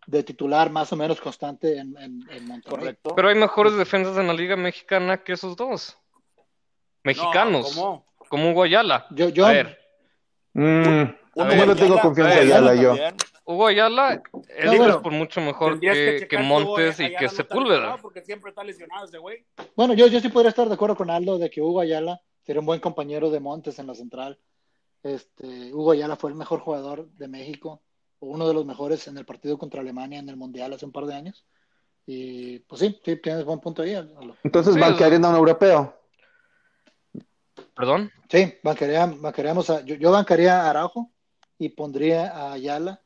de 0.06 0.24
titular 0.24 0.70
más 0.70 0.92
o 0.92 0.98
menos 0.98 1.22
constante 1.22 1.78
en, 1.78 1.98
en, 1.98 2.30
en 2.30 2.46
Monterrey. 2.46 2.80
Correcto. 2.80 3.16
Pero 3.16 3.30
hay 3.30 3.36
mejores 3.36 3.78
defensas 3.78 4.18
en 4.18 4.28
la 4.28 4.34
Liga 4.34 4.58
Mexicana 4.58 5.24
que 5.24 5.32
esos 5.34 5.56
dos. 5.56 5.98
Mexicanos, 7.04 7.76
No, 7.76 7.82
¿cómo? 7.82 8.06
como 8.30 8.52
Hugo 8.52 8.64
Ayala. 8.64 9.06
Yo, 9.12 9.30
yo, 9.30 9.46
A 9.46 9.52
ver, 9.52 9.80
Mm, 10.56 10.62
Uno 11.36 11.48
ver, 11.50 11.58
yo 11.58 11.66
no 11.66 11.76
tengo 11.76 12.00
confianza 12.00 12.36
en 12.42 12.48
Ayala 12.48 12.76
yo. 12.76 12.94
Hugo 13.46 13.66
Ayala 13.68 14.22
es 14.56 14.66
No, 14.72 14.78
bueno. 14.78 15.02
por 15.02 15.12
mucho 15.12 15.42
mejor 15.42 15.80
que, 15.80 16.28
Montes 16.40 17.00
Hugo 17.00 17.08
y 17.10 17.16
que 17.16 17.28
Sepúlveda. 17.28 17.98
Porque 17.98 18.22
siempre 18.22 18.50
está 18.50 18.64
lesionado 18.64 19.06
ese 19.06 19.18
güey. 19.18 19.44
bueno, 19.76 19.94
yo, 19.96 20.06
yo 20.08 20.20
sí 20.20 20.30
podría 20.30 20.50
estar 20.50 20.68
de 20.68 20.76
acuerdo 20.76 20.96
con 20.96 21.10
Aldo 21.10 21.40
de 21.40 21.50
que 21.50 21.60
Hugo 21.62 21.82
Ayala 21.82 22.22
sería 22.44 22.60
un 22.60 22.68
buen 22.68 22.80
compañero 22.80 23.32
de 23.32 23.40
Montes 23.40 23.80
en 23.80 23.88
la 23.88 23.96
central. 23.96 24.38
Este, 25.02 25.74
Hugo 25.74 25.92
Ayala 25.92 26.16
fue 26.16 26.30
el 26.30 26.36
mejor 26.36 26.60
jugador 26.60 27.10
de 27.14 27.28
México, 27.28 27.82
o 28.20 28.28
uno 28.28 28.48
de 28.48 28.54
los 28.54 28.66
mejores 28.66 29.08
en 29.08 29.18
el 29.18 29.26
partido 29.26 29.58
contra 29.58 29.82
Alemania 29.82 30.20
en 30.20 30.30
el 30.30 30.38
Mundial 30.38 30.72
hace 30.74 30.86
un 30.86 30.92
par 30.92 31.06
de 31.06 31.16
años. 31.16 31.46
Y 32.06 32.60
pues 32.60 32.80
sí, 32.80 33.00
sí, 33.04 33.16
tienes 33.18 33.44
buen 33.44 33.60
punto 33.60 33.82
ahí. 33.82 33.96
Aldo. 33.96 34.36
Entonces 34.44 34.76
Sí, 34.76 34.80
banquearían 34.80 35.26
a 35.26 35.30
un 35.30 35.36
europeo. 35.38 35.98
Perdón. 37.76 38.12
Sí, 38.30 38.56
bancaría, 38.64 39.06
bancaríamos 39.06 39.70
a, 39.70 39.82
yo, 39.82 39.96
yo 39.96 40.12
bancaría 40.12 40.62
a 40.62 40.70
Araujo 40.70 41.12
y 41.58 41.70
pondría 41.70 42.32
a 42.32 42.54
Ayala 42.54 43.02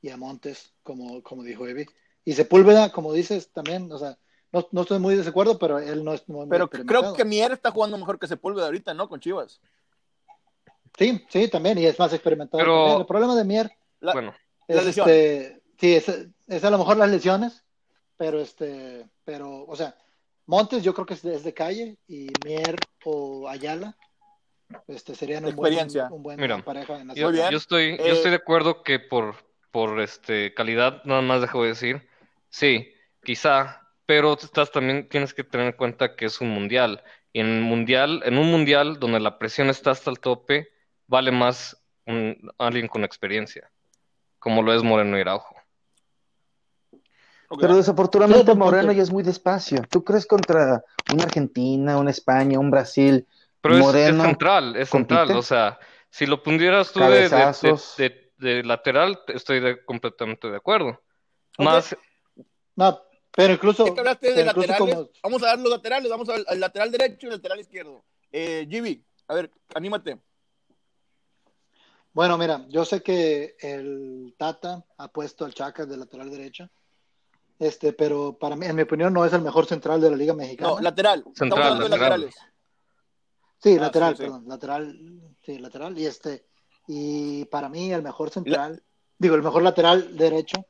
y 0.00 0.10
a 0.10 0.16
Montes, 0.16 0.74
como, 0.82 1.22
como 1.22 1.42
dijo 1.42 1.66
Evi. 1.66 1.86
Y 2.24 2.32
Sepúlveda, 2.32 2.90
como 2.90 3.12
dices, 3.12 3.52
también, 3.52 3.90
o 3.92 3.98
sea, 3.98 4.18
no, 4.52 4.66
no 4.72 4.82
estoy 4.82 4.98
muy 4.98 5.14
de 5.14 5.18
desacuerdo, 5.18 5.58
pero 5.58 5.78
él 5.78 6.04
no 6.04 6.12
es 6.12 6.28
muy 6.28 6.46
Pero 6.48 6.68
creo 6.68 7.14
que 7.14 7.24
Mier 7.24 7.52
está 7.52 7.70
jugando 7.70 7.98
mejor 7.98 8.18
que 8.18 8.26
Sepúlveda 8.26 8.66
ahorita, 8.66 8.94
¿no? 8.94 9.08
Con 9.08 9.20
Chivas. 9.20 9.60
Sí, 10.98 11.24
sí, 11.28 11.48
también, 11.48 11.78
y 11.78 11.86
es 11.86 11.98
más 11.98 12.12
experimentado. 12.12 12.62
Pero-. 12.62 13.00
El 13.00 13.06
problema 13.06 13.36
de 13.36 13.44
Mier 13.44 13.70
La- 14.00 14.12
Bueno, 14.12 14.34
es, 14.66 14.76
La 14.76 14.90
este, 14.90 15.62
sí, 15.78 15.94
es, 15.94 16.08
es 16.46 16.64
a 16.64 16.70
lo 16.70 16.78
mejor 16.78 16.96
las 16.96 17.10
lesiones, 17.10 17.64
pero 18.16 18.40
este, 18.40 19.08
pero, 19.24 19.64
o 19.66 19.76
sea, 19.76 19.94
Montes 20.46 20.82
yo 20.82 20.94
creo 20.94 21.06
que 21.06 21.14
es 21.14 21.22
de, 21.22 21.34
es 21.34 21.44
de 21.44 21.52
calle 21.52 21.98
y 22.06 22.36
Mier 22.36 22.86
o 23.04 23.48
Ayala 23.48 23.96
este, 24.88 25.14
serían 25.14 25.44
un 25.44 25.56
buen, 25.56 25.72
Experiencia. 25.72 26.08
un 26.10 26.22
buen 26.22 26.40
Mira, 26.40 26.58
pareja 26.62 27.00
en 27.00 27.08
la 27.08 27.14
yo, 27.14 27.26
Muy 27.28 27.38
bien. 27.38 27.50
yo 27.50 27.58
estoy, 27.58 27.96
yo 27.98 28.04
Eh, 28.04 28.12
estoy 28.12 28.30
de 28.30 28.36
acuerdo 28.36 28.82
que 28.82 28.98
por, 28.98 29.34
por 29.70 30.00
este 30.00 30.54
calidad, 30.54 31.02
nada 31.04 31.22
más 31.22 31.40
dejo 31.40 31.62
de 31.62 31.68
decir, 31.68 32.08
sí, 32.48 32.92
quizá, 33.22 33.82
pero 34.06 34.34
estás 34.34 34.70
también 34.70 35.08
tienes 35.08 35.34
que 35.34 35.44
tener 35.44 35.66
en 35.66 35.72
cuenta 35.72 36.14
que 36.16 36.26
es 36.26 36.40
un 36.40 36.50
mundial. 36.50 37.02
Y 37.32 37.40
en 37.40 37.48
un 37.48 37.62
mundial, 37.62 38.22
en 38.24 38.38
un 38.38 38.50
mundial 38.50 38.98
donde 38.98 39.20
la 39.20 39.38
presión 39.38 39.68
está 39.68 39.90
hasta 39.90 40.10
el 40.10 40.20
tope, 40.20 40.68
vale 41.06 41.30
más 41.32 41.76
un, 42.06 42.50
alguien 42.58 42.88
con 42.88 43.04
experiencia, 43.04 43.70
como 44.38 44.62
lo 44.62 44.72
es 44.72 44.82
Moreno. 44.82 45.16
Ok. 47.48 47.60
Pero 47.60 47.76
desafortunadamente. 47.76 48.54
Moreno 48.54 48.92
ya 48.92 49.02
es 49.02 49.12
muy 49.12 49.22
despacio. 49.22 49.82
¿Tú 49.90 50.02
crees 50.02 50.26
contra 50.26 50.82
una 51.12 51.24
Argentina, 51.24 51.98
una 51.98 52.10
España, 52.10 52.58
un 52.58 52.70
Brasil? 52.70 53.26
Pero 53.68 53.90
es, 53.90 54.16
central, 54.22 54.76
es 54.76 54.88
central. 54.90 55.20
compite. 55.28 55.38
O 55.38 55.42
sea, 55.42 55.78
si 56.10 56.26
lo 56.26 56.42
pondieras 56.42 56.92
tú 56.92 57.00
de, 57.00 57.08
de- 57.08 57.22
de- 57.22 57.30
Cabezazos. 57.30 57.94
de- 57.96 58.32
de 58.38 58.62
lateral, 58.64 59.18
estoy 59.28 59.60
de- 59.60 59.84
completamente 59.84 60.48
de 60.50 60.56
acuerdo. 60.56 61.00
Más, 61.58 61.96
No, 62.74 63.00
pero 63.34 63.54
incluso, 63.54 63.86
Ya 63.86 63.94
que 63.94 64.00
hablaste 64.00 64.26
de 64.28 64.34
pero 64.34 64.50
incluso 64.50 64.68
laterales, 64.68 64.94
como- 64.94 65.10
vamos 65.22 65.42
a 65.42 65.46
dar 65.46 65.58
los 65.58 65.70
laterales, 65.70 66.10
vamos 66.10 66.28
al, 66.28 66.44
al 66.46 66.60
lateral 66.60 66.90
derecho 66.92 67.26
y 67.26 67.30
el 67.30 67.36
lateral 67.36 67.60
izquierdo. 67.60 68.04
Eh, 68.30 68.66
Gibi, 68.70 69.02
a 69.28 69.34
ver, 69.34 69.50
anímate. 69.74 70.18
Bueno, 72.12 72.38
mira, 72.38 72.64
yo 72.68 72.84
sé 72.84 73.02
que 73.02 73.56
el 73.60 74.34
Tata 74.38 74.84
ha 74.96 75.08
puesto 75.08 75.44
al 75.44 75.52
Chaca 75.54 75.84
de 75.84 75.96
lateral 75.98 76.30
derecho, 76.30 76.68
este, 77.58 77.92
pero 77.92 78.36
para 78.38 78.56
mí, 78.56 78.66
en 78.66 78.74
mi 78.76 78.82
opinión, 78.82 79.12
no 79.12 79.24
es 79.24 79.32
el 79.34 79.42
mejor 79.42 79.66
central 79.66 80.00
de 80.00 80.10
la 80.10 80.16
Liga 80.16 80.32
Mexicana. 80.34 80.70
No, 80.70 80.80
lateral. 80.80 81.18
Estamos 81.20 81.38
Central, 81.38 81.62
hablando 81.62 81.84
de 81.84 81.88
lateral. 81.90 82.20
laterales. 82.22 82.52
Sí, 83.62 83.76
ah, 83.76 83.80
lateral, 83.82 84.12
sí, 84.16 84.16
sí. 84.18 84.22
perdón, 84.24 84.44
lateral, 84.48 85.20
sí, 85.44 85.58
lateral, 85.58 85.98
y 85.98 86.06
este, 86.06 86.46
y 86.86 87.44
para 87.46 87.68
mí 87.68 87.92
el 87.92 88.02
mejor 88.02 88.30
central, 88.30 88.82
digo, 89.18 89.34
el 89.34 89.42
mejor 89.42 89.62
lateral 89.62 90.16
derecho 90.16 90.64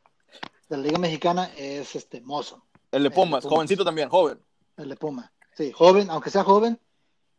de 0.68 0.76
la 0.76 0.82
Liga 0.82 0.98
Mexicana 0.98 1.50
es 1.56 1.94
este 1.96 2.20
Mozo, 2.20 2.64
El 2.92 3.02
de 3.04 3.10
Pumas, 3.10 3.42
Pumas. 3.42 3.54
jovencito 3.54 3.84
también, 3.84 4.08
joven. 4.08 4.38
el 4.76 4.88
de 4.88 4.96
Puma. 4.96 5.32
Sí, 5.56 5.72
joven, 5.72 6.10
aunque 6.10 6.30
sea 6.30 6.44
joven, 6.44 6.78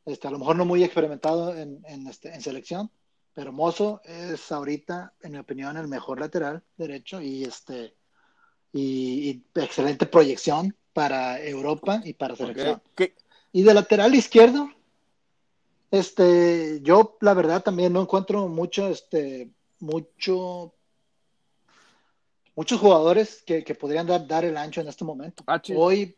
este, 0.05 0.27
a 0.27 0.31
lo 0.31 0.39
mejor 0.39 0.55
no 0.55 0.65
muy 0.65 0.83
experimentado 0.83 1.55
en, 1.55 1.83
en, 1.88 2.07
este, 2.07 2.33
en 2.33 2.41
selección, 2.41 2.89
pero 3.33 3.51
Mozo 3.51 4.01
es 4.05 4.51
ahorita, 4.51 5.13
en 5.21 5.33
mi 5.33 5.38
opinión, 5.38 5.77
el 5.77 5.88
mejor 5.88 6.19
lateral 6.19 6.63
derecho 6.77 7.21
y 7.21 7.43
este 7.43 7.95
y, 8.73 9.29
y 9.29 9.43
excelente 9.60 10.05
proyección 10.07 10.75
para 10.93 11.39
Europa 11.41 12.01
y 12.03 12.13
para 12.13 12.36
selección. 12.36 12.75
Ok. 12.75 12.81
¿Qué- 12.95 13.15
Y 13.51 13.62
de 13.63 13.73
lateral 13.73 14.15
izquierdo, 14.15 14.69
este, 15.91 16.82
yo 16.82 17.17
la 17.21 17.34
verdad 17.34 17.63
también 17.63 17.93
no 17.93 18.02
encuentro 18.02 18.47
mucho, 18.47 18.88
este, 18.88 19.50
mucho, 19.80 20.73
muchos 22.56 22.80
jugadores 22.80 23.43
que, 23.45 23.63
que 23.63 23.76
podrían 23.76 24.08
dar, 24.08 24.28
dar 24.28 24.45
el 24.45 24.58
ancho 24.58 24.82
en 24.82 24.88
este 24.88 25.06
momento. 25.06 25.43
Ah. 25.47 25.62
Hoy, 25.76 26.15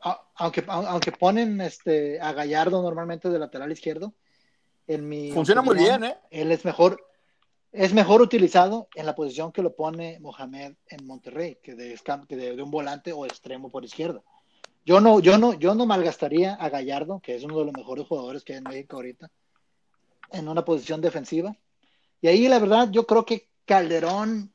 a- 0.00 0.20
aunque, 0.36 0.64
a- 0.66 0.88
aunque 0.90 1.12
ponen 1.12 1.60
este, 1.60 2.20
a 2.20 2.32
Gallardo 2.32 2.82
normalmente 2.82 3.28
de 3.28 3.38
lateral 3.38 3.72
izquierdo, 3.72 4.12
en 4.86 5.08
mi 5.08 5.32
Funciona 5.32 5.62
muy 5.62 5.76
bien, 5.76 6.04
¿eh? 6.04 6.16
Él 6.30 6.52
es 6.52 6.64
mejor, 6.64 7.00
es 7.72 7.94
mejor 7.94 8.20
utilizado 8.20 8.88
en 8.94 9.06
la 9.06 9.14
posición 9.14 9.50
que 9.50 9.62
lo 9.62 9.74
pone 9.74 10.18
Mohamed 10.20 10.74
en 10.88 11.06
Monterrey, 11.06 11.58
que 11.62 11.74
de, 11.74 11.98
que 12.28 12.36
de, 12.36 12.54
de 12.54 12.62
un 12.62 12.70
volante 12.70 13.12
o 13.12 13.24
extremo 13.24 13.70
por 13.70 13.84
izquierda. 13.84 14.22
Yo 14.84 15.00
no, 15.00 15.20
yo 15.20 15.38
no, 15.38 15.54
yo 15.54 15.74
no 15.74 15.86
malgastaría 15.86 16.54
a 16.54 16.68
Gallardo, 16.68 17.20
que 17.20 17.34
es 17.36 17.42
uno 17.44 17.58
de 17.58 17.64
los 17.66 17.74
mejores 17.74 18.06
jugadores 18.06 18.44
que 18.44 18.52
hay 18.52 18.58
en 18.58 18.64
México 18.64 18.96
ahorita, 18.96 19.30
en 20.32 20.48
una 20.48 20.64
posición 20.64 21.00
defensiva. 21.00 21.56
Y 22.20 22.28
ahí 22.28 22.48
la 22.48 22.58
verdad, 22.58 22.90
yo 22.90 23.06
creo 23.06 23.24
que 23.24 23.48
Calderón 23.64 24.52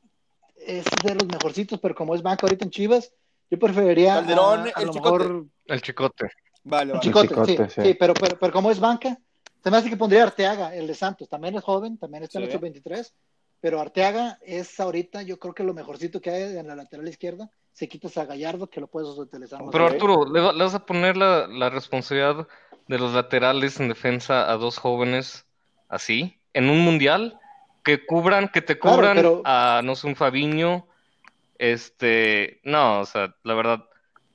es 0.56 0.86
de 1.04 1.16
los 1.16 1.26
mejorcitos, 1.28 1.80
pero 1.80 1.96
como 1.96 2.14
es 2.14 2.22
banco 2.22 2.46
ahorita 2.46 2.66
en 2.66 2.72
Chivas, 2.72 3.12
yo 3.50 3.58
preferiría 3.58 4.16
Calderón, 4.16 4.60
a, 4.60 4.64
a 4.76 4.82
el 4.82 4.88
lo 4.88 4.94
chicote. 4.94 5.24
mejor 5.26 5.46
el 5.66 5.82
chicote. 5.82 6.30
Vale, 6.64 6.92
vale. 6.94 7.04
chicote, 7.04 7.28
chicote, 7.30 7.70
sí, 7.70 7.74
sí. 7.76 7.82
sí, 7.88 7.94
pero, 8.00 8.14
pero, 8.14 8.38
pero 8.38 8.54
como 8.54 8.70
es 8.70 8.80
banca, 8.80 9.18
se 9.64 9.72
me 9.72 9.78
hace 9.78 9.90
que 9.90 9.98
pondría 9.98 10.24
Arteaga, 10.24 10.76
el 10.76 10.86
de 10.86 10.94
Santos. 10.94 11.28
También 11.28 11.56
es 11.56 11.64
joven, 11.64 11.98
también 11.98 12.24
está 12.24 12.40
en 12.40 12.46
Sí. 12.46 12.52
el 12.54 12.60
23 12.60 13.14
pero 13.62 13.80
Arteaga 13.82 14.38
es 14.42 14.80
ahorita, 14.80 15.22
yo 15.24 15.38
creo 15.40 15.54
que 15.54 15.64
lo 15.64 15.74
mejorcito 15.74 16.22
que 16.22 16.30
hay 16.30 16.58
en 16.58 16.68
la 16.68 16.76
lateral 16.76 17.08
izquierda. 17.08 17.50
Se 17.74 17.88
quitas 17.88 18.18
a 18.18 18.26
Gallardo, 18.26 18.68
que 18.68 18.82
lo 18.82 18.88
puedes 18.88 19.10
utilizar 19.10 19.62
más 19.62 19.70
Pero. 19.72 19.86
Arturo, 19.86 20.26
¿le, 20.32 20.40
va- 20.42 20.54
le 20.54 20.64
vas 20.64 20.76
a 20.76 20.86
poner 20.86 21.16
la, 21.16 21.48
la 21.48 21.70
responsabilidad 21.70 22.48
de 22.88 22.98
los 23.00 23.14
laterales 23.14 23.80
en 23.80 23.88
defensa 23.88 24.52
a 24.52 24.58
dos 24.58 24.78
jóvenes 24.78 25.46
así? 25.88 26.38
¿En 26.54 26.70
un 26.70 26.80
mundial? 26.84 27.40
Que 27.84 28.06
cubran, 28.06 28.50
que 28.50 28.62
te 28.62 28.78
Claro, 28.78 28.98
cubran 28.98 29.16
pero- 29.16 29.42
a, 29.46 29.82
no 29.84 29.96
sé, 29.96 30.08
un 30.08 30.16
Fabiño. 30.16 30.86
Este, 31.58 32.60
no, 32.64 33.02
o 33.02 33.06
sea, 33.06 33.36
la 33.44 33.54
verdad, 33.54 33.84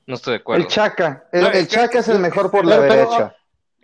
no 0.05 0.15
estoy 0.15 0.33
de 0.33 0.39
acuerdo. 0.39 0.63
El 0.63 0.69
Chaca. 0.69 1.25
El, 1.31 1.41
No, 1.41 1.47
el 1.49 1.55
es 1.55 1.67
que- 1.67 1.75
Chaca 1.75 1.99
es 1.99 2.07
el 2.07 2.19
mejor 2.19 2.51
por 2.51 2.65
la 2.65 2.77
Pero- 2.77 2.87
pero- 2.87 3.09
derecha. 3.09 3.35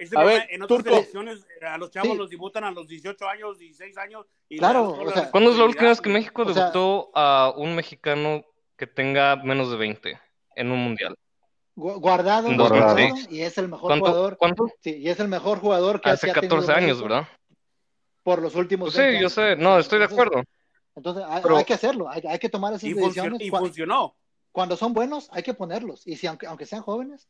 Ese 0.01 0.17
A 0.17 0.23
ver, 0.23 0.47
en 0.49 0.63
otras 0.63 0.79
Turco. 0.79 0.95
selecciones 0.95 1.45
eh, 1.61 1.65
a 1.65 1.77
los 1.77 1.91
chavos 1.91 2.11
Sí. 2.13 2.17
los 2.17 2.29
debutan 2.31 2.63
a 2.63 2.71
los 2.71 2.87
18 2.87 3.27
años, 3.29 3.59
16 3.59 3.95
años. 3.99 4.25
Y 4.49 4.57
Claro, 4.57 4.89
o 4.93 5.11
sea, 5.11 5.29
¿Cuándo 5.29 5.51
es 5.51 5.57
la 5.57 5.65
última 5.65 5.89
vez 5.89 6.01
que 6.01 6.09
México 6.09 6.41
O 6.41 6.45
sea- 6.51 6.63
debutó 6.63 7.11
a 7.13 7.53
un 7.55 7.75
mexicano 7.75 8.43
que 8.75 8.87
tenga 8.87 9.35
menos 9.35 9.69
de 9.69 9.77
20 9.77 10.19
en 10.55 10.71
un 10.71 10.79
mundial? 10.79 11.15
Gu- 11.75 11.99
Guardado, 12.01 12.47
En 12.49 12.57
guardado, 12.57 12.95
2006. 12.97 13.27
y 13.31 13.41
es 13.41 13.57
el 13.59 13.67
mejor 13.67 13.89
¿Cuánto? 13.89 14.05
jugador. 14.07 14.37
¿Cuánto? 14.37 14.65
Sí, 14.81 14.95
y 14.97 15.07
es 15.07 15.19
el 15.19 15.27
mejor 15.27 15.59
jugador 15.59 16.01
que, 16.01 16.09
Hace 16.09 16.25
que 16.27 16.31
ha 16.31 16.33
tenido 16.33 16.55
14 16.57 16.71
años, 16.73 16.97
México 16.97 17.07
¿verdad? 17.09 17.27
por 18.23 18.41
los 18.41 18.55
últimos 18.55 18.87
Pues 18.87 18.97
20 18.97 19.11
sí, 19.13 19.21
yo 19.21 19.25
años. 19.27 19.33
sé. 19.33 19.55
No, 19.63 19.77
estoy 19.79 19.99
de 19.99 20.05
Entonces, 20.05 20.25
acuerdo. 20.27 20.47
Entonces, 20.95 21.23
hay, 21.27 21.41
Pero- 21.43 21.57
hay 21.57 21.63
que 21.65 21.73
hacerlo, 21.75 22.09
hay, 22.09 22.21
hay 22.27 22.39
que 22.39 22.49
tomar 22.49 22.73
esas 22.73 22.83
Y, 22.85 22.93
funcionó, 22.93 23.37
decisiones. 23.37 23.41
y 23.41 23.49
funcionó. 23.51 24.15
Cuando 24.51 24.75
son 24.75 24.93
buenos, 24.93 25.29
hay 25.31 25.43
que 25.43 25.53
ponerlos. 25.53 26.05
Y 26.07 26.15
si 26.17 26.25
aunque, 26.27 26.47
aunque 26.47 26.65
sean 26.65 26.81
jóvenes, 26.81 27.29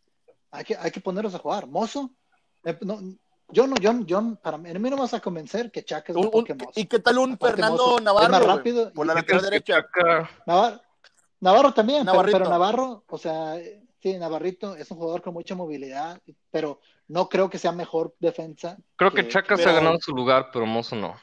hay 0.50 0.64
que, 0.66 0.76
hay 0.76 0.90
que 0.92 1.00
ponerlos 1.02 1.36
a 1.36 1.40
jugar. 1.40 1.68
Mozo, 1.68 2.10
eh, 2.64 2.78
no, 2.82 3.00
yo 3.50 3.68
no, 3.68 3.76
yo, 3.78 3.92
yo, 4.06 4.36
para 4.42 4.58
mí, 4.58 4.70
a 4.70 4.74
mí 4.74 4.90
no 4.90 4.96
me 4.96 5.02
vas 5.02 5.14
a 5.14 5.20
convencer 5.20 5.72
que 5.72 5.84
Chaca 5.84 6.12
es 6.14 6.16
Un- 6.18 6.26
mejor 6.26 6.44
que 6.46 6.54
Mozo. 6.54 6.72
¿Y 6.80 6.86
qué 6.86 7.00
tal 7.00 7.18
un 7.18 7.34
Aparte, 7.34 7.56
Fernando 7.56 7.84
Mozo 7.84 7.98
es 7.98 8.04
Navarro? 8.04 8.32
más 8.32 8.46
rápido 8.46 8.94
por 8.94 9.06
la 9.08 9.14
¿Qué 9.16 9.20
lateral 9.22 9.42
tienes 9.42 9.64
que 9.64 9.74
derecha. 9.74 10.30
Navarro, 10.46 10.82
Navarro 11.40 11.74
también, 11.74 12.06
pero, 12.06 12.50
Navarro, 12.50 13.04
o 13.08 13.18
sea, 13.18 13.56
sí, 14.02 14.18
Navarrito 14.18 14.76
es 14.76 14.90
un 14.92 14.98
jugador 14.98 15.22
con 15.22 15.34
mucha 15.34 15.56
movilidad, 15.56 16.22
pero 16.52 16.80
no 17.08 17.28
creo 17.28 17.50
que 17.50 17.58
sea 17.58 17.72
mejor 17.72 18.16
defensa. 18.20 18.78
Creo 18.96 19.12
que 19.12 19.28
Chaca 19.28 19.58
se 19.58 19.68
ha 19.68 19.74
ganado 19.74 19.98
su 20.00 20.12
lugar, 20.16 20.50
pero 20.54 20.66
Mozo 20.66 20.96
no. 20.96 21.16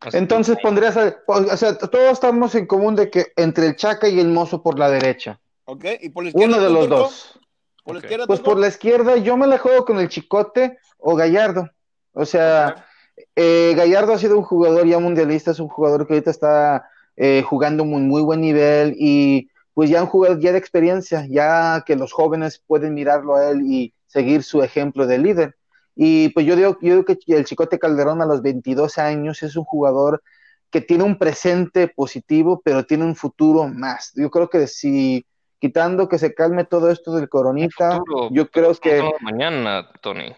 Así 0.00 0.12
que- 0.12 0.18
Entonces 0.18 0.56
pondrías, 0.62 0.96
a- 0.96 1.16
o 1.26 1.56
sea, 1.56 1.76
todos 1.76 2.12
estamos 2.12 2.54
en 2.54 2.66
común 2.66 2.94
de 2.94 3.10
que 3.10 3.32
entre 3.34 3.66
el 3.66 3.76
Chaca 3.76 4.08
y 4.08 4.20
el 4.20 4.28
Mozo 4.28 4.62
por 4.62 4.78
la 4.78 4.88
derecha. 4.88 5.40
¿Ok? 5.64 5.84
¿Y 6.00 6.10
por 6.10 6.22
la 6.22 6.30
izquierda? 6.30 6.56
Uno 6.56 6.64
de 6.64 6.70
los 6.70 6.88
dos. 6.88 7.40
¿Por 7.88 7.96
la 7.96 8.00
izquierda? 8.02 8.26
Pues 8.26 8.40
por 8.40 8.58
la 8.58 8.68
izquierda 8.68 9.16
yo 9.16 9.38
me 9.38 9.46
la 9.46 9.56
juego 9.56 9.86
con 9.86 9.98
el 9.98 10.10
Chicote 10.10 10.78
o 10.98 11.16
Gallardo. 11.16 11.70
O 12.12 12.26
sea, 12.26 12.86
eh, 13.34 13.72
Gallardo 13.74 14.12
ha 14.12 14.18
sido 14.18 14.36
un 14.36 14.44
jugador 14.44 14.86
ya 14.86 14.98
mundialista, 14.98 15.52
es 15.52 15.58
un 15.58 15.68
jugador 15.68 16.06
que 16.06 16.12
ahorita 16.12 16.30
está 16.30 16.86
eh, 17.16 17.42
jugando 17.42 17.86
muy, 17.86 18.02
muy 18.02 18.20
buen 18.20 18.42
nivel 18.42 18.94
y 18.98 19.48
pues 19.72 19.88
ya 19.88 20.02
un 20.02 20.08
jugador 20.08 20.38
ya 20.38 20.52
de 20.52 20.58
experiencia, 20.58 21.24
ya 21.30 21.82
que 21.86 21.96
los 21.96 22.12
jóvenes 22.12 22.62
pueden 22.66 22.92
mirarlo 22.92 23.36
a 23.36 23.48
él 23.50 23.62
y 23.62 23.94
seguir 24.06 24.42
su 24.42 24.62
ejemplo 24.62 25.06
de 25.06 25.16
líder. 25.16 25.56
Y 25.96 26.28
pues 26.30 26.44
yo 26.44 26.56
digo, 26.56 26.76
yo 26.82 26.96
digo 26.96 27.04
que 27.06 27.18
el 27.28 27.46
Chicote 27.46 27.78
Calderón 27.78 28.20
a 28.20 28.26
los 28.26 28.42
22 28.42 28.98
años 28.98 29.42
es 29.42 29.56
un 29.56 29.64
jugador 29.64 30.22
que 30.70 30.82
tiene 30.82 31.04
un 31.04 31.16
presente 31.16 31.88
positivo, 31.88 32.60
pero 32.62 32.84
tiene 32.84 33.04
un 33.04 33.16
futuro 33.16 33.66
más. 33.66 34.12
Yo 34.14 34.30
creo 34.30 34.50
que 34.50 34.66
si 34.66 35.24
quitando 35.58 36.08
que 36.08 36.18
se 36.18 36.34
calme 36.34 36.64
todo 36.64 36.90
esto 36.90 37.12
del 37.14 37.28
coronita, 37.28 37.98
futuro, 37.98 38.28
yo 38.30 38.50
creo 38.50 38.70
Estamos 38.70 38.80
que, 38.80 38.90
hablando 38.98 39.16
de 39.18 39.24
mañana, 39.24 39.88
Tony. 40.00 40.34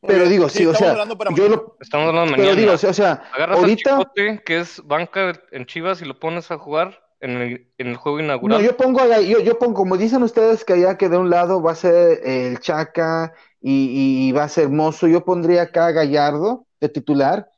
pero 0.00 0.28
digo, 0.28 0.48
sí, 0.48 0.66
o 0.66 0.72
estamos 0.72 0.96
sea, 0.96 1.34
yo 1.34 1.48
lo, 1.48 1.76
Estamos 1.80 2.08
hablando 2.08 2.30
de 2.32 2.36
pero 2.36 2.54
mañana. 2.54 2.60
digo, 2.60 2.72
o 2.90 2.92
sea, 2.92 3.22
Agarras 3.32 3.58
ahorita, 3.58 3.98
Chicote, 3.98 4.42
que 4.44 4.60
es 4.60 4.80
banca 4.84 5.32
en 5.50 5.66
Chivas, 5.66 6.02
y 6.02 6.04
lo 6.04 6.18
pones 6.18 6.50
a 6.50 6.58
jugar 6.58 7.00
en 7.20 7.30
el, 7.40 7.72
en 7.78 7.86
el 7.88 7.96
juego 7.96 8.18
no, 8.18 8.24
inaugural. 8.24 8.62
yo 8.62 8.76
pongo, 8.76 9.00
a- 9.00 9.20
yo, 9.20 9.40
yo 9.40 9.58
pongo, 9.58 9.74
como 9.74 9.96
dicen 9.96 10.22
ustedes 10.22 10.64
que 10.64 10.72
allá 10.72 10.98
que 10.98 11.08
de 11.08 11.16
un 11.18 11.30
lado 11.30 11.62
va 11.62 11.72
a 11.72 11.76
ser 11.76 12.20
el 12.26 12.58
Chaca 12.60 13.32
y, 13.60 14.28
y 14.28 14.32
va 14.32 14.44
a 14.44 14.48
ser 14.48 14.68
Mozo, 14.68 15.06
yo 15.06 15.24
pondría 15.24 15.62
acá 15.62 15.86
a 15.86 15.92
Gallardo 15.92 16.66
de 16.80 16.88
titular 16.88 17.48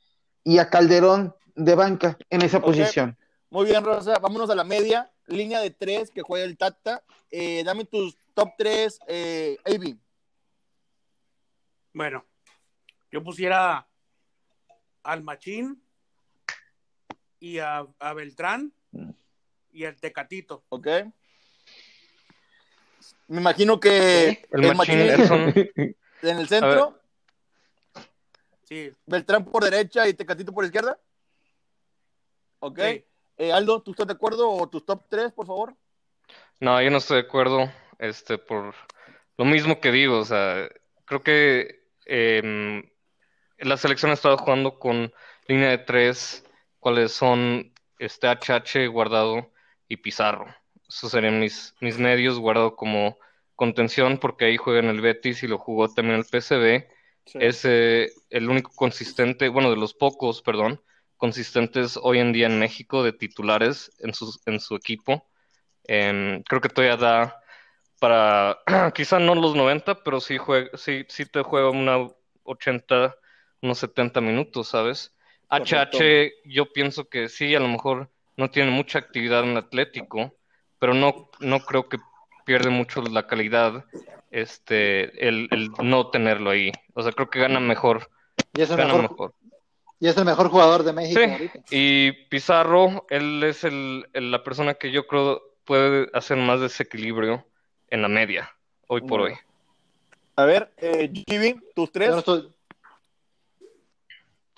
y 0.42 0.59
a 0.59 0.68
Calderón 0.68 1.34
de 1.55 1.74
banca 1.74 2.18
en 2.28 2.42
esa 2.42 2.61
posición. 2.61 3.16
Muy 3.48 3.64
bien, 3.64 3.82
Rosa. 3.84 4.18
Vámonos 4.18 4.50
a 4.50 4.55
la 4.55 4.64
media. 4.64 5.11
Línea 5.27 5.61
de 5.61 5.70
tres 5.70 6.11
que 6.11 6.22
juega 6.22 6.45
el 6.45 6.57
Tata. 6.57 7.03
Eh, 7.31 7.62
dame 7.64 7.85
tus 7.85 8.16
top 8.35 8.51
tres, 8.59 8.99
eh, 9.07 9.57
AB. 9.64 9.97
Bueno, 11.93 12.25
yo 13.11 13.22
pusiera 13.22 13.87
al 15.03 15.22
Machín 15.22 15.83
y 17.39 17.59
a, 17.59 17.87
a 17.99 18.14
Beltrán 18.14 18.72
y 19.72 19.85
al 19.85 19.97
Tecatito. 19.97 20.64
¿Ok? 20.68 20.89
Me 23.29 23.41
imagino 23.41 23.81
que 23.81 24.47
El 24.51 24.64
el, 24.64 24.75
Machín 24.75 24.99
en 26.22 26.39
el 26.39 26.49
centro, 26.49 27.01
Sí, 28.64 28.91
Beltrán 29.05 29.45
por 29.45 29.62
derecha 29.62 30.09
y 30.09 30.14
Tecatito 30.14 30.53
por 30.53 30.64
izquierda. 30.64 30.99
¿Ok? 32.61 32.81
Sí. 32.81 33.05
Eh, 33.37 33.53
Aldo, 33.53 33.82
¿tú 33.82 33.91
estás 33.91 34.07
de 34.07 34.12
acuerdo? 34.12 34.49
¿O 34.51 34.68
tus 34.68 34.85
top 34.85 35.03
tres, 35.09 35.32
por 35.32 35.47
favor? 35.47 35.74
No, 36.61 36.80
yo 36.80 36.91
no 36.91 36.99
estoy 36.99 37.20
de 37.20 37.26
acuerdo, 37.26 37.70
este, 37.99 38.39
por 38.39 38.74
lo 39.37 39.45
mismo 39.45 39.80
que 39.80 39.91
digo, 39.91 40.18
o 40.18 40.24
sea, 40.24 40.68
creo 41.05 41.22
que 41.22 41.82
em, 42.07 42.82
la 43.59 43.76
selección 43.76 44.11
ha 44.11 44.14
estado 44.14 44.39
jugando 44.39 44.78
con 44.78 45.12
línea 45.49 45.70
de 45.70 45.78
tres, 45.78 46.45
cuáles 46.78 47.12
son 47.12 47.72
este 47.99 48.28
HH, 48.28 48.89
Guardado 48.89 49.51
y 49.89 49.97
Pizarro. 49.97 50.47
Esos 50.89 51.11
serían 51.11 51.41
mis, 51.41 51.74
mis 51.80 51.99
medios, 51.99 52.39
Guardado 52.39 52.76
como 52.76 53.18
contención, 53.57 54.18
porque 54.18 54.47
ahí 54.47 54.57
juega 54.57 54.80
en 54.80 54.89
el 54.89 55.01
Betis 55.01 55.43
y 55.43 55.49
lo 55.49 55.59
jugó 55.59 55.93
también 55.93 56.18
el 56.18 56.24
PSV. 56.24 56.89
Es 57.35 57.64
eh, 57.64 58.11
el 58.30 58.49
único 58.49 58.70
consistente, 58.76 59.49
bueno, 59.49 59.70
de 59.70 59.76
los 59.76 59.95
pocos, 59.95 60.43
perdón, 60.43 60.80
consistentes 61.25 61.99
hoy 62.03 62.18
en 62.18 62.35
día 62.35 62.45
en 62.49 62.59
México 62.59 63.03
de 63.03 63.14
titulares 63.14 63.91
en 64.01 64.12
su, 64.12 64.39
en 64.45 64.61
su 64.61 64.77
equipo. 64.77 65.27
Em, 65.85 66.43
creo 66.43 66.61
que 66.61 66.68
todavía 66.68 66.99
da 66.99 67.41
para, 67.99 68.59
quizá 68.95 69.18
no 69.18 69.35
los 69.35 69.55
90, 69.57 70.05
pero 70.05 70.20
sí, 70.20 70.37
juega, 70.37 70.68
sí, 70.77 71.07
sí 71.09 71.25
te 71.25 71.41
juega 71.41 71.70
una 71.70 72.11
80, 72.43 73.16
unos 73.62 73.79
70 73.79 74.20
minutos, 74.20 74.68
¿sabes? 74.68 75.16
Correcto. 75.49 75.97
HH, 75.97 76.33
yo 76.45 76.70
pienso 76.70 77.09
que 77.09 77.31
sí, 77.31 77.55
a 77.55 77.61
lo 77.61 77.68
mejor 77.68 78.11
no 78.37 78.51
tiene 78.51 78.70
mucha 78.70 78.99
actividad 78.99 79.45
en 79.45 79.53
el 79.53 79.57
Atlético, 79.57 80.37
pero 80.79 80.93
no, 80.93 81.31
no 81.41 81.61
creo 81.61 81.89
que 81.89 81.97
pierde 82.45 82.68
mucho 82.68 83.01
la 83.01 83.27
calidad 83.27 83.87
este 84.31 85.27
el, 85.27 85.49
el 85.53 85.70
no 85.83 86.11
tenerlo 86.11 86.51
ahí. 86.51 86.70
O 86.93 87.03
sea, 87.03 87.12
creo 87.12 87.31
que 87.31 87.39
gana 87.39 87.61
mejor, 87.61 88.11
Y 88.55 88.61
es 88.61 88.70
el 88.70 88.77
gana 88.77 88.93
mejor, 88.93 89.11
mejor. 89.11 89.35
Y 90.05 90.09
es 90.09 90.16
el 90.18 90.24
mejor 90.26 90.50
jugador 90.50 90.82
de 90.82 90.92
México 90.92 91.18
Sí, 91.24 91.30
ahorita. 91.30 91.59
y 91.70 92.12
Pizarro, 92.28 93.07
él 93.09 93.42
es 93.42 93.64
el, 93.64 94.07
el- 94.12 94.30
la 94.30 94.44
persona 94.44 94.74
que 94.74 94.90
yo 94.90 95.07
creo 95.07 95.40
puede 95.64 96.11
hacer 96.12 96.36
más 96.36 96.61
desequilibrio 96.61 97.46
en 97.88 98.02
la 98.02 98.09
media, 98.09 98.55
hoy 98.86 99.00
por 99.00 99.20
Muy 99.20 99.30
hoy. 99.30 99.38
A 100.36 100.44
ver, 100.44 100.70
eh, 100.76 101.11
Jimmy, 101.26 101.57
tus 101.74 101.90
tres. 101.90 102.09
Yo 102.09 102.12
no 102.12 102.18
estoy... 102.18 102.52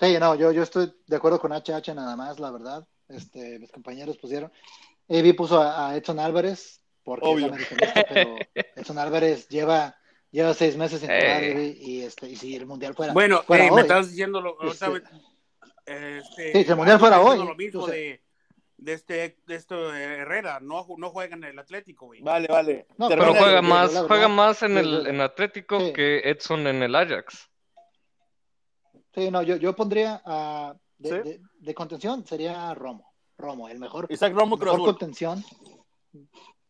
Sí, 0.01 0.17
no, 0.19 0.35
yo, 0.35 0.51
yo 0.51 0.63
estoy 0.63 0.93
de 1.07 1.15
acuerdo 1.15 1.39
con 1.39 1.51
HH 1.53 1.93
nada 1.95 2.15
más, 2.17 2.39
la 2.39 2.51
verdad. 2.51 2.85
Este, 3.07 3.57
mis 3.57 3.71
compañeros 3.71 4.17
pusieron. 4.17 4.51
Evi 5.07 5.31
puso 5.33 5.61
a, 5.61 5.89
a 5.91 5.95
Edson 5.95 6.19
Álvarez, 6.19 6.81
porque 7.03 7.25
Obvio. 7.25 7.53
es 7.55 7.67
pero 8.09 8.35
Edson 8.75 8.97
Álvarez 8.99 9.47
lleva, 9.47 9.95
lleva 10.29 10.53
seis 10.53 10.75
meses 10.75 10.99
sin 10.99 11.07
jugar, 11.09 11.41
Eh. 11.43 11.51
Evi, 11.51 11.77
y, 11.79 12.01
este, 12.01 12.29
y 12.29 12.35
si 12.35 12.53
el 12.55 12.65
mundial 12.65 12.93
fuera, 12.95 13.13
Bueno, 13.13 13.43
fuera 13.43 13.65
eh, 13.65 13.69
hoy, 13.69 13.75
me 13.77 13.81
estás 13.83 14.09
diciendo 14.09 14.41
lo, 14.41 14.61
Este- 14.69 14.85
este, 15.87 16.51
Sí, 16.53 16.63
si 16.63 16.69
el 16.69 16.75
Mundial 16.75 16.99
fuera 16.99 17.21
hoy, 17.21 17.37
lo 17.37 17.55
mismo 17.55 17.83
o 17.83 17.85
sea- 17.87 17.95
de, 17.95 18.21
de 18.77 18.93
este, 18.93 19.37
de 19.45 19.55
este 19.55 19.75
Herrera, 19.75 20.59
no, 20.59 20.85
no 20.97 21.09
juega 21.09 21.35
en 21.35 21.43
el 21.45 21.57
Atlético, 21.57 22.07
güey. 22.07 22.21
Vale, 22.21 22.47
vale. 22.47 22.85
No, 22.97 23.07
Pero 23.09 23.33
juega 23.33 23.61
más, 23.61 23.97
juega 24.07 24.27
más 24.27 24.61
en 24.63 24.77
el 24.77 25.07
en 25.07 25.21
Atlético 25.21 25.79
Sí. 25.79 25.93
que 25.93 26.19
Edson 26.29 26.67
en 26.67 26.83
el 26.83 26.93
Ajax. 26.95 27.49
Sí, 29.15 29.31
no, 29.31 29.41
yo, 29.41 29.55
yo 29.55 29.75
pondría 29.75 30.21
a, 30.25 30.75
de, 30.97 31.09
¿Sí? 31.09 31.29
de- 31.29 31.41
de 31.59 31.73
contención, 31.73 32.25
sería 32.25 32.73
Romo. 32.75 33.13
Romo, 33.37 33.69
el 33.69 33.79
mejor, 33.79 34.07
Isaac 34.09 34.33
Romo 34.33 34.57
mejor 34.57 34.79
contención. 34.79 35.43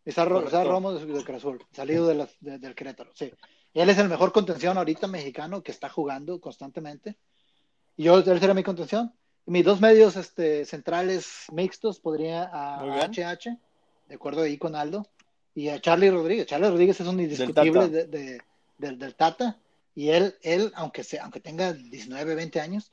Isaac. 0.05 0.29
Isaac 0.47 0.67
Romo 0.67 0.93
de, 0.93 1.05
de 1.05 1.59
salido 1.71 2.07
de 2.07 2.15
la- 2.15 2.29
de- 2.39 2.59
del 2.59 2.75
Querétaro, 2.75 3.11
sí. 3.13 3.33
Él 3.73 3.89
es 3.89 3.97
el 3.97 4.09
mejor 4.09 4.31
contención 4.31 4.77
ahorita 4.77 5.07
mexicano 5.07 5.61
que 5.61 5.71
está 5.71 5.89
jugando 5.89 6.39
constantemente. 6.39 7.17
Y 7.97 8.03
yo, 8.03 8.17
él 8.19 8.23
sería 8.39 8.53
mi 8.53 8.63
contención. 8.63 9.11
Y 9.45 9.51
mis 9.51 9.65
dos 9.65 9.81
medios 9.81 10.15
este, 10.15 10.65
centrales 10.65 11.45
mixtos 11.51 11.99
podría 11.99 12.43
a, 12.43 12.79
a. 12.79 13.07
HH, 13.09 13.57
de 14.09 14.15
acuerdo 14.15 14.41
ahí 14.43 14.57
con 14.57 14.75
Aldo, 14.75 15.07
y 15.55 15.69
a 15.69 15.81
Charlie 15.81 16.11
Rodríguez. 16.11 16.45
Charlie 16.45 16.69
Rodríguez 16.69 16.99
es 17.01 17.07
un 17.07 17.19
indiscutible 17.19 17.71
Tata. 17.81 17.87
de- 17.87 18.05
de- 18.05 18.41
del, 18.77 18.99
del 18.99 19.15
Tata. 19.15 19.57
Y 19.95 20.09
él, 20.09 20.35
él 20.43 20.71
aunque, 20.75 21.03
sea, 21.03 21.23
aunque 21.23 21.39
tenga 21.39 21.73
19, 21.73 22.35
20 22.35 22.59
años, 22.61 22.91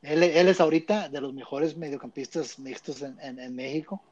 él, 0.00 0.22
él 0.22 0.48
es 0.48 0.60
ahorita 0.60 1.10
de 1.10 1.20
los 1.20 1.34
mejores 1.34 1.76
mediocampistas 1.76 2.58
mixtos 2.58 3.02
en, 3.02 3.18
en- 3.20 3.38
en 3.38 3.54
México. 3.54 4.02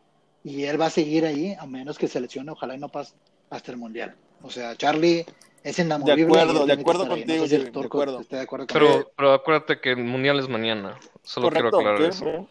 Y 0.45 0.65
él 0.65 0.81
va 0.81 0.87
a 0.87 0.91
seguir 0.91 1.25
ahí, 1.25 1.55
a 1.59 1.65
menos 1.67 1.97
que 1.99 2.09
se 2.09 2.21
lesione, 2.21 2.53
ojalá 2.53 2.75
y 2.75 2.79
no 2.79 2.89
pase 2.91 3.15
hasta 3.51 3.71
el 3.73 3.79
Mundial. 3.79 4.15
O 4.43 4.51
sea, 4.51 4.77
Charlie 4.77 5.25
es 5.63 5.79
inamovible. 5.79 6.17
De 6.17 6.41
acuerdo, 6.41 6.67
de 6.67 6.73
acuerdo 6.73 7.09
contigo, 7.09 7.37
No 7.37 7.43
sé 7.43 7.49
si 7.49 7.55
el 7.57 7.61
Jimmy, 7.67 7.81
de 7.81 7.87
acuerdo. 7.87 8.21
esté 8.21 8.37
de 8.37 8.43
acuerdo 8.43 8.67
conmigo. 8.67 8.93
Pero, 8.97 9.13
pero 9.17 9.33
acuérdate 9.33 9.81
que 9.81 9.91
el 9.91 10.05
mundial 10.05 10.39
es 10.39 10.49
mañana. 10.49 10.99
Solo 11.23 11.51
quiero 11.51 11.69
aclarar 11.69 12.03
eso. 12.03 12.49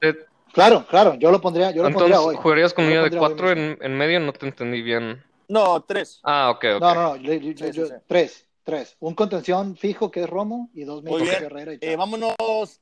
Eh, 0.00 0.14
Claro, 0.52 0.84
claro, 0.88 1.14
yo 1.14 1.30
lo 1.30 1.40
pondría, 1.40 1.70
yo 1.70 1.82
lo 1.82 1.88
Entonces, 1.88 2.16
pondría 2.16 2.20
hoy. 2.20 2.42
¿jugarías 2.42 2.74
con 2.74 2.84
línea 2.86 3.02
de 3.02 3.16
cuatro 3.16 3.52
en, 3.52 3.78
en 3.80 3.96
medio? 3.96 4.18
No 4.18 4.32
te 4.32 4.46
entendí 4.46 4.82
bien. 4.82 5.22
No, 5.46 5.80
tres. 5.84 6.18
Ah, 6.24 6.50
ok, 6.50 6.64
ok. 6.74 6.80
No, 6.80 6.94
no, 6.94 7.02
no, 7.02 7.16
yo- 7.16 7.34
yo- 7.34 7.52
Sí, 7.52 7.72
sí, 7.72 7.78
yo- 7.78 7.86
sí. 7.86 7.92
tres, 8.08 8.48
tres. 8.64 8.96
Un 8.98 9.14
contención 9.14 9.76
fijo 9.76 10.10
que 10.10 10.22
es 10.24 10.28
Romo 10.28 10.68
y 10.74 10.82
dos 10.82 11.04
Muy 11.04 11.20
medios 11.20 11.28
bien. 11.38 11.44
Herrera 11.44 11.74
y 11.74 11.78
Eh, 11.80 11.94
vámonos 11.94 12.34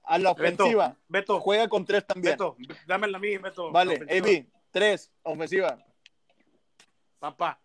a 0.03 0.19
la 0.19 0.31
ofensiva. 0.31 0.97
Beto, 1.09 1.41
Juega 1.41 1.69
con 1.69 1.85
tres 1.85 2.07
también. 2.07 2.33
Beto, 2.39 2.57
dámela 2.87 3.19
a 3.19 3.21
mí, 3.21 3.37
Beto. 3.37 3.71
Vale. 3.71 4.01
Evi, 4.09 4.49
tres, 4.71 5.13
ofensiva. 5.23 5.79
Papá, 7.19 7.61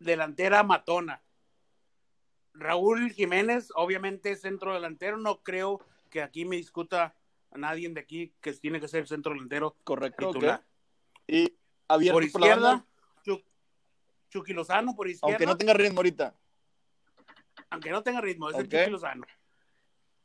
delantera 0.00 0.62
matona. 0.62 1.22
Raúl 2.54 3.12
Jiménez, 3.12 3.70
obviamente 3.76 4.34
centro 4.34 4.74
delantero, 4.74 5.16
no 5.18 5.42
creo 5.42 5.80
que 6.10 6.20
aquí 6.20 6.44
me 6.44 6.56
discuta 6.56 7.14
a 7.52 7.58
nadie 7.58 7.88
de 7.88 8.00
aquí 8.00 8.34
que 8.40 8.52
tiene 8.54 8.80
que 8.80 8.88
ser 8.88 9.06
centro 9.06 9.32
delantero 9.32 9.76
Correcto. 9.84 10.32
titular. 10.32 10.64
Y 11.28 11.54
abierto 11.86 12.14
Por 12.14 12.24
izquierda, 12.24 12.84
Chucky 14.30 14.52
Lozano 14.52 14.94
por 14.94 15.08
izquierda, 15.08 15.34
aunque 15.34 15.46
no 15.46 15.56
tenga 15.56 15.74
ritmo 15.74 15.98
ahorita. 15.98 16.34
tenga 18.02 18.20
ritmo, 18.20 18.50
es 18.50 18.56
el 18.58 18.68
Chucky 18.68 18.90
Lozano. 18.90 19.24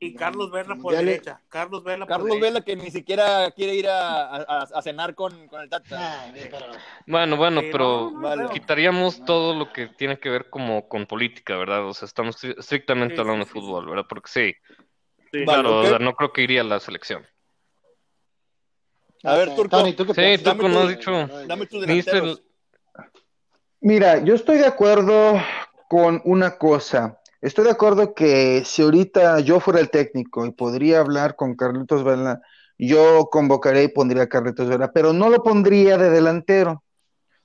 Y 0.05 0.13
Carlos 0.15 0.51
Vela 0.51 0.75
por 0.75 0.93
mundiales- 0.93 1.05
derecha. 1.23 1.41
Carlos 1.49 1.83
Vela 1.83 2.05
por 2.05 2.07
Carlos 2.09 2.27
derecha. 2.29 2.45
Vela 2.45 2.61
que 2.61 2.75
ni 2.75 2.91
siquiera 2.91 3.51
quiere 3.51 3.75
ir 3.75 3.87
a, 3.87 4.25
a- 4.35 4.67
a 4.73 4.81
cenar 4.81 5.15
con, 5.15 5.47
con 5.47 5.61
el 5.61 5.69
Tata. 5.69 6.21
Ay, 6.23 6.47
pero 6.51 6.65
Bueno, 7.07 7.37
bueno, 7.37 7.61
Sí, 7.61 7.69
pero 7.71 8.11
vale. 8.11 8.49
quitaríamos 8.53 9.23
todo 9.25 9.53
lo 9.55 9.71
que 9.73 9.87
tiene 9.87 10.19
que 10.19 10.29
ver 10.29 10.49
como 10.49 10.87
con 10.87 11.05
política, 11.05 11.55
¿verdad? 11.57 11.85
O 11.87 11.93
sea, 11.93 12.05
estamos 12.05 12.35
estri- 12.43 12.57
estrictamente 12.59 13.15
Sí, 13.15 13.21
hablando 13.21 13.45
sí, 13.45 13.49
de 13.49 13.59
fútbol, 13.59 13.89
¿verdad? 13.89 14.05
Porque 14.07 14.29
sí, 14.31 14.53
Sí. 15.31 15.43
Vale, 15.43 15.61
claro, 15.63 15.79
ok. 15.79 15.85
o 15.85 15.89
sea, 15.89 15.99
no 15.99 16.13
creo 16.15 16.31
que 16.31 16.41
iría 16.43 16.61
a 16.61 16.63
la 16.63 16.79
selección. 16.79 17.25
A 19.23 19.35
ver, 19.35 19.55
Turco. 19.55 19.77
Tony, 19.77 19.93
¿tú 19.93 20.05
qué 20.05 20.37
Sí? 20.37 20.43
Turco, 20.43 20.69
no 20.69 20.81
has 20.81 20.89
dicho. 20.89 21.11
Dame 21.47 21.65
tus 21.65 21.85
Ni 21.87 21.95
dice 21.95 22.11
delanteros. 22.11 22.39
el- 22.39 22.45
Mira, 23.81 24.23
yo 24.23 24.35
estoy 24.35 24.57
de 24.59 24.65
acuerdo 24.67 25.39
con 25.89 26.21
una 26.25 26.57
cosa. 26.57 27.19
Estoy 27.41 27.65
de 27.65 27.71
acuerdo 27.71 28.13
que 28.13 28.63
si 28.65 28.81
ahorita 28.81 29.39
yo 29.41 29.59
fuera 29.59 29.79
el 29.79 29.89
técnico 29.89 30.45
y 30.45 30.51
podría 30.51 30.99
hablar 30.99 31.35
con 31.35 31.55
Carlitos 31.55 32.03
Vela, 32.03 32.41
yo 32.77 33.29
convocaría 33.31 33.83
y 33.83 33.87
pondría 33.87 34.23
a 34.23 34.29
Carlitos 34.29 34.67
Vela, 34.67 34.91
pero 34.91 35.13
no 35.13 35.29
lo 35.29 35.43
pondría 35.43 35.97
de 35.97 36.09
delantero, 36.09 36.83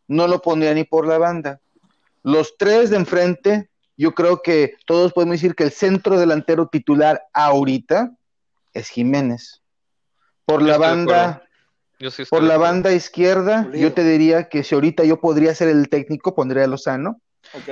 no 0.09 0.27
lo 0.27 0.41
pondría 0.41 0.75
ni 0.75 0.85
por 0.85 1.07
la 1.07 1.19
banda. 1.19 1.61
Los 2.23 2.57
tres 2.57 2.91
de 2.91 2.97
enfrente, 2.97 3.71
yo 3.97 4.13
creo 4.15 4.43
que 4.43 4.75
todos 4.87 5.13
podemos 5.13 5.35
decir 5.35 5.55
que 5.55 5.65
el 5.65 5.71
centro 5.71 6.19
delantero 6.19 6.69
titular 6.69 7.23
ahorita 7.33 8.13
es 8.73 8.89
Jiménez. 8.89 9.63
Por 10.45 10.61
Yo 10.61 10.67
la 10.67 10.79
banda. 10.79 11.43
Yo 11.99 12.11
sí 12.11 12.25
por 12.25 12.43
la 12.43 12.57
banda 12.57 12.95
izquierda, 12.95 13.65
Pulido. 13.65 13.89
yo 13.89 13.93
te 13.93 14.03
diría 14.05 14.49
que 14.49 14.65
si 14.65 14.75
ahorita 14.75 15.05
yo 15.05 15.21
podría 15.21 15.55
ser 15.55 15.69
el 15.69 15.91
técnico, 15.91 16.35
pondría 16.35 16.65
a 16.65 16.67
Lozano 16.67 17.21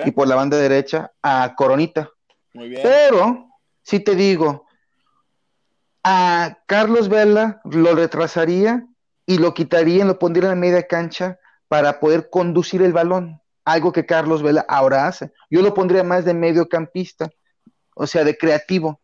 Y 0.04 0.10
por 0.10 0.26
la 0.28 0.34
banda 0.34 0.56
derecha 0.56 1.12
a 1.22 1.54
Coronita. 1.56 2.10
Muy 2.54 2.68
bien. 2.70 2.82
Pero, 2.82 3.48
si 3.82 4.00
te 4.00 4.14
digo, 4.14 4.66
a 6.04 6.58
Carlos 6.66 7.08
Vela 7.08 7.60
lo 7.64 7.94
retrasaría 7.94 8.86
y 9.26 9.38
lo 9.38 9.54
quitaría 9.54 10.04
y 10.04 10.06
lo 10.06 10.18
pondría 10.18 10.44
en 10.44 10.50
la 10.50 10.54
media 10.56 10.86
cancha 10.86 11.38
para 11.68 12.00
poder 12.00 12.30
conducir 12.30 12.80
el 12.82 12.92
balón, 12.92 13.40
algo 13.64 13.92
que 13.92 14.06
Carlos 14.06 14.42
Vela 14.42 14.64
ahora 14.68 15.06
hace. 15.06 15.32
Yo 15.50 15.60
lo 15.62 15.74
pondría 15.74 16.02
más 16.02 16.24
de 16.24 16.32
mediocampista, 16.34 17.30
o 17.94 18.06
sea, 18.06 18.24
de 18.24 18.38
creativo, 18.38 19.00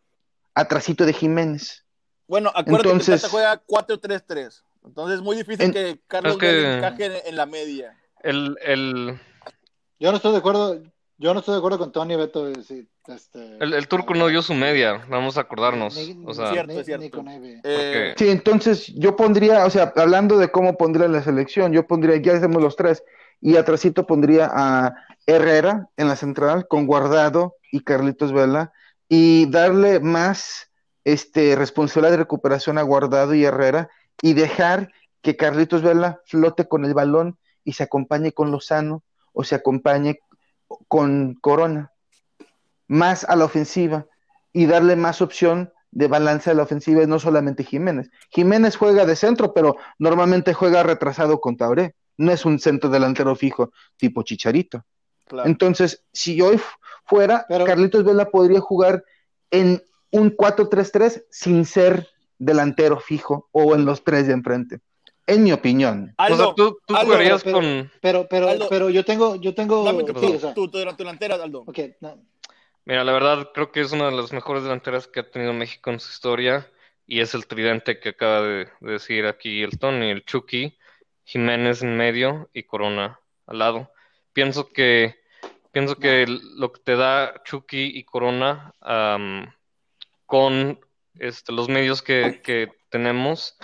atrasito 0.54 1.04
de 1.04 1.12
Jiménez. 1.12 1.84
Bueno, 2.26 2.50
acuérdate 2.54 2.88
Entonces- 2.90 3.22
que 3.22 3.28
juega 3.28 3.58
4-3-3. 3.66 4.62
Entonces 4.84 5.16
es 5.16 5.22
muy 5.22 5.36
difícil 5.36 5.66
En- 5.66 5.72
que 5.72 6.00
Carlos 6.06 6.34
Es 6.34 6.38
que- 6.38 6.46
Vela 6.52 6.76
encaje 6.78 7.04
en, 7.06 7.12
en 7.26 7.36
la 7.36 7.46
media. 7.46 7.98
El, 8.22 8.56
el, 8.62 9.20
Yo 9.98 10.10
no 10.10 10.16
estoy 10.16 10.32
de 10.32 10.38
acuerdo, 10.38 10.80
yo 11.18 11.32
no 11.34 11.40
estoy 11.40 11.52
de 11.54 11.58
acuerdo 11.58 11.78
con 11.78 11.92
Tony 11.92 12.16
Beto. 12.16 12.52
sí, 12.62 12.88
este, 13.06 13.58
el, 13.60 13.74
el 13.74 13.86
turco 13.88 14.14
no 14.14 14.28
dio 14.28 14.40
su 14.42 14.54
media, 14.54 15.04
vamos 15.08 15.36
a 15.36 15.42
acordarnos. 15.42 15.94
Ni- 15.96 16.24
O 16.26 16.34
sea, 16.34 16.50
Cierto, 16.52 16.72
ni- 16.72 16.78
es 16.80 16.86
cierto. 16.86 17.04
ni 17.04 17.10
con 17.10 17.28
Eve. 17.28 17.60
Eh, 17.62 18.14
Sí, 18.16 18.28
entonces 18.30 18.86
yo 18.94 19.14
pondría, 19.16 19.64
o 19.66 19.70
sea, 19.70 19.92
hablando 19.96 20.38
de 20.38 20.48
cómo 20.50 20.76
pondría 20.76 21.08
la 21.08 21.22
selección, 21.22 21.72
yo 21.72 21.86
pondría, 21.86 22.16
ya 22.16 22.34
hacemos 22.34 22.62
los 22.62 22.76
tres, 22.76 23.02
y 23.40 23.56
atrásito 23.56 24.06
pondría 24.06 24.50
a 24.52 24.94
Herrera 25.26 25.88
en 25.96 26.08
la 26.08 26.16
central, 26.16 26.66
con 26.68 26.86
Guardado 26.86 27.56
y 27.70 27.80
Carlitos 27.80 28.32
Vela, 28.32 28.72
y 29.08 29.46
darle 29.50 30.00
más 30.00 30.70
este, 31.04 31.54
responsabilidad 31.54 32.12
de 32.12 32.16
recuperación 32.18 32.78
a 32.78 32.82
Guardado 32.82 33.34
y 33.34 33.44
Herrera, 33.44 33.90
y 34.22 34.32
dejar 34.32 34.90
que 35.20 35.36
Carlitos 35.36 35.82
Vela 35.82 36.20
flote 36.24 36.66
con 36.66 36.84
el 36.86 36.94
balón 36.94 37.38
y 37.64 37.74
se 37.74 37.82
acompañe 37.82 38.32
con 38.32 38.50
Lozano, 38.50 39.02
o 39.34 39.44
se 39.44 39.54
acompañe 39.54 40.20
con 40.88 41.34
Corona, 41.42 41.92
más 42.88 43.24
a 43.24 43.36
la 43.36 43.44
ofensiva, 43.44 44.06
y 44.52 44.66
darle 44.66 44.96
más 44.96 45.20
opción 45.20 45.72
de 45.90 46.06
balance 46.08 46.50
a 46.50 46.54
la 46.54 46.62
ofensiva 46.62 47.02
y 47.02 47.06
no 47.06 47.18
solamente 47.18 47.64
Jiménez. 47.64 48.10
Jiménez 48.30 48.76
juega 48.76 49.04
de 49.04 49.16
centro, 49.16 49.52
pero 49.52 49.76
normalmente 49.98 50.54
juega 50.54 50.82
retrasado 50.82 51.40
con 51.40 51.56
Tauré. 51.56 51.94
No 52.16 52.32
es 52.32 52.44
un 52.44 52.58
centro 52.58 52.88
delantero 52.90 53.34
fijo 53.36 53.72
tipo 53.96 54.22
Chicharito. 54.22 54.84
claro. 55.26 55.48
Entonces, 55.48 56.04
si 56.12 56.40
hoy 56.40 56.60
fuera, 57.04 57.44
Pero- 57.48 57.64
Carlitos 57.64 58.04
Vela 58.04 58.30
podría 58.30 58.60
jugar 58.60 59.04
en 59.50 59.82
un 60.10 60.30
4-3-3 60.36 61.24
sin 61.30 61.64
ser 61.64 62.08
delantero 62.38 63.00
fijo 63.00 63.48
o 63.52 63.74
en 63.74 63.84
los 63.84 64.04
tres 64.04 64.26
de 64.28 64.32
enfrente. 64.34 64.80
En 65.26 65.42
mi 65.42 65.52
opinión. 65.52 66.14
o 66.18 66.26
sea, 66.26 66.34
Aldo, 66.34 66.54
tú, 66.54 66.78
tú 66.86 66.94
Aldo, 66.96 67.06
jugarías 67.12 67.42
pero- 67.42 67.56
con... 67.56 67.90
Pero, 68.00 68.26
pero, 68.28 68.48
Aldo, 68.48 68.66
pero 68.68 68.90
yo 68.90 69.04
tengo, 69.04 69.36
yo 69.36 69.54
tengo, 69.54 69.82
dame 69.84 70.04
tu, 70.04 70.18
sí, 70.18 70.26
o 70.34 70.38
sea, 70.38 70.52
tu, 70.54 70.68
tu 70.68 70.78
delantera, 70.78 71.36
Aldo. 71.36 71.64
no, 72.00 72.18
Mira, 72.86 73.02
la 73.04 73.12
verdad 73.12 73.50
creo 73.54 73.72
que 73.72 73.80
es 73.80 73.92
una 73.92 74.06
de 74.10 74.12
las 74.16 74.32
mejores 74.32 74.62
delanteras 74.62 75.06
que 75.08 75.20
ha 75.20 75.30
tenido 75.30 75.54
México 75.54 75.90
en 75.90 75.98
su 76.00 76.10
historia 76.10 76.70
y 77.06 77.20
es 77.20 77.32
el 77.34 77.46
tridente 77.46 77.98
que 77.98 78.10
acaba 78.10 78.42
de, 78.42 78.68
de 78.80 78.92
decir 78.92 79.24
aquí 79.26 79.62
el 79.62 79.78
Tony, 79.78 80.10
el 80.10 80.24
Chucky, 80.26 80.76
Jiménez 81.24 81.82
en 81.82 81.96
medio 81.96 82.50
y 82.52 82.64
Corona 82.64 83.18
al 83.46 83.58
lado. 83.58 83.90
Pienso 84.34 84.68
que 84.68 85.16
pienso 85.72 85.96
que 85.96 86.26
lo 86.28 86.72
que 86.72 86.80
te 86.82 86.96
da 86.96 87.42
Chucky 87.44 87.92
y 87.94 88.04
Corona 88.04 88.74
con 90.26 90.78
este, 91.18 91.52
los 91.52 91.68
medios 91.68 92.02
que, 92.02 92.40
que 92.42 92.68
tenemos 92.90 93.56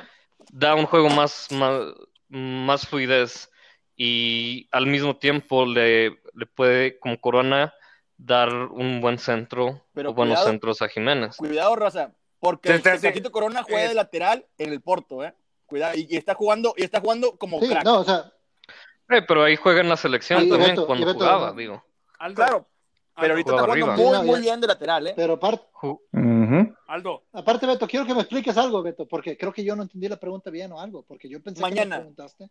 da 0.53 0.75
un 0.75 0.87
juego 0.87 1.09
más, 1.11 1.49
más, 1.53 1.81
más 2.29 2.87
fluidez 2.87 3.51
y 3.97 4.69
al 4.73 4.87
mismo 4.87 5.17
tiempo 5.17 5.67
le, 5.67 6.11
le 6.35 6.47
puede, 6.47 6.99
como 6.99 7.21
Corona, 7.21 7.75
dar 8.17 8.53
un 8.55 9.01
buen 9.01 9.19
centro 9.19 9.83
Pero 9.95 10.11
o 10.11 10.15
buenos 10.15 10.35
cuidado. 10.37 10.51
centros 10.51 10.83
a 10.83 10.89
Jiménez. 10.89 11.37
Cuidado, 11.37 11.77
raza, 11.77 12.15
porque 12.39 12.69
Sí, 12.79 12.89
el 12.89 13.01
sí, 13.01 13.23
Corona 13.31 13.63
juega 13.63 13.89
de 13.89 13.95
lateral 13.95 14.47
en 14.59 14.73
el 14.73 14.81
Porto, 14.81 15.25
¿eh? 15.25 15.35
Cuidado, 15.67 15.95
y, 15.97 16.07
y 16.11 16.17
está 16.17 16.35
jugando, 16.35 16.75
y 16.77 16.83
está 16.83 17.01
jugando 17.01 17.37
como 17.39 17.61
sí, 17.61 17.69
crack. 17.69 17.85
no, 17.85 18.01
o 18.01 18.05
sea, 18.05 18.33
Eh, 19.09 19.23
pero 19.27 19.43
ahí 19.45 19.57
juega 19.57 19.81
en 19.81 19.89
la 19.89 19.97
selección 19.97 20.49
también 20.49 20.71
Beto, 20.71 20.87
cuando 20.87 21.07
Beto, 21.07 21.19
jugaba, 21.19 21.49
no. 21.51 21.55
digo. 21.55 21.85
Aldo, 22.19 22.35
Claro, 22.37 22.70
pero 23.21 23.35
ahorita 23.35 23.51
está 23.51 23.63
jugando 23.65 23.91
arriba. 23.93 24.19
muy, 24.19 24.27
muy 24.27 24.41
bien 24.41 24.61
de 24.61 24.67
lateral, 24.67 25.07
¿eh? 25.09 25.13
pero 25.17 25.35
aparte, 25.35 25.65
Ju- 25.73 26.01
Ujú. 26.13 26.75
Aldo, 26.89 27.25
aparte, 27.33 27.67
Beto, 27.67 27.87
quiero 27.87 28.05
que 28.07 28.15
me 28.15 28.21
expliques 28.21 28.57
algo, 28.57 28.83
Beto, 28.83 29.07
porque 29.07 29.37
creo 29.37 29.53
que 29.53 29.63
yo 29.65 29.77
no 29.77 29.83
entendí 29.83 30.09
la 30.09 30.19
pregunta 30.19 30.51
bien 30.51 30.73
o 30.73 30.81
algo, 30.81 31.03
porque 31.03 31.29
yo 31.29 31.43
pensé 31.43 31.61
Mañana. 31.61 31.83
que 31.83 31.89
me 31.89 31.97
preguntaste 32.15 32.51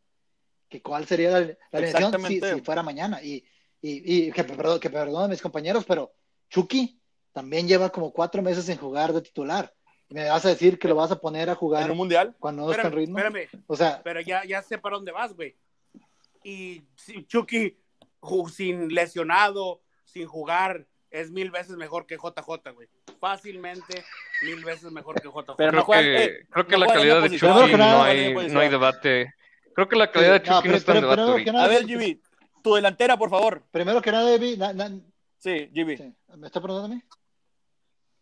que 0.70 0.82
cuál 0.82 1.06
sería 1.08 1.32
la, 1.32 1.40
la 1.40 1.58
alineación 1.74 2.22
si, 2.26 2.40
si 2.42 2.62
fuera 2.62 2.84
mañana. 2.84 3.22
Y, 3.24 3.44
y, 3.82 4.28
y 4.28 4.32
que, 4.32 4.44
perdón, 4.44 4.80
que 4.80 4.90
perdonen 4.90 5.30
mis 5.32 5.42
compañeros, 5.42 5.84
pero 5.86 6.14
Chucky 6.50 7.00
también 7.32 7.68
lleva 7.68 7.90
como 7.90 8.12
cuatro 8.14 8.42
meses 8.42 8.66
sin 8.66 8.78
jugar 8.78 9.12
de 9.14 9.22
titular. 9.22 9.74
Me 10.10 10.28
vas 10.30 10.46
a 10.46 10.50
decir 10.50 10.78
que 10.80 10.88
lo 10.88 10.96
vas 10.96 11.12
a 11.12 11.20
poner 11.20 11.50
a 11.50 11.56
jugar 11.56 11.84
En 11.84 11.92
un 11.92 11.98
mundial. 11.98 12.36
cuando 12.40 12.66
no 12.66 12.72
está 12.72 12.88
en 12.88 12.94
ritmo. 12.94 13.18
espérame, 13.20 13.48
O 13.68 13.76
sea, 13.76 14.02
pero 14.04 14.22
ya, 14.22 14.44
ya 14.46 14.62
sé 14.62 14.78
para 14.78 14.96
dónde 14.96 15.12
vas, 15.12 15.34
güey. 15.36 15.56
Y 16.44 16.84
si 16.96 17.26
Chucky, 17.26 17.78
sin 18.52 18.88
lesionado, 18.94 19.82
sin 20.12 20.28
jugar, 20.28 20.86
es 21.10 21.32
mil 21.32 21.52
veces 21.52 21.76
mejor 21.78 22.06
que 22.06 22.16
JJ, 22.18 22.72
güey. 22.74 22.88
Fácilmente 23.20 24.04
mil 24.44 24.64
veces 24.64 24.92
mejor 24.92 25.22
que 25.22 25.28
JJ. 25.28 25.56
Pero 25.56 25.56
Creo 25.56 25.72
no 25.72 25.84
juegan, 25.84 26.04
que, 26.06 26.24
eh, 26.24 26.48
creo 26.50 26.68
que 26.68 26.78
no 26.78 26.86
la 26.86 26.94
calidad 26.94 27.22
de. 27.22 27.30
Chucky 27.38 27.76
no 27.78 28.04
hay, 28.04 28.34
no 28.34 28.60
hay 28.60 28.70
debate. 28.70 29.34
Creo 29.74 29.88
que 29.88 29.96
la 29.96 30.12
calidad 30.12 30.34
de 30.34 30.42
Chucky 30.44 30.54
no 30.56 30.62
pero- 30.62 30.76
está 30.76 30.96
en 30.96 31.02
debate 31.02 31.58
A 31.58 31.68
ver, 31.68 31.86
Jimmy, 31.86 32.22
tu 32.62 32.76
delantera, 32.76 33.18
por 33.18 33.30
favor. 33.30 33.64
primero 33.72 34.02
que 34.02 34.12
nada, 34.12 34.74
na- 34.74 35.00
Sí, 35.38 35.70
Jimmy. 35.74 35.96
Sí. 35.98 36.14
¿Me 36.36 36.48
está 36.48 36.62
preguntando 36.62 36.94
a 36.94 36.98
mí? 36.98 37.04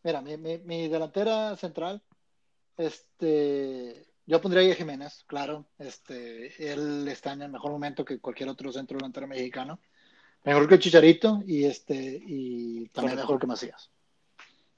Mira, 0.03 0.21
mi, 0.21 0.37
mi, 0.37 0.59
mi 0.59 0.87
delantera 0.87 1.55
central, 1.55 2.01
este, 2.77 4.05
yo 4.25 4.39
pondría 4.41 4.61
ahí 4.63 4.71
a 4.71 4.75
Jiménez, 4.75 5.23
claro. 5.27 5.65
Este, 5.79 6.71
él 6.71 7.07
está 7.07 7.33
en 7.33 7.41
el 7.43 7.49
mejor 7.51 7.71
momento 7.71 8.05
que 8.05 8.19
cualquier 8.19 8.49
otro 8.49 8.71
centro 8.71 8.97
delantero 8.97 9.27
mexicano. 9.27 9.79
Mejor 10.43 10.67
que 10.67 10.79
Chicharito 10.79 11.43
y 11.45 11.65
este, 11.65 11.95
y 11.95 12.87
también 12.89 13.15
Correcto. 13.15 13.15
mejor 13.15 13.39
que 13.39 13.47
Macías. 13.47 13.91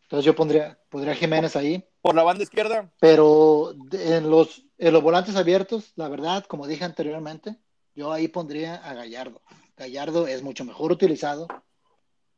Entonces 0.03 0.25
yo 0.25 0.35
pondría, 0.35 0.79
pondría 0.89 1.13
Jiménez 1.13 1.55
ahí, 1.55 1.85
Por 2.01 2.15
la 2.15 2.23
banda 2.23 2.41
izquierda, 2.41 2.91
pero 2.99 3.75
en 3.91 4.29
los, 4.29 4.63
en 4.79 4.93
los 4.93 5.03
volantes 5.03 5.35
abiertos, 5.35 5.91
la 5.95 6.09
verdad, 6.09 6.45
como 6.45 6.65
dije 6.65 6.83
anteriormente, 6.83 7.57
yo 7.93 8.11
ahí 8.11 8.27
pondría 8.27 8.75
a 8.77 8.95
Gallardo. 8.95 9.41
Gallardo 9.77 10.25
es 10.25 10.41
mucho 10.41 10.65
mejor 10.65 10.91
utilizado 10.91 11.47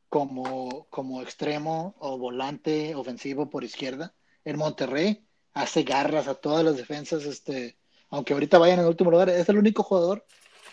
como, 0.09 0.87
como 0.89 1.21
extremo 1.21 1.95
o 1.99 2.17
volante 2.17 2.93
ofensivo 2.95 3.49
por 3.49 3.63
izquierda. 3.63 4.13
En 4.43 4.57
Monterrey 4.57 5.25
hace 5.53 5.83
garras 5.83 6.27
a 6.27 6.35
todas 6.35 6.65
las 6.65 6.75
defensas, 6.75 7.23
este, 7.23 7.77
aunque 8.09 8.33
ahorita 8.33 8.57
vayan 8.57 8.79
en 8.79 8.87
último 8.87 9.11
lugar, 9.11 9.29
es 9.29 9.47
el 9.47 9.57
único 9.57 9.83
jugador 9.83 10.25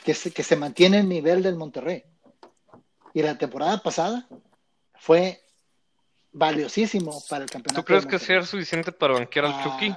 que 0.04 0.14
se, 0.14 0.32
que 0.32 0.42
se 0.42 0.56
mantiene 0.56 0.98
en 0.98 1.08
nivel 1.08 1.44
del 1.44 1.54
Monterrey. 1.54 2.02
Y 3.14 3.22
la 3.22 3.36
temporada 3.38 3.78
pasada 3.82 4.26
fue 4.94 5.42
valiosísimo 6.32 7.12
para 7.28 7.44
el 7.44 7.50
campeonato. 7.50 7.80
¿Tú 7.82 7.86
crees 7.86 8.04
de 8.04 8.10
que 8.10 8.18
sea 8.18 8.42
suficiente 8.42 8.92
para 8.92 9.14
banquear 9.14 9.46
al 9.46 9.52
Ah, 9.54 9.60
Chucky? 9.64 9.94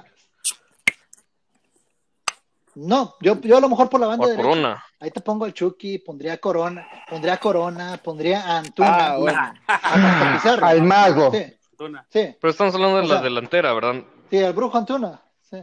No, 2.74 3.14
yo, 3.20 3.38
yo 3.42 3.58
a 3.58 3.60
lo 3.60 3.68
mejor 3.68 3.90
por 3.90 4.00
la 4.00 4.06
¿O 4.06 4.10
banda 4.10 4.26
derecha. 4.28 4.42
Corona? 4.48 4.84
Ahí 4.98 5.10
te 5.10 5.20
pongo 5.20 5.44
al 5.44 5.52
Chucky, 5.52 5.98
pondría 5.98 6.38
Corona, 6.38 6.86
pondría 7.08 7.34
a 7.34 7.40
Corona, 7.40 8.00
pondría 8.02 8.40
a 8.46 8.58
Antuna, 8.58 9.12
Ah, 9.12 9.16
bueno. 9.18 9.52
a 9.66 10.32
Pizarro. 10.36 10.66
Al 10.66 10.82
mago. 10.82 11.30
Sí, 11.32 12.36
Pero 12.40 12.50
estamos 12.50 12.74
hablando 12.74 12.96
de 12.98 13.02
O 13.04 13.08
la 13.08 13.14
sea- 13.16 13.22
delantera, 13.22 13.74
¿verdad? 13.74 14.02
sí, 14.30 14.36
el 14.38 14.52
brujo 14.54 14.78
Antuna. 14.78 15.20
Sí, 15.42 15.58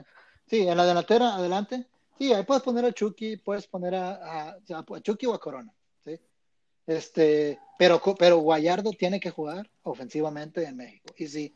sí, 0.45 0.68
en 0.68 0.78
la 0.78 0.86
delantera, 0.86 1.34
adelante. 1.36 1.88
Sí, 2.20 2.32
ahí 2.34 2.43
puedes 2.43 2.62
poner 2.62 2.86
a 2.86 2.91
Chucky, 2.91 3.38
puedes 3.38 3.66
poner 3.66 3.95
a, 3.95 4.12
a, 4.12 4.50
a 4.78 5.02
Chucky 5.02 5.26
o 5.26 5.34
a 5.34 5.39
Corona. 5.39 5.74
¿Sí? 6.89 6.95
Este, 6.97 7.59
pero, 7.77 8.01
pero 8.17 8.37
Guayardo 8.39 8.91
tiene 8.91 9.19
que 9.19 9.29
jugar 9.29 9.69
ofensivamente 9.83 10.65
en 10.65 10.77
México. 10.77 11.13
Y 11.17 11.27
si, 11.27 11.55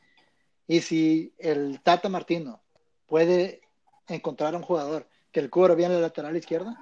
y 0.68 0.82
si 0.82 1.34
el 1.38 1.82
Tata 1.82 2.10
Martino 2.10 2.62
puede 3.08 3.62
encontrar 4.08 4.56
un 4.56 4.62
jugador 4.62 5.08
que 5.32 5.40
el 5.40 5.50
cubra 5.50 5.76
bien 5.76 5.92
en 5.92 5.98
la 5.98 6.04
lateral 6.04 6.38
izquierda, 6.38 6.78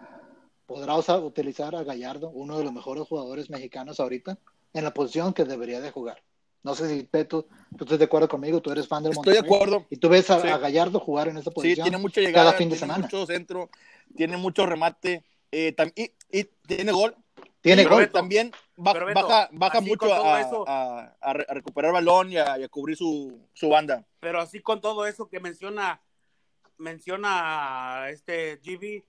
podrá 0.66 0.96
usar- 0.96 1.24
utilizar 1.24 1.76
a 1.76 1.84
Gallardo, 1.84 2.30
uno 2.30 2.58
de 2.58 2.64
los 2.64 2.74
mejores 2.74 3.08
jugadores 3.08 3.50
mexicanos 3.50 4.00
ahorita, 4.00 4.38
en 4.74 4.84
la 4.84 4.94
posición 4.94 5.34
que 5.34 5.44
debería 5.46 5.82
de 5.82 5.92
jugar. 5.92 6.24
No 6.64 6.76
sé 6.76 6.88
si 6.90 7.04
Peto, 7.04 7.48
tú 7.78 7.86
estás 7.86 7.98
de 7.98 8.06
acuerdo 8.06 8.28
conmigo, 8.30 8.62
tú 8.62 8.72
eres 8.72 8.88
fan 8.88 9.02
del 9.02 9.14
Estoy 9.14 9.34
de 9.34 9.40
acuerdo. 9.40 9.88
Y 9.90 9.98
tú 9.98 10.10
ves 10.10 10.30
a, 10.30 10.40
Sí. 10.40 10.48
a 10.48 10.58
Gallardo 10.60 11.00
jugar 11.00 11.28
en 11.28 11.38
esa 11.38 11.50
Sí, 11.50 11.56
posición 11.56 11.86
tiene 11.86 11.98
mucha 11.98 12.22
llegada, 12.22 12.46
cada 12.46 12.58
fin 12.58 12.70
de 12.70 12.76
tiene 12.76 12.94
semana. 12.94 13.04
mucho 13.06 13.26
centro, 13.26 13.70
tiene 14.16 14.38
mucho 14.38 14.66
remate 14.68 15.24
eh, 15.52 15.76
y 16.32 16.44
tiene 16.68 16.92
gol. 16.92 17.16
Tiene 17.62 17.84
gol. 17.86 18.02
Beto, 18.02 18.14
también 18.14 18.52
ba- 18.76 18.94
Beto, 18.94 19.14
baja, 19.14 19.50
baja 19.52 19.82
mucho 19.82 20.12
a, 20.14 20.42
eso- 20.42 20.66
a- 20.68 21.16
a 21.22 21.34
re- 21.34 21.46
a 21.48 21.54
recuperar 21.54 21.94
balón 21.94 22.32
y 22.32 22.38
a, 22.38 22.58
y 22.58 22.64
a 22.64 22.70
cubrir 22.70 22.98
su, 22.98 23.40
su 23.54 23.70
banda. 23.70 24.06
Pero 24.20 24.42
así 24.42 24.62
con 24.62 24.82
todo 24.82 25.06
eso 25.06 25.28
que 25.30 25.40
menciona, 25.40 26.02
menciona 26.78 28.08
este 28.10 28.58
GB, 28.64 29.04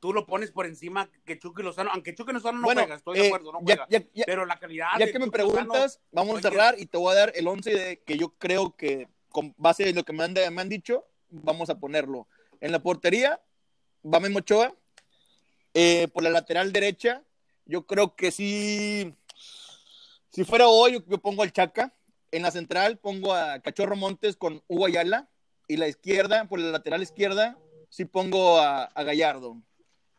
tú 0.00 0.12
lo 0.12 0.26
pones 0.26 0.50
por 0.50 0.66
encima 0.66 1.08
que 1.24 1.38
Chucky 1.38 1.62
Lozano, 1.62 1.90
aunque 1.92 2.14
Chucky 2.14 2.32
Lozano 2.32 2.58
no 2.58 2.64
bueno, 2.64 2.82
juega, 2.82 2.96
estoy 2.96 3.18
de 3.18 3.24
eh, 3.24 3.26
acuerdo, 3.28 3.52
no 3.52 3.60
juega. 3.60 3.86
ya- 3.88 4.02
ya- 4.12 4.24
pero 4.26 4.44
la 4.46 4.58
calidad 4.58 4.88
ya 4.98 5.06
de 5.06 5.12
que 5.12 5.18
me 5.18 5.26
Chucky 5.26 5.38
Lozano, 5.38 5.54
preguntas, 5.72 6.00
vamos 6.12 6.30
a 6.32 6.34
oye, 6.34 6.42
cerrar 6.42 6.74
y 6.78 6.86
te 6.86 6.98
voy 6.98 7.12
a 7.12 7.18
dar 7.18 7.32
el 7.34 7.46
11 7.46 7.70
de, 7.70 8.00
que 8.02 8.16
yo 8.18 8.30
creo 8.38 8.74
que 8.76 9.08
con 9.30 9.54
base 9.58 9.84
de 9.84 9.92
lo 9.92 10.04
que 10.04 10.12
me 10.12 10.24
han, 10.24 10.32
me 10.34 10.60
han 10.62 10.68
dicho, 10.68 11.06
vamos 11.28 11.70
a 11.70 11.78
ponerlo. 11.78 12.26
En 12.60 12.72
la 12.72 12.80
portería, 12.82 13.40
va 14.04 14.18
Memo 14.20 14.38
Ochoa. 14.38 14.74
Eh, 15.78 16.08
por 16.08 16.22
la 16.22 16.30
lateral 16.30 16.72
derecha, 16.72 17.22
yo 17.66 17.86
creo 17.86 18.16
que 18.16 18.30
sí. 18.30 19.14
Si 20.30 20.44
fuera 20.44 20.68
hoy, 20.68 21.04
yo, 21.06 21.18
pongo 21.18 21.42
al 21.42 21.52
Chaca. 21.52 21.92
En 22.32 22.42
la 22.42 22.50
central 22.50 22.98
pongo 22.98 23.34
a 23.34 23.60
Cachorro 23.60 23.96
Montes 23.96 24.36
con 24.36 24.62
Hugo 24.68 24.86
Ayala. 24.86 25.28
Y 25.68 25.76
la 25.76 25.88
izquierda, 25.88 26.46
por 26.48 26.60
la 26.60 26.70
lateral 26.70 27.02
izquierda, 27.02 27.58
sí 27.90 28.04
pongo 28.04 28.58
a, 28.58 28.84
a 28.84 29.02
Gallardo. 29.02 29.60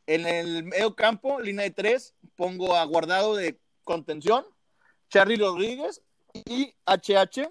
En 0.06 0.26
el 0.26 0.64
medio 0.64 0.96
campo, 0.96 1.40
línea 1.40 1.64
de 1.64 1.72
tres, 1.72 2.16
pongo 2.36 2.76
a 2.76 2.84
Guardado 2.86 3.36
de 3.36 3.60
contención, 3.84 4.46
Charlie 5.10 5.38
Rodríguez 5.38 6.02
y 6.46 6.74
HH. 6.86 7.50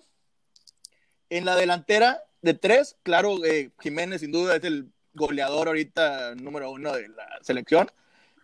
En 1.31 1.45
la 1.45 1.57
delantera 1.57 2.23
de 2.43 2.55
tres, 2.55 2.97
claro, 3.03 3.45
eh, 3.45 3.73
Jiménez 3.81 4.21
sin 4.21 4.31
duda 4.31 4.57
es 4.57 4.65
el 4.65 4.91
goleador 5.15 5.69
ahorita 5.69 6.35
número 6.37 6.71
uno 6.71 6.93
de 6.93 7.09
la 7.09 7.27
selección 7.43 7.91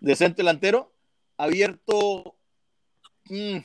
de 0.00 0.16
centro 0.16 0.44
delantero. 0.44 0.92
Abierto, 1.36 2.36
mm, 3.28 3.58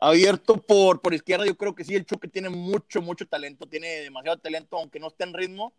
abierto 0.00 0.56
por, 0.60 1.00
por 1.00 1.14
izquierda, 1.14 1.46
yo 1.46 1.56
creo 1.56 1.74
que 1.74 1.84
sí, 1.84 1.94
el 1.94 2.06
Chuque 2.06 2.28
tiene 2.28 2.48
mucho, 2.50 3.02
mucho 3.02 3.26
talento, 3.26 3.66
tiene 3.66 3.88
demasiado 4.00 4.38
talento, 4.38 4.76
aunque 4.76 5.00
no 5.00 5.08
esté 5.08 5.24
en 5.24 5.34
ritmo, 5.34 5.72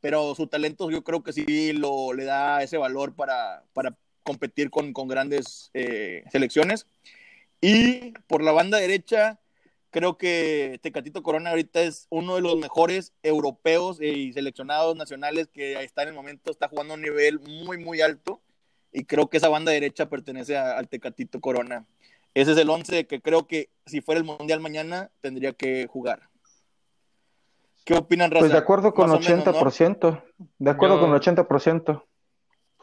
pero 0.00 0.34
su 0.34 0.46
talento 0.46 0.90
yo 0.90 1.04
creo 1.04 1.22
que 1.22 1.32
sí 1.32 1.72
lo, 1.72 2.12
le 2.12 2.24
da 2.24 2.62
ese 2.62 2.76
valor 2.76 3.14
para, 3.14 3.64
para 3.72 3.96
competir 4.22 4.70
con, 4.70 4.92
con 4.92 5.08
grandes 5.08 5.70
eh, 5.74 6.24
selecciones. 6.30 6.86
Y 7.60 8.12
por 8.26 8.42
la 8.42 8.52
banda 8.52 8.78
derecha, 8.78 9.38
creo 9.90 10.18
que 10.18 10.80
Tecatito 10.82 11.22
Corona 11.22 11.50
ahorita 11.50 11.82
es 11.82 12.06
uno 12.10 12.34
de 12.34 12.40
los 12.40 12.56
mejores 12.56 13.12
europeos 13.22 14.00
y 14.00 14.32
seleccionados 14.32 14.96
nacionales 14.96 15.48
que 15.48 15.80
está 15.82 16.02
en 16.02 16.08
el 16.08 16.14
momento, 16.14 16.50
está 16.50 16.68
jugando 16.68 16.94
a 16.94 16.96
un 16.96 17.02
nivel 17.02 17.38
muy, 17.38 17.78
muy 17.78 18.00
alto. 18.00 18.40
Y 18.92 19.04
creo 19.04 19.28
que 19.28 19.38
esa 19.38 19.48
banda 19.48 19.72
derecha 19.72 20.08
pertenece 20.08 20.56
a- 20.56 20.76
al 20.76 20.88
Tecatito 20.88 21.40
Corona. 21.40 21.86
Ese 22.34 22.52
es 22.52 22.58
el 22.58 22.70
11 22.70 23.06
que 23.06 23.20
creo 23.20 23.46
que 23.46 23.70
si 23.86 24.00
fuera 24.00 24.18
el 24.18 24.24
Mundial 24.24 24.60
mañana 24.60 25.10
tendría 25.20 25.52
que 25.52 25.86
jugar. 25.86 26.28
¿Qué 27.84 27.94
opinan, 27.94 28.30
Raza? 28.30 28.40
Pues 28.42 28.52
de 28.52 28.58
acuerdo 28.58 28.94
con 28.94 29.10
Más 29.10 29.16
o 29.16 29.20
menos, 29.30 29.44
¿no? 29.46 29.52
80%. 29.52 30.22
De 30.58 30.70
acuerdo 30.70 30.96
Yo- 30.96 31.00
con 31.02 31.12
80%. 31.14 32.04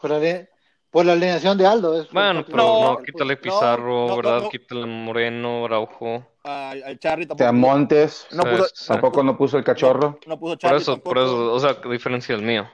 Por 0.00 0.10
la, 0.10 0.48
por 0.90 1.06
la 1.06 1.12
alineación 1.12 1.56
de 1.56 1.66
Aldo. 1.66 2.00
Es 2.02 2.10
Bueno, 2.10 2.44
pero 2.44 2.56
No, 2.58 2.82
no, 2.92 2.98
quítale 3.02 3.34
no, 3.36 3.40
Pizarro, 3.40 3.92
no, 3.92 4.06
no, 4.08 4.16
¿verdad? 4.16 4.42
no. 4.42 4.48
Quítale 4.50 4.86
Moreno, 4.86 5.64
Araujo. 5.64 6.26
Al, 6.44 6.98
sea, 7.00 7.16
tampoco. 7.16 7.52
Montes. 7.52 8.26
No 8.32 8.40
O 8.40 8.42
sea, 8.44 8.52
puso- 8.52 8.64
es- 8.66 8.86
Tampoco 8.86 9.22
no 9.22 9.36
puso 9.38 9.56
el 9.58 9.64
cachorro. 9.64 10.18
No 10.26 10.38
puso 10.38 10.52
Por 10.52 10.58
Charly 10.58 10.76
eso, 10.82 10.98
por 11.02 11.18
eso, 11.18 11.52
o 11.52 11.60
sea, 11.60 11.70
a 11.82 11.88
diferencia 11.88 12.34
del 12.36 12.44
mío. 12.44 12.68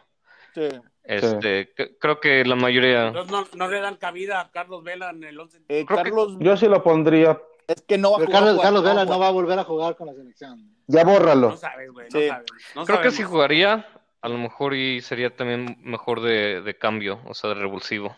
Sí. 0.55 0.69
Este, 1.09 1.73
c- 1.77 1.97
creo 1.99 2.19
que 2.21 2.45
la 2.45 2.57
mayoría. 2.57 3.09
Entonces 3.09 3.31
no, 3.33 3.47
no 3.55 3.69
le 3.71 3.81
dan 3.81 3.97
cabida 3.97 4.41
a 4.41 4.51
Carlos 4.51 4.83
Vela 4.83 5.11
en 5.11 5.23
el 5.25 5.39
11. 5.39 5.59
Eh, 5.69 5.85
Creo 5.87 5.99
que- 6.03 6.11
Carlos, 6.11 6.37
Yo 6.41 6.57
sí 6.57 6.67
lo 6.67 6.83
pondría. 6.83 7.41
es 7.69 7.83
que 7.83 7.97
no 7.99 8.11
va 8.11 8.17
a 8.17 8.21
jugar. 8.27 8.33
Carlos, 8.33 8.61
Carlos 8.63 8.83
Vela 8.85 9.05
no 9.05 9.19
va 9.19 9.29
a 9.29 9.31
volver 9.31 9.59
a 9.59 9.65
jugar 9.65 9.97
con 9.97 10.07
la 10.09 10.15
selección. 10.15 10.75
Ya 10.89 11.05
bórralo. 11.05 11.51
No 11.51 11.57
sabes, 11.57 11.91
güey, 11.93 12.09
no 12.13 12.21
Sí. 12.21 12.29
sabes. 12.29 12.47
no 12.75 12.85
Creo 12.85 13.01
que 13.03 13.11
si 13.11 13.17
sabemos. 13.19 13.33
jugaría, 13.33 13.89
a 14.21 14.29
lo 14.29 14.39
mejor 14.39 14.75
y 14.75 15.01
sería 15.01 15.35
también 15.35 15.77
mejor 15.83 16.21
de, 16.23 16.61
de 16.63 16.77
cambio, 16.79 17.21
o 17.27 17.35
sea, 17.35 17.51
de 17.51 17.55
revulsivo. 17.57 18.15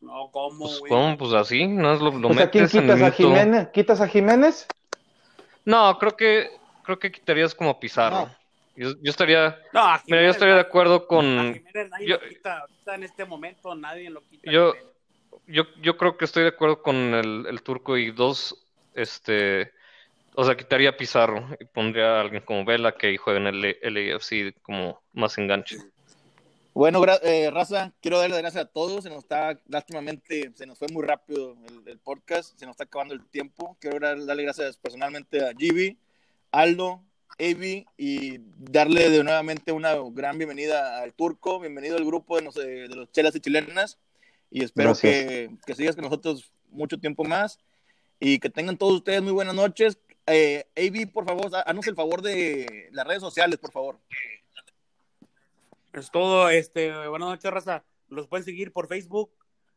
No, 0.00 0.30
¿cómo, 0.30 0.58
Pues, 0.66 0.78
güey? 0.80 0.90
¿cómo? 0.90 1.16
Pues 1.16 1.32
así, 1.32 1.66
¿no? 1.66 1.94
Lo, 1.94 2.10
lo 2.10 2.28
O 2.28 2.34
sea, 2.34 2.50
¿quién 2.50 2.64
metes 2.64 2.74
en 2.74 2.82
quitas 2.82 2.94
a 2.96 2.98
minuto- 2.98 3.16
Jiménez? 3.16 3.68
¿Quitas 3.72 4.00
a 4.00 4.08
Jiménez? 4.08 4.66
No, 5.64 5.98
creo 5.98 6.16
que 6.16 6.50
creo 6.84 6.98
que 6.98 7.10
quitarías 7.10 7.54
como 7.54 7.70
a 7.70 7.80
Pizarro. 7.80 8.26
No. 8.26 8.36
Yo, 8.76 8.90
yo 9.02 9.10
estaría, 9.10 9.58
No, 9.72 9.80
a 9.80 10.02
mira, 10.06 10.22
yo 10.22 10.30
estaría 10.30 10.54
de 10.54 10.60
acuerdo 10.60 10.94
a 10.96 11.06
con, 11.06 11.24
Jiménez 11.54 11.90
nadie 11.90 12.06
yo- 12.08 12.18
lo 12.20 12.28
quita. 12.28 12.58
Ahorita 12.60 12.94
en 12.94 13.02
este 13.04 13.24
momento 13.24 13.74
nadie 13.74 14.10
lo 14.10 14.20
quita. 14.22 14.50
Yo- 14.50 14.74
yo, 15.46 15.64
yo 15.80 15.96
creo 15.96 16.16
que 16.16 16.24
estoy 16.24 16.42
de 16.42 16.48
acuerdo 16.50 16.82
con 16.82 16.96
el, 16.96 17.46
el 17.48 17.62
turco 17.62 17.96
y 17.96 18.10
dos, 18.10 18.66
este, 18.94 19.72
o 20.34 20.44
sea, 20.44 20.56
quitaría 20.56 20.90
a 20.90 20.96
Pizarro 20.96 21.48
y 21.60 21.64
pondría 21.66 22.16
a 22.16 22.20
alguien 22.22 22.42
como 22.42 22.64
Vela 22.64 22.92
que 22.92 23.16
juegue 23.16 23.38
en 23.40 23.46
el 23.46 23.76
LAFC 23.82 24.54
como 24.62 25.00
más 25.12 25.38
enganche. 25.38 25.76
Bueno, 26.74 27.00
gra- 27.00 27.20
eh, 27.22 27.50
Raza, 27.50 27.92
quiero 28.02 28.18
darle 28.18 28.34
las 28.34 28.42
gracias 28.42 28.64
a 28.64 28.68
todos. 28.68 29.04
Se 29.04 29.08
nos 29.08 29.20
está, 29.20 29.58
lástimamente, 29.68 30.50
se 30.54 30.66
nos 30.66 30.78
fue 30.78 30.88
muy 30.92 31.06
rápido 31.06 31.56
el, 31.68 31.88
el 31.88 31.98
podcast, 31.98 32.58
se 32.58 32.66
nos 32.66 32.74
está 32.74 32.84
acabando 32.84 33.14
el 33.14 33.24
tiempo. 33.26 33.78
Quiero 33.80 33.98
dar- 33.98 34.26
darle 34.26 34.42
gracias 34.42 34.76
personalmente 34.76 35.42
a 35.42 35.52
Gibi, 35.56 35.96
Aldo, 36.50 37.02
Avi 37.38 37.86
y 37.98 38.38
darle 38.58 39.10
de 39.10 39.22
nuevamente 39.22 39.72
una 39.72 39.94
gran 40.12 40.38
bienvenida 40.38 41.00
al 41.02 41.12
turco. 41.12 41.60
Bienvenido 41.60 41.96
al 41.96 42.04
grupo 42.04 42.36
de, 42.36 42.42
los- 42.42 42.54
de 42.54 42.88
los 42.88 43.10
chelas 43.12 43.34
y 43.36 43.40
chilenas. 43.40 43.98
Y 44.50 44.62
espero 44.64 44.94
que, 44.94 45.50
que 45.66 45.74
sigas 45.74 45.94
con 45.96 46.04
nosotros 46.04 46.52
mucho 46.70 46.98
tiempo 46.98 47.24
más. 47.24 47.58
Y 48.18 48.38
que 48.38 48.48
tengan 48.48 48.78
todos 48.78 48.94
ustedes 48.94 49.22
muy 49.22 49.32
buenas 49.32 49.54
noches. 49.54 49.98
Eh, 50.26 50.64
Avi, 50.76 51.06
por 51.06 51.24
favor, 51.26 51.50
haznos 51.66 51.86
el 51.86 51.94
favor 51.94 52.22
de 52.22 52.88
las 52.92 53.06
redes 53.06 53.20
sociales, 53.20 53.58
por 53.58 53.70
favor. 53.72 53.98
Es 55.92 56.10
todo, 56.10 56.48
este, 56.50 56.90
buenas 57.08 57.28
noches, 57.28 57.50
raza. 57.50 57.84
Los 58.08 58.26
pueden 58.26 58.44
seguir 58.44 58.72
por 58.72 58.88
Facebook 58.88 59.30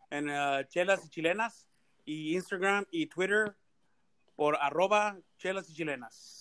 en 0.10 0.30
eh, 0.30 0.66
Chelas 0.70 1.06
y 1.06 1.10
Chilenas 1.10 1.68
y 2.06 2.36
Instagram 2.36 2.86
y 2.92 3.08
Twitter 3.08 3.56
por 4.36 4.58
arroba 4.62 5.18
Chelas 5.38 5.70
y 5.70 5.74
Chilenas. 5.74 6.39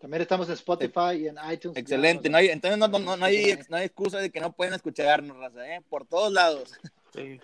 También 0.00 0.22
estamos 0.22 0.46
en 0.48 0.54
Spotify 0.54 1.14
y 1.20 1.28
en 1.28 1.36
iTunes. 1.50 1.76
Excelente, 1.76 2.28
no 2.28 2.36
hay, 2.38 2.48
entonces 2.48 2.78
no, 2.78 2.86
no- 2.88 3.16
no- 3.16 3.24
hay, 3.24 3.58
no 3.68 3.76
hay 3.76 3.86
excusa 3.86 4.18
de 4.18 4.30
que 4.30 4.40
no 4.40 4.52
pueden 4.52 4.74
escucharnos, 4.74 5.36
raza, 5.38 5.66
¿eh? 5.74 5.82
por 5.88 6.06
todos 6.06 6.32
lados. 6.32 6.72
Sí. 7.14 7.40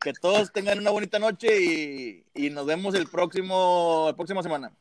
Que 0.00 0.12
todos 0.12 0.52
tengan 0.52 0.78
una 0.78 0.90
bonita 0.90 1.18
noche 1.18 1.60
y, 1.60 2.24
y 2.34 2.50
nos 2.50 2.66
vemos 2.66 2.94
el 2.94 3.08
próximo, 3.08 4.04
la 4.08 4.16
próxima 4.16 4.42
semana. 4.42 4.72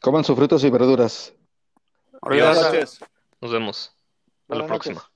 Coman 0.00 0.24
sus 0.24 0.36
frutos 0.36 0.62
y 0.64 0.70
verduras. 0.70 1.32
Buenas 2.22 2.56
Adiós. 2.58 2.64
noches. 2.72 3.00
Nos 3.40 3.52
vemos. 3.52 3.92
A 4.48 4.54
la 4.54 4.66
noches. 4.66 4.68
próxima. 4.68 5.10